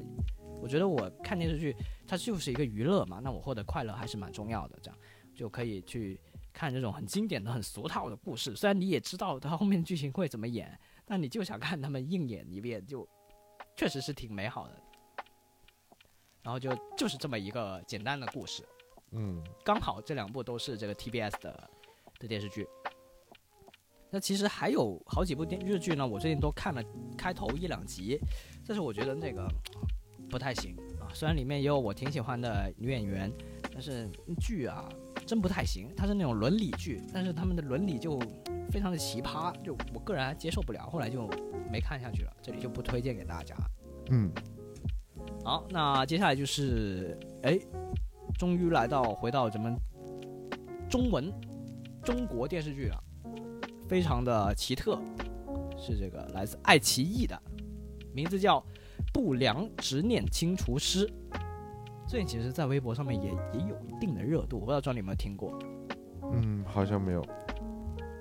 [0.59, 1.73] 我觉得我看电视剧，
[2.07, 4.75] 它就是一个娱乐嘛，那我获得快乐还是蛮重要的。
[4.81, 4.99] 这样
[5.37, 6.19] 就可以去
[6.51, 8.55] 看这种很经典的、很俗套的故事。
[8.55, 13.07] 虽然你也知道它后面剧情会怎么演，但你就想看他们硬演一遍，就
[13.75, 14.73] 确实是挺美好的。
[16.41, 18.67] 然后就就是这么一个简单的故事，
[19.11, 21.69] 嗯刚好这两部都是这个 TBS 的
[22.19, 22.67] 的电视剧。
[24.09, 26.81] 那其实还有好几部电日剧呢，我最近都看了
[27.17, 28.17] 开头一两集，
[28.65, 29.45] 但是我觉得那个
[30.29, 31.11] 不太行啊。
[31.13, 33.29] 虽然里面也有我挺喜欢的女演员，
[33.69, 34.09] 但是
[34.39, 34.87] 剧啊
[35.27, 35.89] 真不太行。
[35.95, 38.17] 它是那种伦理剧，但是他们的伦理就
[38.71, 41.29] 非常的奇葩，就我个人还接受不了，后来就
[41.69, 42.31] 没看下去了。
[42.41, 43.55] 这里就不推荐给大家。
[44.09, 44.31] 嗯，
[45.43, 47.59] 好，那接下来就是，哎，
[48.39, 49.75] 终于来到回到咱们
[50.89, 51.31] 中文
[52.01, 53.03] 中国电视剧了，
[53.89, 54.97] 非常的奇特，
[55.77, 57.37] 是这个来自爱奇艺的，
[58.13, 58.59] 名字叫
[59.11, 61.05] 《不良执念清除师》。
[62.07, 65.59] 最近其实，在微博上面也也有一定的热度，我不知道庄你有没有听过，
[66.31, 67.21] 嗯，好像没有。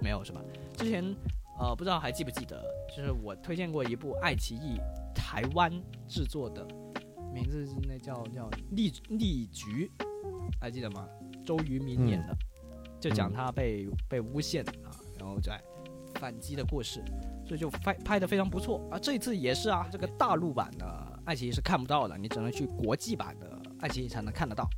[0.03, 0.41] 没有是吧？
[0.77, 1.05] 之前
[1.59, 2.61] 呃，不知道还记不记得，
[2.95, 4.79] 就是我推荐过一部爱奇艺
[5.15, 5.73] 台湾
[6.09, 6.67] 制作的，
[7.33, 9.91] 名字是那叫叫立立局，
[10.61, 11.09] 还记得吗？
[11.45, 12.37] 周渝民演的，
[13.01, 15.63] 就讲他被、被诬陷啊，然后在
[16.17, 17.01] 反击的故事，
[17.47, 18.99] 所以就拍拍的非常不错啊。
[18.99, 24.69] 这一次也是啊，这个大陆版的爱奇艺是看不到的，你只能去国际版的爱奇艺才能看得到。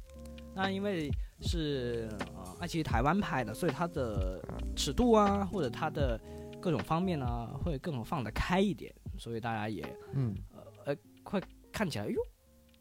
[0.54, 1.10] 那因为
[1.40, 4.38] 是呃爱奇艺台湾拍的，所以它的
[4.76, 6.20] 尺度啊，或者它的
[6.60, 9.82] 各种方面呢，会更放得开一点，所以大家也
[10.12, 10.36] 嗯
[10.84, 10.94] 呃
[11.24, 12.20] 会看起来，哟，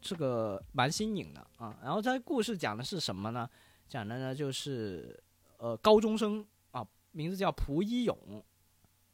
[0.02, 1.74] 这个蛮新颖的啊。
[1.82, 3.48] 然后这故事讲的是什么呢？
[3.88, 5.18] 讲的呢就是
[5.56, 8.44] 呃高中生啊，名字叫蒲一勇，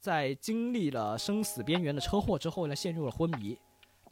[0.01, 3.57] 在经历了生死边缘的车祸之后呢，陷入了昏迷。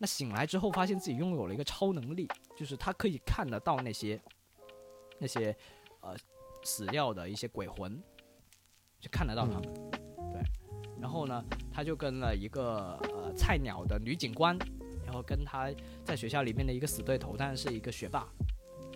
[0.03, 4.21] 那醒来之后，发现自己拥有了一个超能力，就是他可以看得到那些
[5.21, 5.57] 那些
[6.01, 6.17] 呃
[6.65, 8.03] 死掉的一些鬼魂，
[8.99, 9.63] 就看得到他们。
[10.33, 10.43] 对，
[11.01, 14.59] 然后呢，他就跟了一个呃菜鸟的女警官，
[15.05, 15.71] 然后跟他
[16.05, 18.27] 在学校里面的一个死对头，但是是一个学霸，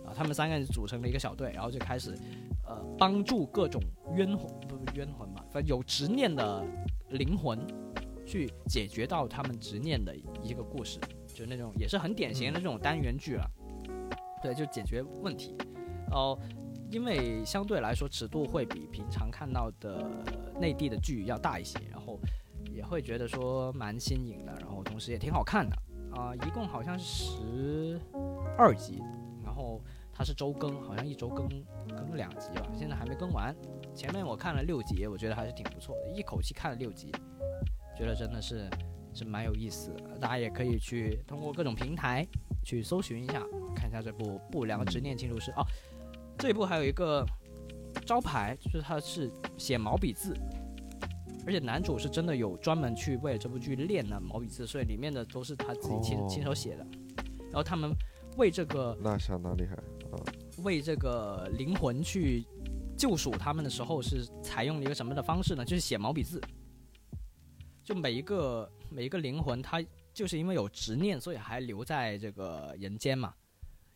[0.05, 2.13] 啊，他们三个人组成了一个小队，然后就开始
[2.67, 3.81] 呃帮助各种
[4.13, 6.65] 冤魂不不冤魂嘛，反正有执念的
[7.11, 7.65] 灵魂
[8.27, 10.13] 去解决到他们执念的
[10.43, 10.99] 一个故事，
[11.33, 13.49] 就那种也是很典型的这种单元剧了。
[14.43, 15.55] 对，就解决问题。
[16.11, 16.37] 哦，
[16.91, 20.05] 因为相对来说尺度会比平常看到的
[20.59, 22.19] 内地的剧要大一些，然后
[22.69, 25.75] 也会觉得说蛮新颖的，然后同时也挺好看的。
[26.13, 28.01] 啊、一共好像是十
[28.57, 29.01] 二集，
[29.43, 29.81] 然后
[30.11, 31.47] 它是周更，好像一周更
[31.87, 33.55] 更两集吧，现在还没更完。
[33.93, 37.11] 前面我看了六集，我觉得还是挺不错的，一口气看了六集，
[37.97, 38.69] 觉得真的是
[39.13, 40.17] 是蛮有意思的。
[40.19, 42.25] 大家也可以去通过各种平台
[42.63, 43.43] 去搜寻一下，
[43.75, 45.65] 看一下这部《不良执念清除师》哦。
[46.37, 47.25] 这一部还有一个
[48.05, 50.35] 招牌，就是它是写毛笔字，
[51.45, 56.85] 而且男主是真的有专门去为了这部剧练了毛笔字，所以里面的都是他自己亲、哦亲手写的。
[57.45, 57.91] 然后他们
[58.37, 59.73] 为这个那相当厉害
[60.11, 60.21] 啊！
[60.63, 62.45] 为这个灵魂去
[62.95, 65.65] 救赎他们的时候，是采用了一个什么的方式呢？
[65.65, 66.39] 就是写毛笔字。
[67.87, 69.81] 就每一个每一个灵魂，他
[70.13, 73.33] 就是因为有执念，所以还留在这个人间嘛。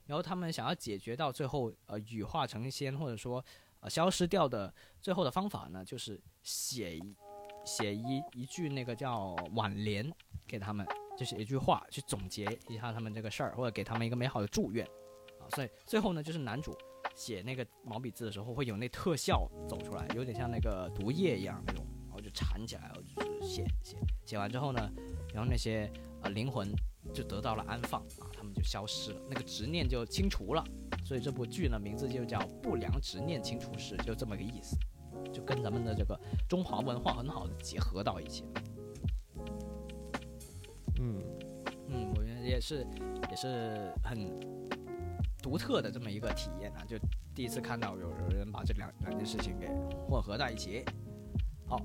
[0.05, 3.43] 然后他们想要解决到最后，呃，羽化成仙，或者说
[3.81, 6.97] 呃消失掉的最后的方法呢，就是写
[7.65, 10.09] 写一一句那个叫挽联
[10.47, 10.87] 给他们，
[11.17, 14.85] 就是一句话去总结一下他们这个事儿，或者给他们一个美好的祝愿
[15.37, 15.51] 啊。
[15.53, 16.73] 所以最后呢，就是男主
[17.13, 21.85] 写那个毛笔字的时候，会有那特效走出来，有点像那个毒液一样那种，
[22.33, 22.91] 缠起来，
[23.41, 24.91] 写写写完之后呢，
[25.33, 25.91] 然后那些
[26.21, 26.71] 呃灵魂
[27.13, 30.63] 就得到了安放啊，他们就消失了，那个执念就清除了。
[31.03, 34.77] 所以这部剧呢，名字就叫《不良执念清除师》，就这么个意思，
[35.33, 38.45] 就跟咱们的这个中华文化很好的结合到一起。
[40.99, 41.21] 嗯，
[41.87, 42.85] 嗯，我觉得也是，
[43.29, 44.39] 也是很
[45.41, 46.85] 独特的这么一个体验啊！
[46.87, 46.95] 就
[47.33, 49.67] 第一次看到有有人把这两两件事情给
[50.07, 50.85] 混合在一起。
[51.65, 51.81] 好，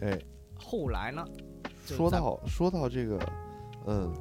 [0.00, 0.18] 哎，
[0.54, 1.24] 后来呢？
[1.86, 3.18] 说到说到这个，
[3.86, 4.12] 嗯，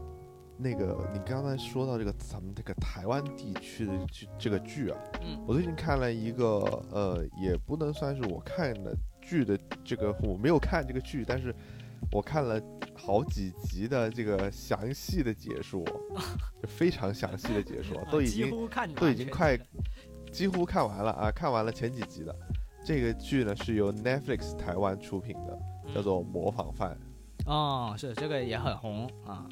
[0.58, 6.60] 那个你刚才说到这个咱们这个台湾地区的剧这个剧啊，嗯我最近看了一个，
[6.92, 11.54] 呃，也不能算是我看的剧的这个，我没有看这个剧，但是
[12.10, 12.62] 我看了
[12.96, 15.84] 好几集的这个详细的解说，
[16.64, 18.50] 就非常详细的解说，啊都已经
[18.96, 19.60] 都已经快
[20.32, 22.34] 几乎看完了啊，看完了前几集的。
[22.88, 25.60] 这个剧呢是由 Netflix 台湾出品的，
[25.94, 26.98] 叫做《模仿犯》。
[27.52, 29.46] 哦，是这个也很红啊。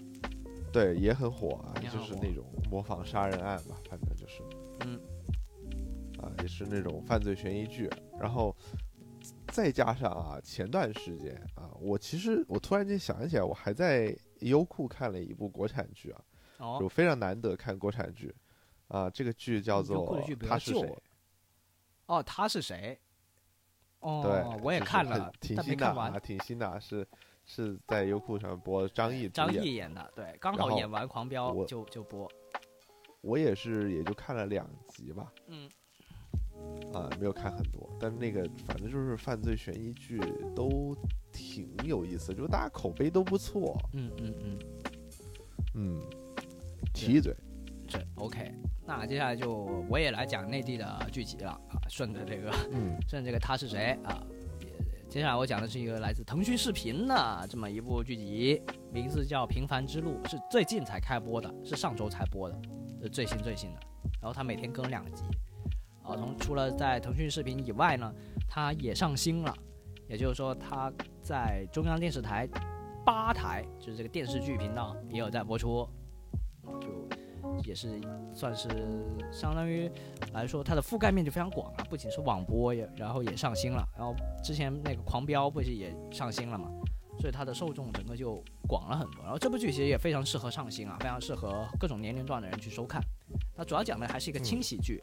[0.71, 4.41] 对，也很火啊，火就是那种模仿杀人案吧，反正就是，
[4.85, 4.97] 嗯，
[6.17, 7.89] 啊，也是那种犯罪悬疑剧。
[8.17, 8.55] 然后
[9.47, 16.21] 再加上啊，前段时间啊，我其实我突然间想起来，我还在优酷看了一部国产剧啊，
[16.59, 18.33] 我哦，非常难得看国产剧
[18.87, 20.17] 啊，这个剧叫做
[20.47, 20.97] 他是谁。
[22.05, 22.97] 哦，他是谁？
[24.05, 26.19] 哦，对，我也看了，挺新的啊，。
[26.19, 27.05] 挺新的啊，是
[27.43, 32.31] 是在优酷上播，张译主张译演的，对，刚好演完《狂飙》就就播。
[33.21, 35.67] 我也是也就看了两集吧，嗯，
[36.93, 40.19] 啊，没有看很多，但是那个反正就是犯罪悬疑剧
[40.55, 40.95] 都
[41.31, 44.59] 挺有意思，就是大家口碑都不错，嗯嗯嗯，
[45.73, 46.01] 嗯，
[46.93, 47.35] 提一嘴，
[47.87, 48.53] 是 OK。
[48.85, 54.21] 那接下来就我也来讲内地的剧集了啊，顺着这个嗯顺着这个他是谁啊？
[55.09, 62.59] 接下来我讲的是一个来自腾讯视频的这么一部剧集，名字叫《平凡之路》，是最近才开播的，是上周才播的，
[63.01, 63.79] 是最新最新的。
[64.21, 65.23] 然后它每天更两集，
[66.03, 68.13] 啊，从除了在腾讯视频以外呢，
[68.47, 69.55] 它也上新了，
[70.09, 70.91] 也就是说它
[71.21, 72.47] 在中央电视台
[73.05, 75.87] 八台，就是这个电视剧频道也有在播出，
[76.63, 76.87] 啊，就
[77.63, 77.99] 也是
[78.33, 78.67] 算是
[79.31, 79.89] 相当于
[80.33, 84.13] 来说，它的覆盖面就非常广啊，不仅是网播也，然后也上新了，然后
[84.43, 86.69] 之前那个狂飙不是也上新了嘛，
[87.19, 89.23] 所以它的受众整个就广了很多。
[89.23, 93.01] 然后这部剧其实也非常适合上新啊，非常适合各种年龄段的人去收看。
[93.55, 95.01] 它主要讲的还是一个轻喜剧，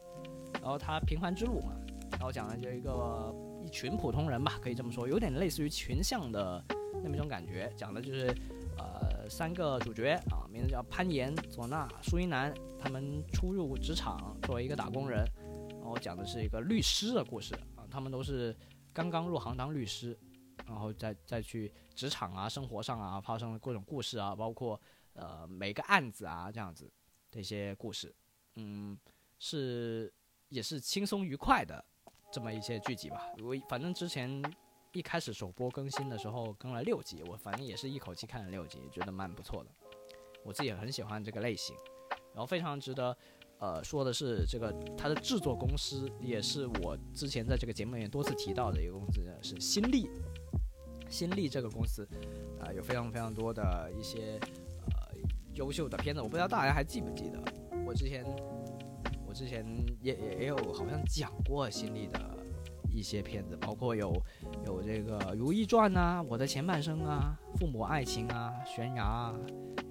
[0.60, 1.72] 然后它平凡之路嘛，
[2.12, 3.34] 然后讲的就一个
[3.64, 6.62] 一群普通人吧，可以这么说，有点类似于群像的
[7.02, 8.34] 那么一种感觉，讲的就是
[8.78, 15.24] 呃三个主角啊，名字叫攀岩、佐纳、舒一楠，他们初入职场作为一个打工人，
[15.70, 18.56] 然后讲的是一个律师的故事啊，他们都是
[18.92, 20.18] 刚刚入行当律师，
[20.66, 24.80] 然后再再去职场啊、生活上啊发生了各种故事啊，包括
[25.14, 26.90] 呃每个案子啊这样子
[27.30, 28.14] 的一些故事，
[28.56, 28.98] 嗯，
[29.38, 30.12] 是
[30.48, 31.82] 也是轻松愉快的
[32.30, 33.22] 这么一些剧集吧。
[33.42, 34.42] 我反正之前
[34.92, 39.70] 一开始首播更新的时候更了六集，我反正也是一口气看了六集，觉得蛮不错的。
[40.44, 41.74] 我自己也很喜欢这个类型，
[42.34, 43.16] 然后非常值得
[43.58, 50.10] 呃说的是，这个它的制作公司也是我之前在这个节目里面多次提到的一个公司，是新力。
[51.08, 52.06] 新力这个公司
[52.60, 54.38] 啊、有非常非常多的一些
[54.86, 55.14] 呃
[55.54, 57.42] 优秀的片子，我不知道大家还记不记得，
[57.86, 58.24] 我之前
[59.26, 59.64] 我之前
[60.00, 62.18] 也也也有好像讲过新力的
[62.92, 64.12] 一些片子，包括有
[64.66, 69.34] 有这个《如懿传》呐，《我的前半生》啊，《父母爱情》啊，《悬崖》啊，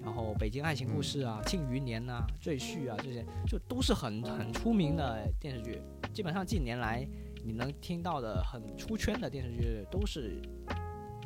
[0.02, 5.80] 然后《北京爱情故事》啊，《庆余年》呐，《赘婿》啊，这些就都是很很出名的电视剧。
[6.12, 7.06] 基本上近年来
[7.44, 10.40] 你能听到的很出圈的电视剧，都是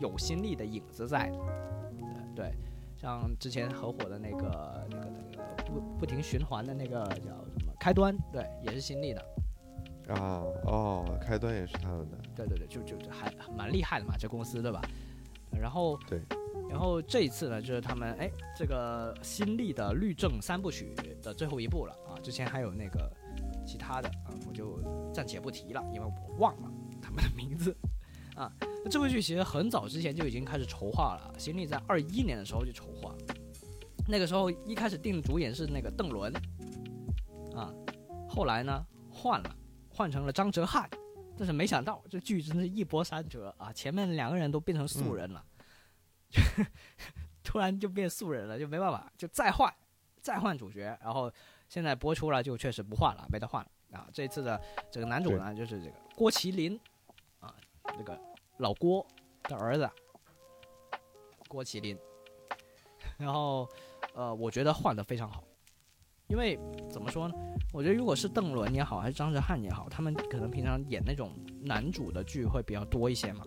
[0.01, 1.31] 有新力的影子在。
[2.35, 2.53] 对，
[2.97, 9.25] 像之前很火的那个那个那个不不停循环的那个叫什么开端，对，也是新力的。
[10.09, 14.81] 啊哦，开端也是他们的，对对对，就就就还蛮厉害的嘛，这公司对吧？
[15.51, 16.21] 然后对，
[16.69, 23.11] 然后这一次呢，就是他们哎，这个新力的律政三部曲的最后一部了啊，之前还有那个
[23.67, 24.79] 其他的啊，我就
[25.13, 26.71] 暂且不提了，因为我忘了
[27.01, 27.75] 他们的名字
[28.37, 28.53] 啊。
[28.85, 33.13] 那这部剧其实很早之前就已经开始筹划了，新力在二一年的时候就筹划，
[34.07, 36.33] 那个时候一开始定主演是那个邓伦
[37.57, 37.73] 啊，
[38.29, 39.57] 后来呢换了。
[39.97, 40.87] 换成了张哲瀚，
[41.39, 43.73] 但是没想到这剧真是一波三折啊！
[43.73, 45.43] 前面两个人都变成素人了，
[47.43, 49.73] 突然就变素人了，就没办法，就再换，
[50.21, 51.33] 再换主角，然后
[51.67, 54.07] 现在播出了就确实不换了，没得换了啊！
[54.13, 54.61] 这次的
[54.91, 56.79] 这个男主呢，就是这个郭麒麟
[57.41, 57.55] 啊，
[57.97, 58.21] 这个
[58.59, 59.07] 老郭
[59.45, 59.89] 的儿子
[61.49, 61.99] 郭麒麟，
[63.17, 63.67] 然后
[64.15, 65.43] 呃，我觉得换的非常好。
[66.29, 66.59] 因为
[66.91, 67.35] 怎么说呢？
[67.73, 71.31] 我觉得如果是邓伦也好，还是张哲瀚也好，他们可能平常演那种
[71.63, 73.45] 男主的剧会比较多一些嘛，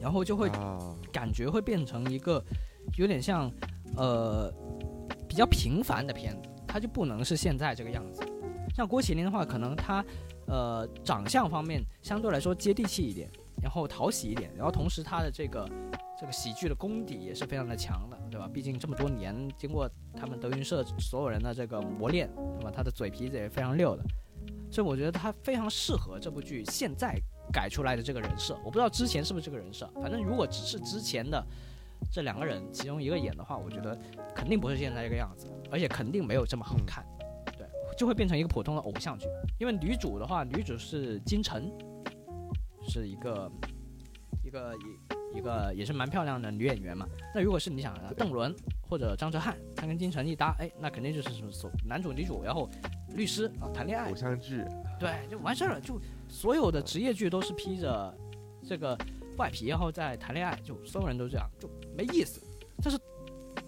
[0.00, 0.78] 然后就会啊，
[1.12, 2.42] 感觉会变成一个
[2.96, 3.50] 有点像
[3.96, 4.52] 呃
[5.28, 8.22] 比较平凡的片子，他就不能是现在这个样子。
[8.74, 10.04] 像郭麒麟的话，可能他
[10.46, 13.28] 呃长相方面相对来说接地气一点，
[13.60, 15.68] 然后讨喜一点，然后同时他的这个
[16.20, 18.48] 这个喜剧的功底也是非常的强的，对吧？
[18.52, 22.28] 毕竟这么多年经过他们德云社所有人的这个磨练，
[22.58, 22.70] 那么？
[22.70, 24.02] 他的嘴皮子也非常溜的，
[24.70, 27.16] 所以我觉得他非常适合这部剧现在
[27.52, 28.54] 改出来的这个人设。
[28.64, 31.44] 我不知道之前是不是这个人设，反正如果只是之前的
[32.12, 33.96] 这两个人其中一个演的话，我觉得
[34.34, 37.04] 肯定不是现在这个样子，而且肯定没有这么好看，
[37.56, 37.66] 对，
[37.96, 39.26] 就会变成一个普通的偶像剧。
[39.58, 41.72] 因为女主的话，女主是金晨，
[42.86, 43.50] 是一个
[44.44, 47.06] 一个一一个也是蛮漂亮的女演员嘛。
[47.34, 48.54] 那如果是你想啊邓伦
[48.88, 52.68] 或者张哲瀚，他跟金晨一搭，哎，那肯定就是什么所男主女主，然后
[53.14, 54.64] 律师啊谈恋爱偶，像剧，
[54.98, 55.80] 对，就完事儿了。
[55.80, 58.16] 就所有的职业剧都是披着
[58.66, 58.96] 这个
[59.36, 62.40] 外皮，然后再谈恋爱，就所有人都这样，就没意思。
[62.82, 62.98] 但是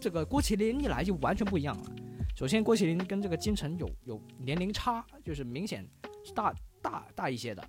[0.00, 1.92] 这个郭麒麟一来就完全不一样了。
[2.34, 5.86] 首先，郭麒麟跟这个金晨有有年龄差，就是明显
[6.24, 7.62] 是大大大一些的。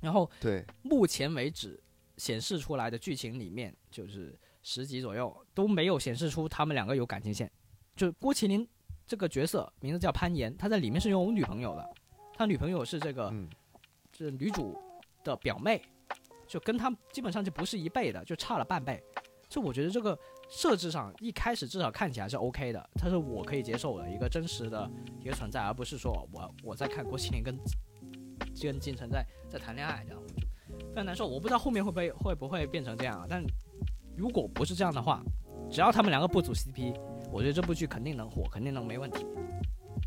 [0.00, 1.80] 然后对，目前为止
[2.16, 7.48] 显示出来的剧情里面，就是十集左右都没有显示出他们两个有感情线。
[7.94, 8.66] 就郭麒麟
[9.06, 11.88] 这个角色名字叫潘岩，他在里面是有女朋友的，
[12.34, 13.48] 他女朋友是这个嗯，
[14.10, 14.76] 这女主
[15.22, 15.80] 的表妹，
[16.48, 19.00] 就跟他基本上就不是一辈的，就差了半辈。
[19.48, 20.18] 就我觉得这个
[20.48, 27.56] 设置上一开始至少看起来是 OK 的，他是我可以接受的一个真实的一个存在，而不是说我我在看郭麒麟跟
[28.60, 30.34] 跟金晨在在谈恋爱这样，我就
[30.88, 31.28] 非常难受。
[31.28, 33.26] 我不知道后面会不会会不会变成这样啊？
[33.28, 33.44] 但
[34.16, 35.22] 如果不是这样的话，
[35.70, 36.94] 只要他们两个不组 CP，
[37.32, 39.26] 我觉得这部剧肯定能火，肯定能没问题，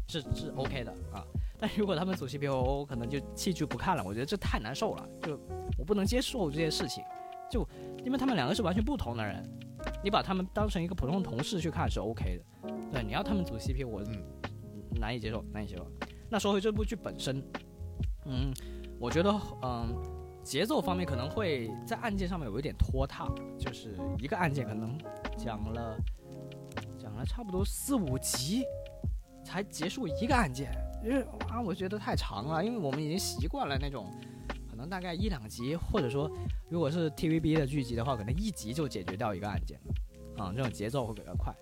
[0.08, 1.26] 是是 OK 的啊。
[1.60, 4.04] 但如果他们组 CP，我我可能就弃剧不看了。
[4.04, 5.40] 我觉得这太难受了，就
[5.78, 7.04] 我不能接受这些事情，
[7.50, 7.68] 就
[8.06, 9.44] 因为他们两个是完全不同的人，
[10.04, 12.70] 你把他们当成一个普通同事去看是 OK 的。
[12.92, 14.24] 对，你要他们组 CP，我嗯
[15.00, 15.86] 难以接受，难以接受。
[16.30, 17.44] 那说回这部剧本身，
[18.26, 18.54] 嗯，
[19.00, 19.32] 我觉得
[19.64, 20.17] 嗯。
[20.48, 23.28] 节奏方面可能会在案件上面有一点拖沓，
[23.60, 24.98] 就是一个案件可能
[25.38, 25.98] 讲了
[26.98, 28.64] 讲了差不多四五集
[29.44, 30.72] 才结束一个案件，
[31.04, 34.10] 因为啊，我觉得太长了，因为我们已经习惯了那种，
[34.70, 36.32] 可能大概一两集，或者说
[36.70, 39.78] 如果是 TVB 的剧集的话，可能一集就解决掉一个案件，
[40.38, 41.54] 啊，这种节奏会比较快。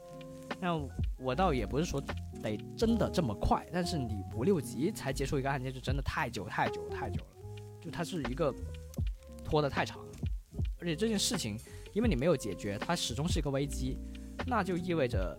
[0.61, 0.79] 那
[1.17, 7.34] 我倒也不是说得真的这么快，但是你五六集才结束一个案件，就真的太久太久太久了，
[7.85, 8.51] 就它是一个
[9.43, 10.11] 拖得太长了，
[10.79, 11.55] 而且这件事情
[11.93, 13.97] 因为你没有解决，它始终是一个危机，
[14.47, 15.37] 那就意味着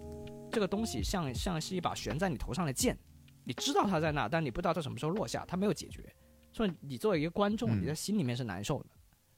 [0.52, 2.96] 这个东西像像是一把悬在你头上的剑，
[3.42, 6.02] 你知道它在那，但你不知道它什么时候落下，它没有解决，
[6.52, 7.82] 所以你作为一个观众，嗯。
[7.82, 8.86] 你在心里面是难受的，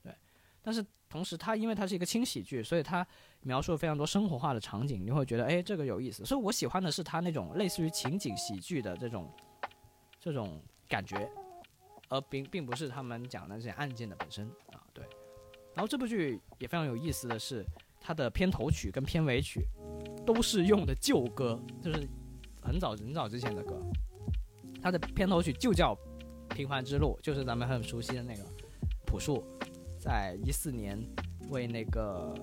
[0.02, 0.14] 对，
[0.60, 3.06] 但是同时它因为它是一个轻喜剧，所以它
[3.40, 9.32] 描述了非常多生活化的场景，你会觉得哎这个有意思，所以我喜欢的是它那种类似于情景喜剧的这种
[10.20, 11.28] 这种感觉，
[12.08, 15.04] 而并并不是他们讲的这些案件的本身啊，对。
[15.74, 17.64] 然后这部剧也非常有意思的是，
[18.00, 19.64] 它的片头曲跟片尾曲
[20.26, 22.08] 都是用的旧歌，就是
[22.60, 23.80] 很早很早之前的歌。
[24.82, 25.94] 它的片头曲就叫
[26.54, 28.42] 《平凡之路》，就是咱们很熟悉的那个
[29.06, 29.44] 朴树，
[29.98, 30.98] 在一四年
[31.50, 32.34] 为那个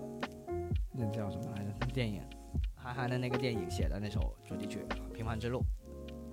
[0.93, 2.21] 那叫什么来着电影，
[2.75, 4.79] 韩寒的那个电影写的那首主题曲
[5.13, 5.59] 《平凡之路》。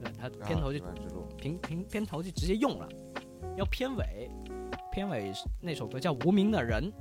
[0.00, 2.88] 对，它片头就啊平凡之路平平片头就直接用了，
[3.56, 4.30] 要片尾，
[4.90, 6.92] 片尾是那首歌叫《无名的人》，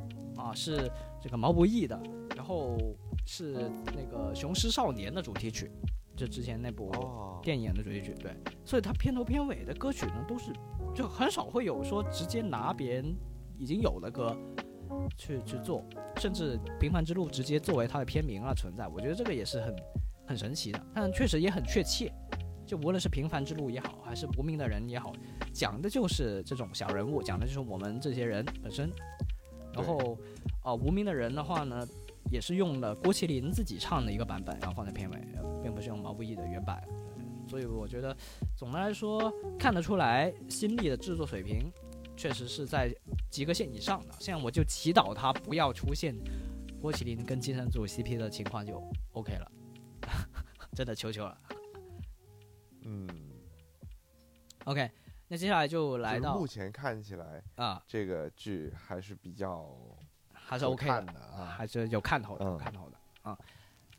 [0.41, 0.89] 啊，是
[1.21, 1.99] 这个毛不易的，
[2.35, 2.77] 然后
[3.25, 5.71] 是那个《雄狮少年》的主题曲，
[6.15, 10.51] 就之前那部哦，电影的主题曲，对，所以它片头片尾的歌曲呢，都是
[10.93, 13.15] 就很少会有说直接拿别人
[13.57, 14.35] 已经有的歌
[15.17, 15.85] 去去做，
[16.17, 19.75] 甚至《平凡之路》直接作为它的片名啊存在，我觉得这个也是很
[20.27, 22.11] 很神奇的，但确实也很确切。
[22.65, 25.13] 就无论是平凡之路也好，还是无名的人也好，
[25.53, 28.89] 讲的就是这种小人物，讲的就是我们这些人本身。
[29.73, 30.17] 然后，
[30.63, 31.87] 啊、无名的人的话呢，
[32.29, 36.81] 也是用了郭麒麟自己唱的一个版本，然后放在片尾，呃并不是用毛不易的原版。
[37.47, 38.15] 所以我觉得，
[38.55, 41.71] 总的来说看得出来，新力的制作水平
[42.17, 42.93] 确实是在
[43.29, 44.13] 及格线以上的。
[44.19, 46.15] 现在我就祈祷他不要出现
[46.81, 48.81] 郭麒麟跟金城武 CP 的情况就
[49.13, 49.51] OK 了，
[50.75, 51.37] 真的求求了。
[52.83, 53.07] 嗯
[54.65, 54.89] ，OK，
[55.27, 59.75] 那接下来就来就是到目前看起来啊，这个剧还是比较
[60.31, 62.57] 还是 OK 的看的啊，还是有看头的，有嗯。
[62.57, 63.37] 看头的啊。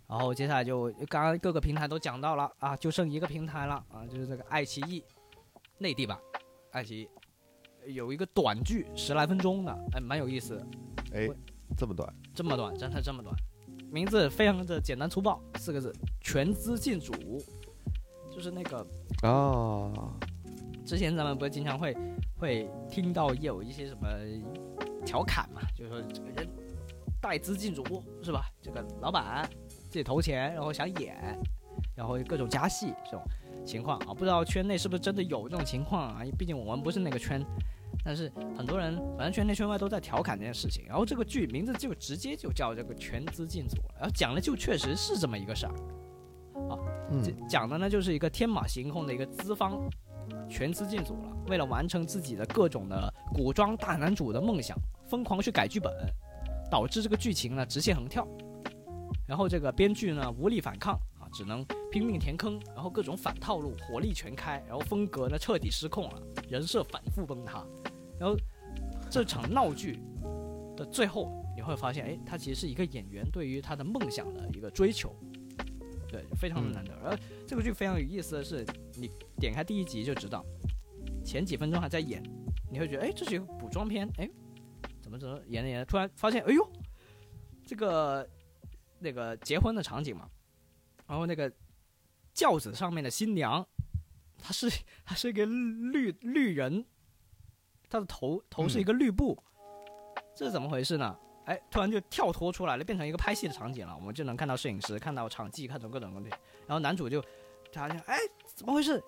[0.08, 5.02] 然后接下来就刚刚各个平台都讲到了啊，就剩一个平台了啊，就是这个爱奇艺
[5.78, 6.18] 内地版，
[6.70, 10.66] 爱奇艺有一个短剧十来分钟的，哎，蛮有意思的，
[11.14, 11.28] 哎，
[11.78, 13.34] 这么短，这么短，真的这么短，
[13.90, 15.90] 名字非常的简单粗暴，四个字，
[16.20, 17.12] 全资进组，
[18.34, 18.86] 就是那个
[19.22, 20.12] 哦，
[20.86, 21.96] 之前咱们不是经常会
[22.38, 24.08] 会听到有一些什么
[25.04, 26.48] 调侃嘛，就是说这个人
[27.20, 27.84] 带资进组
[28.22, 28.46] 是吧？
[28.62, 31.38] 这个老板自己投钱，然后想演，
[31.94, 33.22] 然后各种加戏这种
[33.64, 36.22] 情况啊，不知道圈内是不是真的有这种情况啊？
[36.38, 37.44] 毕竟我们不是那个圈，
[38.04, 40.84] 但是很多人反正圈内圈外都在调侃这件事情。
[40.86, 45.74] 然后这个剧名字就直接就叫这个全资进组了，然后讲的就确实是这么一个事儿。
[47.10, 49.78] 嗯这讲的呢就是一个天马行空的一个资方
[50.48, 54.76] 全资进组了，为了完成自己的各种的古装大男主的梦想，
[55.06, 55.92] 疯狂去改剧本，
[56.70, 58.26] 导致这个剧情呢直线横跳。
[59.26, 67.64] 然后这个编剧呢无力反抗啊，只能拼命填坑，然后各种反套路，火力全开，然后风格呢彻底失控了，人设反复崩塌。
[68.18, 68.36] 然后
[69.10, 70.02] 这场闹剧
[70.76, 75.14] 的最后，你会发现，哎，他其实是一个演员对于他的梦想的一个追求。
[76.12, 76.94] 对，非常的难得。
[77.02, 78.66] 而这个剧非常有意思的是，
[78.96, 79.10] 你
[79.40, 80.44] 点开第一集就知道，
[81.24, 82.22] 前几分钟还在演，
[82.70, 84.30] 你会觉得，哎，这是一个补妆片，哎，
[85.00, 86.70] 怎么怎么演着演着，突然发现，哎呦，
[87.64, 88.28] 这个
[88.98, 90.28] 那个结婚的场景嘛，
[91.06, 91.50] 然后那个
[92.34, 93.66] 轿子上面的新娘，
[94.36, 94.68] 她是
[95.06, 96.84] 她是一个绿绿人，
[97.88, 99.42] 她的头头是一个绿布，
[100.36, 101.18] 这是怎么回事呢？
[101.44, 103.94] 哎，突然就跳脱出来了，变成一个拍戏的场景了。
[103.96, 106.30] 我们就能看到摄影师，看到场记，看到各种东西。
[106.66, 107.22] 然后男主就，
[107.72, 108.16] 他就哎，
[108.54, 109.02] 怎么回事？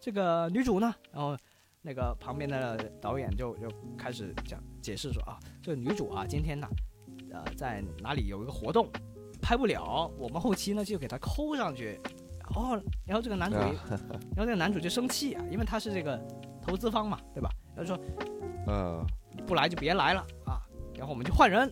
[0.00, 0.94] 这个女主呢？
[1.10, 1.36] 然后
[1.82, 6.68] 那个旁边的导演就就开始讲解释说啊，这个女主啊，今天呢，
[7.32, 8.88] 呃，在哪里有一个活动，
[9.40, 12.00] 拍不了，我们后期呢就给她抠上去。
[12.54, 13.72] 哦，然后这个男主，啊
[14.36, 16.22] 然后这个男主就生气啊，因为他是这个
[16.60, 17.48] 投资方嘛，对吧？
[17.74, 18.04] 然后说
[18.66, 19.02] 嗯，
[19.46, 20.43] 不来就别来了啊，
[20.96, 21.70] 然后我们就换人，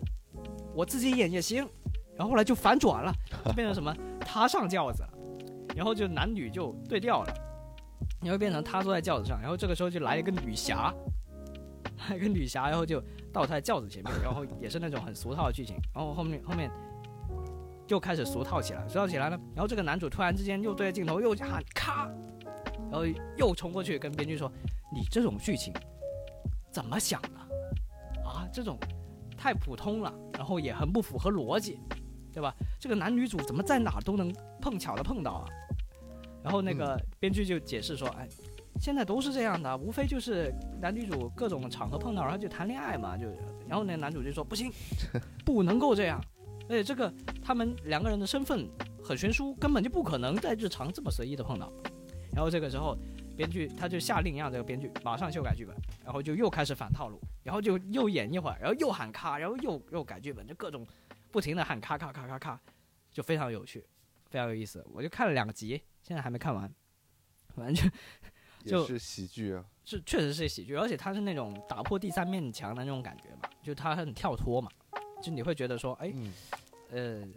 [0.75, 1.67] 我自己演也行。
[2.15, 3.11] 然后后来就反转了，
[3.43, 5.09] 就变成什么他上轿子了，
[5.75, 7.33] 然后就男女就对调了，
[8.21, 10.93] 然后变成他坐在轿子上，然后这个时候就来了一个女侠，
[12.07, 13.01] 来一个女侠，然后就
[13.31, 16.69] 到他的轿子前面，然后也是那种很俗套的剧情，然后后面后面
[17.87, 22.07] 又开始俗套起来，俗套起来了，然后这个男主突然之间又对着镜头又喊咔，
[22.91, 24.51] 然后又冲过去跟编剧说
[24.93, 25.73] ：“你这种剧情
[26.69, 27.39] 怎么想的？
[28.23, 28.77] 啊，这种
[29.43, 31.77] 太普通了，然后也很不符合逻辑，
[32.31, 32.55] 对吧？
[32.79, 35.45] 这个男女主怎么在哪儿都能碰巧的碰到啊？”
[36.41, 38.25] 然后那个编剧就解释说：“哎，
[38.79, 43.27] 现在都是这样的，无非就是男女主各种场合碰到，然后就谈恋爱嘛，就
[43.67, 44.71] 然后那男主就说不行，
[45.43, 46.23] 不能够这样，
[46.69, 48.65] 而且这个他们两个人的身份
[49.03, 51.69] 很悬殊，根本就不可能在日常这么随意的碰到。
[52.31, 52.97] 然后这个时候，
[53.35, 60.85] 编剧他就下令让这个编剧马上修改剧本，然后就又开始反套路，然后就又演一会儿，然后又喊咔，然后又又改剧本，就各种
[61.31, 62.59] 不停的喊咔咔咔咔咔，
[63.11, 63.83] 就非常有趣，
[64.29, 64.85] 非常有意思。
[64.93, 66.71] 我就看了两集，现在还没看完，
[67.55, 67.91] 完全
[68.65, 69.65] 就是喜剧啊。
[69.85, 74.71] 是确实是喜剧，而且它是那种打破第三面墙的那种感觉嘛，就它很跳脱嘛，
[75.21, 76.33] 就你会觉得说，哎，嗯
[76.89, 77.27] 呃，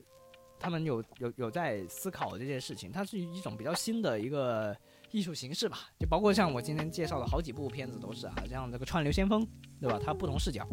[0.60, 4.76] 他们有有有在思考这件事情，它是一种比较新的一个
[5.10, 9.42] 艺术形式吧，就包括像我今天介绍的好几部片子都是啊，像这个《川流先锋》，
[9.80, 9.98] 对吧？
[10.02, 10.66] 它不同视角，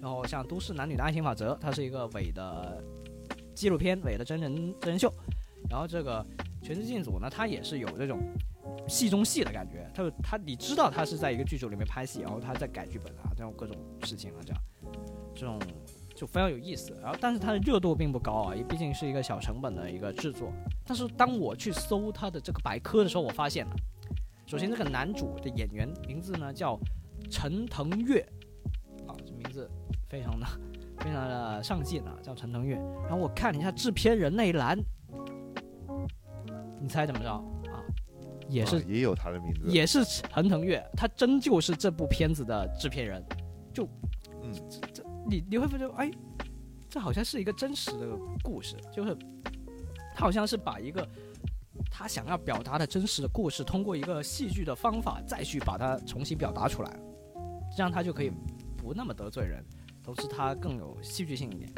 [0.00, 2.82] 然后像《都市男女的爱情法则》，它是一个伪的
[3.54, 5.12] 纪录片，伪的真人真人秀，
[5.68, 6.24] 然后这个
[6.66, 8.20] 《全职进组》呢，它也是有这种
[8.88, 14.62] 戏中戏的感觉，它它你知道它是在一个剧组里面拍戏，然后它在改剧本啊，这种各种事情啊，这样。
[15.36, 15.58] 这种
[16.14, 16.96] 就非常有意思。
[17.02, 20.52] 然后但是它的热度并不高啊，也毕竟是一个小成本的一个制作。
[20.84, 23.72] 但是当我去搜它的这个百科的时候，我发现了，
[24.46, 26.78] 首先这个男主的演员名字呢叫
[27.30, 28.20] 陈腾岳，
[29.06, 29.70] 啊，这名字
[30.08, 30.46] 非常的
[30.98, 32.76] 非常的上进啊，叫陈腾岳。
[33.02, 34.78] 然后我看了一下制片人那一栏，
[36.80, 37.82] 你猜怎么着啊？
[38.46, 43.24] 也是啊也有他的名字，也是陈腾岳，他真就是这部片子的制片人。
[43.72, 43.88] 就，
[44.42, 44.52] 嗯
[45.26, 46.10] 你你会发现，哎，
[46.88, 49.16] 这好像是一个真实的故事，就是
[50.14, 51.06] 他好像是把一个
[51.90, 56.98] 他想要表达的真实的故事，通过一个戏剧的方法再去把它重新表达出来，
[57.76, 58.30] 这样他就可以
[58.76, 59.64] 不那么得罪人，
[60.02, 61.72] 同时他更有戏剧性一点。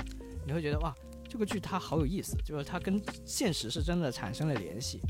[0.47, 0.95] 你会觉得哇，
[1.29, 5.01] 这个剧它好有意思，就是它跟现实是真的产生了联系。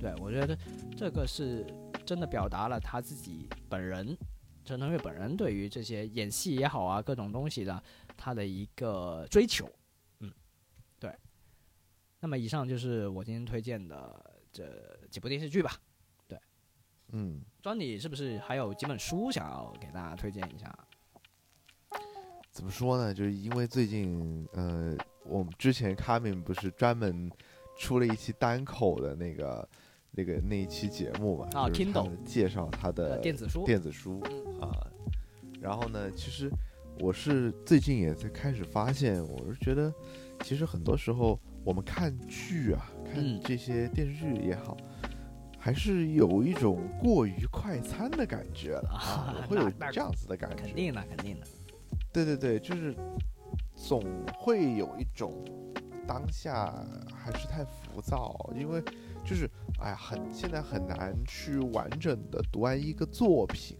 [0.00, 0.58] 对我觉得
[0.96, 1.64] 这个是
[2.04, 4.16] 真的表达了他自己本人
[4.64, 7.82] 陈腾岳本人对于这些演戏也好啊，各种东西的
[8.16, 9.70] 他的一个追求。
[10.20, 10.32] 嗯，
[10.98, 11.14] 对。
[12.20, 15.72] 那么以上就是我今天推荐的这几部电视剧吧。
[16.26, 16.38] 对
[17.12, 20.74] 嗯，庄你是不是还有几本书想要给大家推荐一下？
[22.50, 23.12] 怎么说呢？
[23.12, 27.30] 就是因为最近，呃，我们之前卡敏不是专门
[27.76, 29.68] 出了一期单口的那个
[30.16, 31.48] 那个那一期节目嘛？
[31.52, 33.64] 啊 Kindle 介绍他的呃，电子书。
[33.64, 34.70] 电子书嗯啊。
[35.60, 36.50] 然后呢，其实
[37.00, 39.92] 我是最近也在开始发现，我是觉得，
[40.42, 44.76] 其实很多时候我们看剧啊，看嗯这些电视剧也好。
[45.58, 50.56] 还是有一种过于快餐的感觉了啊，我会 有这样子的感觉。
[50.62, 51.46] 肯定的，肯定的。
[52.12, 52.94] 对对对，就是
[53.74, 54.04] 总
[54.34, 55.32] 会有一种
[56.06, 56.70] 当下
[57.14, 58.82] 还是太浮躁，因为
[59.24, 59.48] 就是
[59.80, 63.76] 哎呀，很现在很难去完整的读完一个作品，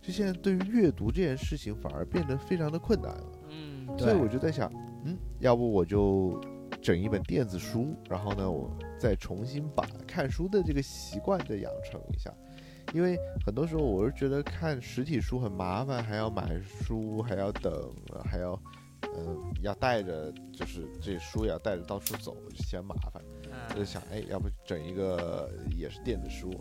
[0.00, 3.38] 就现在对于阅读这件事情反而变得非常的困难了。
[3.48, 4.72] 嗯，所以我就在想，
[5.04, 6.40] 嗯，要不我就
[6.80, 12.32] 整一本电子书，然后呢，我再重新把看书的这个习惯再养成一下。
[12.92, 17.72] 因为很多时候我是觉得看实体书很麻烦，还要买书，还要等，
[18.24, 18.60] 还要，
[19.16, 23.22] 嗯、要带着，就是这书也要带着到处走，就嫌麻烦。
[23.70, 26.52] 我就嗯想，哎，要不整一个也是电子书，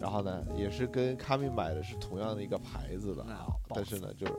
[0.00, 4.32] 然后呢，也是跟卡米买的是同样的一个牌子的啊，但是呢，就是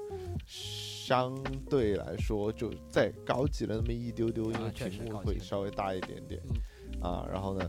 [0.46, 1.36] 相
[1.70, 6.42] 对来说就再高级了那么一丢丢，因为屏幕会稍微大一点点，
[6.94, 7.68] 嗯啊，然后呢，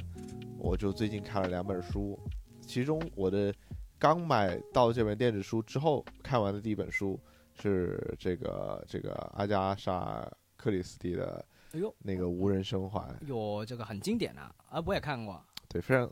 [0.59, 2.19] 我就最近看了两本书，
[2.63, 3.55] 其中我的
[3.99, 7.19] 刚买到这本电子书之后看完的第一本书
[7.55, 11.45] 是这个这个阿加莎克里斯蒂的
[11.77, 13.15] 哎呦，那个无人生还。
[13.27, 15.39] 有这个很经典啊，啊，我也看过。
[15.69, 16.11] 对，非常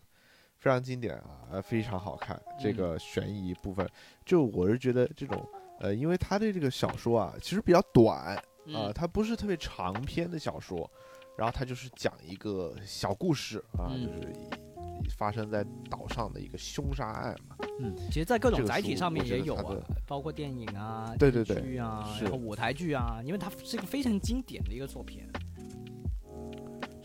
[0.58, 2.38] 非常经典啊，呃，非常好看。
[2.60, 3.88] 这嗯个悬疑部分，
[4.26, 5.42] 就我是觉得这种，
[5.80, 10.90] 呃，因为他的这个小说啊，其实比较短啊、嗯它不是特别长篇的小说，
[11.38, 17.56] 然后它就是讲一个小故事啊，嗯就是发生在岛上的一个凶杀案嘛。
[17.80, 19.76] 嗯，其实，在各种载体上面也有啊
[20.06, 25.28] 包括电影啊、对对对剧啊，是然后舞台剧啊，因为它是一个非常经典的一个作品。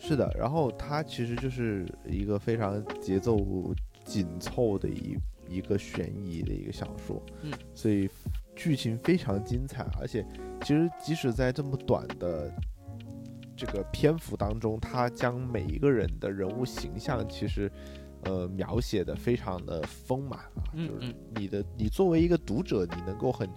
[0.02, 3.38] 是的，然后它其实就是一个非常节奏
[4.02, 5.16] 紧凑的一
[5.46, 8.08] 一个悬疑的一个小说，嗯，所以
[8.56, 10.24] 剧情非常精彩，而且
[10.62, 12.50] 其实即使在这么短的
[13.54, 17.70] 这个篇幅当中，它将每一个人的人物形象其实
[18.24, 23.48] 呃描写的非常的丰满啊，就是你的你作为一个读者，你能够很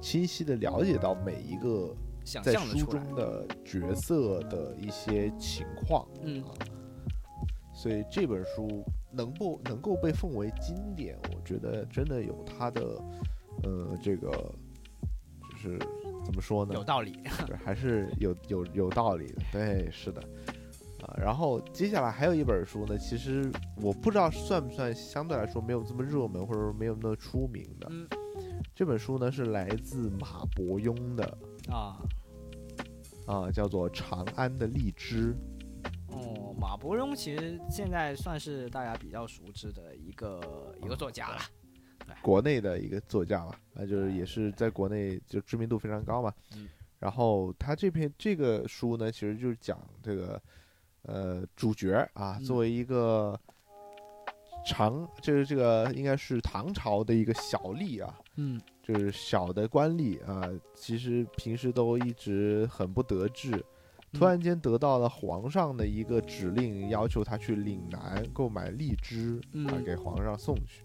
[0.00, 6.50] 清晰的了解到每一个想在书中的角色的一些情况嗯啊，
[7.74, 12.82] 所以这本书能不能够被奉为经典，我觉得真的有它的
[13.64, 14.30] 呃这个
[15.50, 15.78] 就是
[16.24, 16.74] 怎么说呢？
[16.74, 17.18] 有道理。
[17.46, 19.42] 对，还是有有有道理的。
[19.52, 20.22] 对，是的，
[21.02, 27.88] 啊，然后接下来还有一本书呢，其实我不知道算不算相对来说没有这么热门，或者说没有那么出名的。
[27.90, 28.06] 嗯
[28.74, 31.38] 这本书呢是来自马伯庸的
[31.70, 31.98] 啊，
[33.26, 35.34] 啊，叫做《长安的荔枝》。
[36.08, 41.38] 哦，马伯庸其实现在算是大家比较熟知的一个一个作家了。
[42.20, 46.32] 国内的一个作家吧，那就是也是在国内就知名度非常高嘛。
[46.54, 46.68] 嗯
[46.98, 50.40] 然后他这篇这个书呢，其实就是讲这个
[51.02, 53.36] 呃主角啊，嗯作为一个
[54.64, 60.42] 长，就是这个应该是唐朝的一个小吏啊，嗯就是小的官吏啊，
[60.74, 63.52] 其实平时都一直很不得志，
[64.12, 70.84] 突嗯然间得到了皇上的一个指令，要求他去岭南购买荔枝啊嗯，给皇上送去。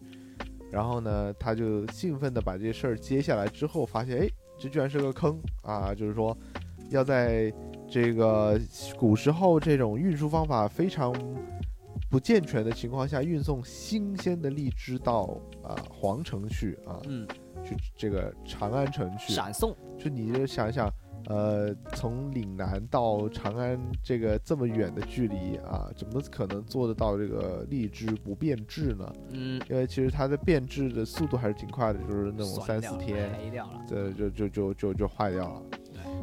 [0.70, 4.30] 然后呢，他就兴奋地把这事儿接下来之后，发现哎，
[4.60, 5.96] 这居然是个坑啊！
[5.96, 6.38] 就是说，
[6.90, 7.52] 要在
[7.90, 8.60] 这个
[8.98, 11.14] 古时候这种运输方法非常
[12.10, 17.26] 不健全的情况下，运送新鲜的荔枝到啊皇城去啊，嗯，
[17.64, 19.34] 去这个长安城去。
[19.34, 20.90] 闪送，就你就想想，
[21.28, 29.14] 呃，从岭南到长安这个这么远的距离啊，怎么可能做得到这个荔枝不变质呢？
[29.32, 33.82] 嗯，因为其实它的变质的速度还是挺快的，就是那种三四天，黑掉了。
[33.88, 35.62] 这就就就就就坏掉了。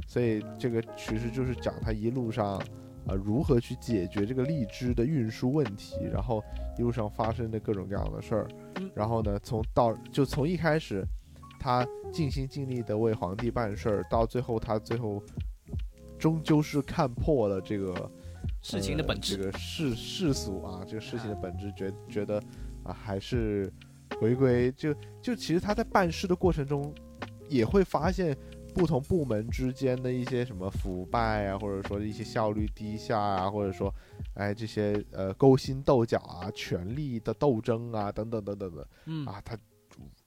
[0.06, 2.60] 所以这个其实就是讲他一路上
[3.06, 6.42] 啊、如何去解决这个荔枝的运输问题，然后
[6.78, 11.04] 一路上发生的各种各样的事儿嗯，然后呢，从到就从一开始
[11.64, 15.22] 他尽心尽力的为皇帝办事儿，到最后他最后
[16.18, 18.10] 终究是看破了这个
[18.60, 22.38] 事情的本质，呃这个世世俗啊，这个事情的本质，觉觉得
[22.82, 23.72] 啊，还是
[24.20, 26.94] 回归就就其实他在办事的过程中，
[27.48, 28.36] 也会发现
[28.74, 33.90] 不同部门之间的一些什么腐败啊，或者说一些效率低下啊，或者说
[34.34, 38.86] 哎这些呃勾心斗角啊、权力的斗争啊等等等等的。
[39.06, 39.24] 嗯。
[39.24, 39.56] 啊，他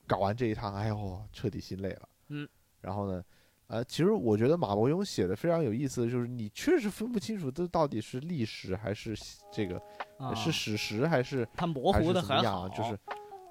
[0.07, 2.09] 搞完这一趟，哎呦，彻底心累了。
[2.29, 2.47] 嗯，
[2.81, 3.23] 然后呢？
[3.67, 9.13] 呃，其实我觉得马伯庸写的非常有意思的就是，你确实分不清楚这到底是历史还是
[9.51, 9.77] 这个
[10.17, 12.97] 啊是史实还是他模还是糊的很怎么样，好，就是，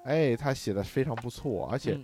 [0.05, 2.03] 哎，他写的非常不错，而且嗯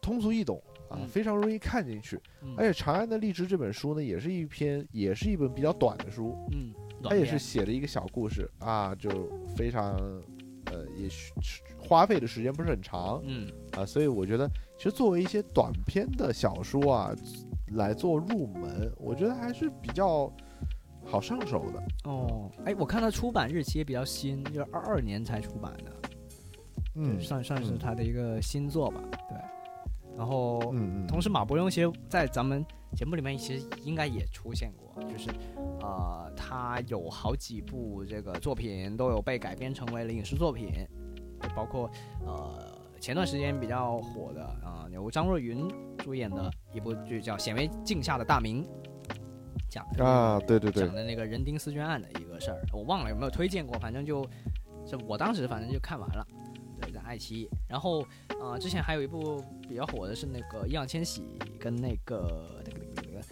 [0.00, 0.56] 通俗易懂
[0.88, 2.18] 啊，嗯非常容易看进去。
[2.40, 6.72] 嗯而且《长安的荔枝》这本书呢，也是一篇，也是一本比较短的书，嗯，
[7.04, 9.94] 它也是写了一个小故事啊，就非常，
[10.72, 11.32] 呃，也是
[11.78, 17.14] 花费的时间不是很长嗯啊，所以我觉得其实作为一些短篇的小说啊，
[17.72, 20.32] 来做入门，我觉得还是比较
[21.04, 22.10] 好上手的。
[22.10, 25.92] 哦，哎，我看它出版日期也比较新，就是二二年才出版的，
[26.96, 29.55] 嗯算算是嗯他的一个新作吧，对。
[30.16, 32.64] 然后，嗯嗯，同时马伯庸其实，在咱们
[32.94, 35.28] 节目里面其实应该也出现过，就是，
[35.80, 40.70] 呃，他有好几部这个作品都有被改编成为了影视作品，
[41.54, 41.90] 包括
[42.24, 48.64] 呃前段时间比较火的啊、呃由张若昀主演的一部剧叫《显微镜下的大明》，
[49.68, 50.86] 讲的啊，对对对。
[50.86, 54.24] 讲，的那个人丁丝娟案的一个事儿，我忘了有没有推荐过，反正就，
[54.86, 56.26] 就我当时反正就看完了，
[57.06, 57.48] 爱奇艺。
[57.68, 58.02] 然后
[58.40, 63.24] 啊、呃之前还有一部比较火的是那个易烊千玺跟那个那个那个那个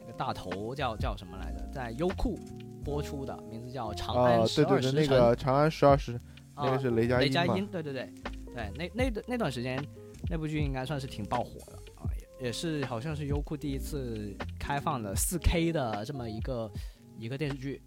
[0.00, 2.38] 那个大头叫叫什么来着，在优酷
[2.84, 6.14] 播出的，名字叫《长啊安，十对对对，二时辰》那个《长安十二时》，
[6.56, 7.20] 那啊个是雷佳音嘛？
[7.20, 8.12] 雷佳音，对对对
[8.54, 9.82] 对，那那段那段时间，
[10.28, 12.10] 那部剧应该算是挺爆火的啊，
[12.40, 16.70] 也也是好像是优酷第一次开放了 4K 的这么一个
[17.18, 17.80] 一个电视剧。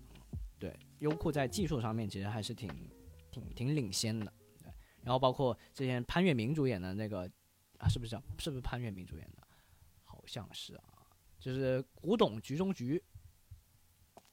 [0.57, 2.69] 对，优酷在技术上面其实还是挺
[3.29, 4.31] 挺挺领先的。
[5.05, 7.29] 对，然后包括之前潘粤明主演的那个
[7.77, 9.47] 啊，是不是叫是不是潘粤明主演的？
[10.03, 10.83] 好像是啊，
[11.39, 13.01] 就是《古董局中局》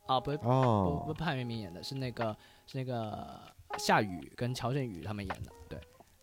[0.06, 2.36] 啊，不是不不潘粤明演的，是那个
[2.66, 3.40] 是那个
[3.78, 5.78] 夏雨跟乔振宇他们演的，对，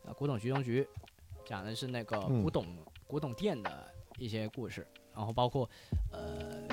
[0.05, 0.87] 啊，古董局中局
[1.45, 2.65] 讲的是那个嗯古董、
[3.05, 5.69] 古董店的一些故事，然后包括
[6.11, 6.63] 呃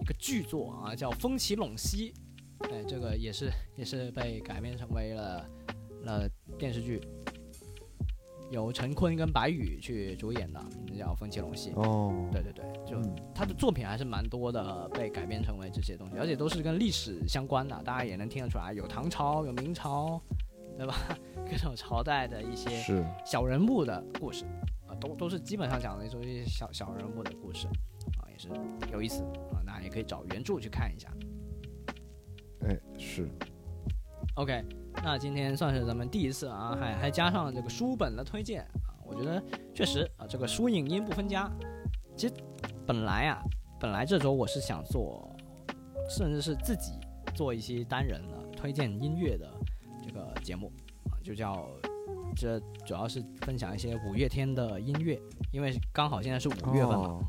[0.00, 2.12] 一个剧作啊叫《风起陇西》，
[2.70, 5.48] 哎，这个也是也是被改编成为了
[6.04, 7.00] 了电视剧，
[8.50, 11.70] 由陈坤跟白宇去主演的，名字叫《风起陇西》。
[11.80, 20.20] 哦，对对对，就嗯他的作品还是蛮多的，被改编成为这些东西，而且都是跟历史相关的，大家也能听得出来，有唐朝，有明朝，
[20.76, 20.94] 对吧？
[21.50, 22.70] 各种朝代的一些
[23.26, 24.44] 小人物的故事
[24.86, 27.66] 啊，都都是基本上讲的都是一些小小人物的故事
[28.18, 28.48] 啊，也是
[28.80, 29.22] 挺有意思
[29.52, 29.60] 啊。
[29.66, 31.12] 大家也可以找原著去看一下。
[32.64, 33.28] 哎是
[34.34, 34.64] OK，
[35.02, 39.42] 那今天算是咱们第一次啊，还还加上这个书本的推荐啊，我觉得
[39.74, 41.50] 确实啊，这个书影音不分家。
[42.16, 42.34] 其实
[42.86, 43.42] 本来啊，
[43.80, 45.34] 本来这周我是想做，
[46.08, 46.92] 甚至是自己
[47.34, 49.50] 做一些单人的推荐音乐的
[50.04, 50.72] 这个节目
[51.10, 51.66] 啊，就叫
[52.36, 55.20] 这主要是分享一些五月天的音乐，
[55.52, 57.06] 因为刚好现在是五月份嘛。
[57.08, 57.24] 哦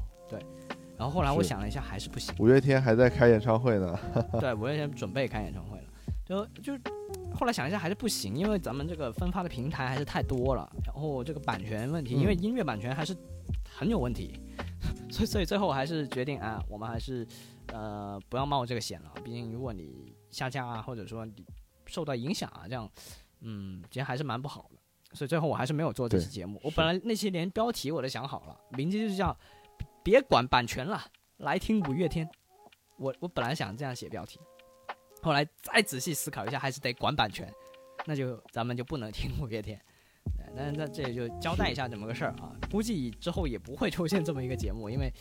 [0.95, 2.34] 然后后来我想了一下，还是不行。
[2.40, 3.99] 五月天还在开演唱会呢，
[4.40, 5.84] 对，五月天准备开演唱会了，
[6.23, 6.77] 就就
[7.35, 13.15] 后来想一下还是不行，因为咱们这个分发的平台还是太多了，然后这个版权问题，因为嗯音乐版权还是
[13.69, 14.39] 很有问题，
[15.11, 17.27] 所以所以最后还是决定啊，我们还是
[17.73, 21.45] 呃不要冒这个险了，毕竟如果你下架啊，或者说你
[21.85, 22.89] 受到影响啊，这样
[23.41, 29.35] 嗯，其实还是蛮不好的，所以最后我还是没有做这期节目，我本来那期连标题我都想好了，名字就是叫
[30.03, 31.03] 别管版权了，
[31.38, 32.30] 来听五月天。
[32.95, 34.39] 我我本来想这样写标题，
[35.24, 37.52] 后来再仔细思考一下，还是得管版权，
[38.06, 39.80] 那就咱们就不能听五月天。
[40.38, 45.12] 对但是在这也就交代一下这么个事儿啊，估计之后也不会出现这么一个节目，因为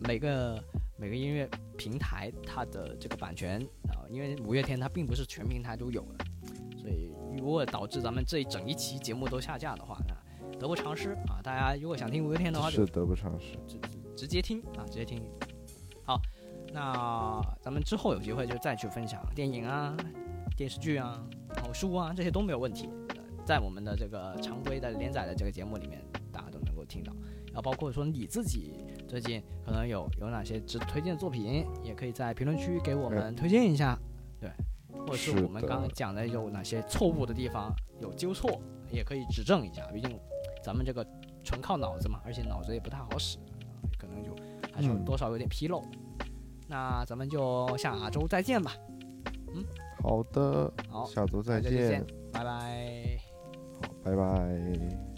[0.00, 0.62] 每个
[0.96, 6.24] 每个音乐平台它的这个版权啊，因为五月天它并不是全平台都有的，
[6.80, 11.40] 所以如果导致咱们这一整一期节目都下架的话，那得不偿失啊！
[11.42, 13.58] 大家如果想听五月天的话，就是得不偿失。
[13.66, 15.22] 直直直接听啊，直接听。
[16.02, 16.18] 好，
[16.76, 19.96] 那咱们之后有机会就再去分享电影啊、
[20.54, 22.90] 电视剧啊、然后书啊，这些都没有问题。
[23.08, 23.16] 呃
[23.46, 27.12] 在我们的这个常规的连载的这个节目里面，大家都能够听到。
[27.46, 33.96] 然后包括说你自己最近可能有有哪些值得推荐的作品，也可以在评论区给我们推荐一下。
[34.40, 34.50] 对，
[34.98, 39.86] 或者是是我们刚刚讲的有哪些错误的地方有纠错，也可以指正一下。
[39.94, 40.18] 毕竟
[40.62, 41.06] 咱们这个
[41.44, 43.46] 纯靠脑子嘛，而且脑子也不太好使，啊
[43.96, 44.34] 可能就
[44.74, 45.80] 还是多少有点纰漏。
[46.66, 48.72] 那咱们就下周再见吧。
[49.54, 49.64] 嗯
[50.02, 53.18] 好的，好，下周再见，拜拜。
[53.80, 55.15] 好，拜拜。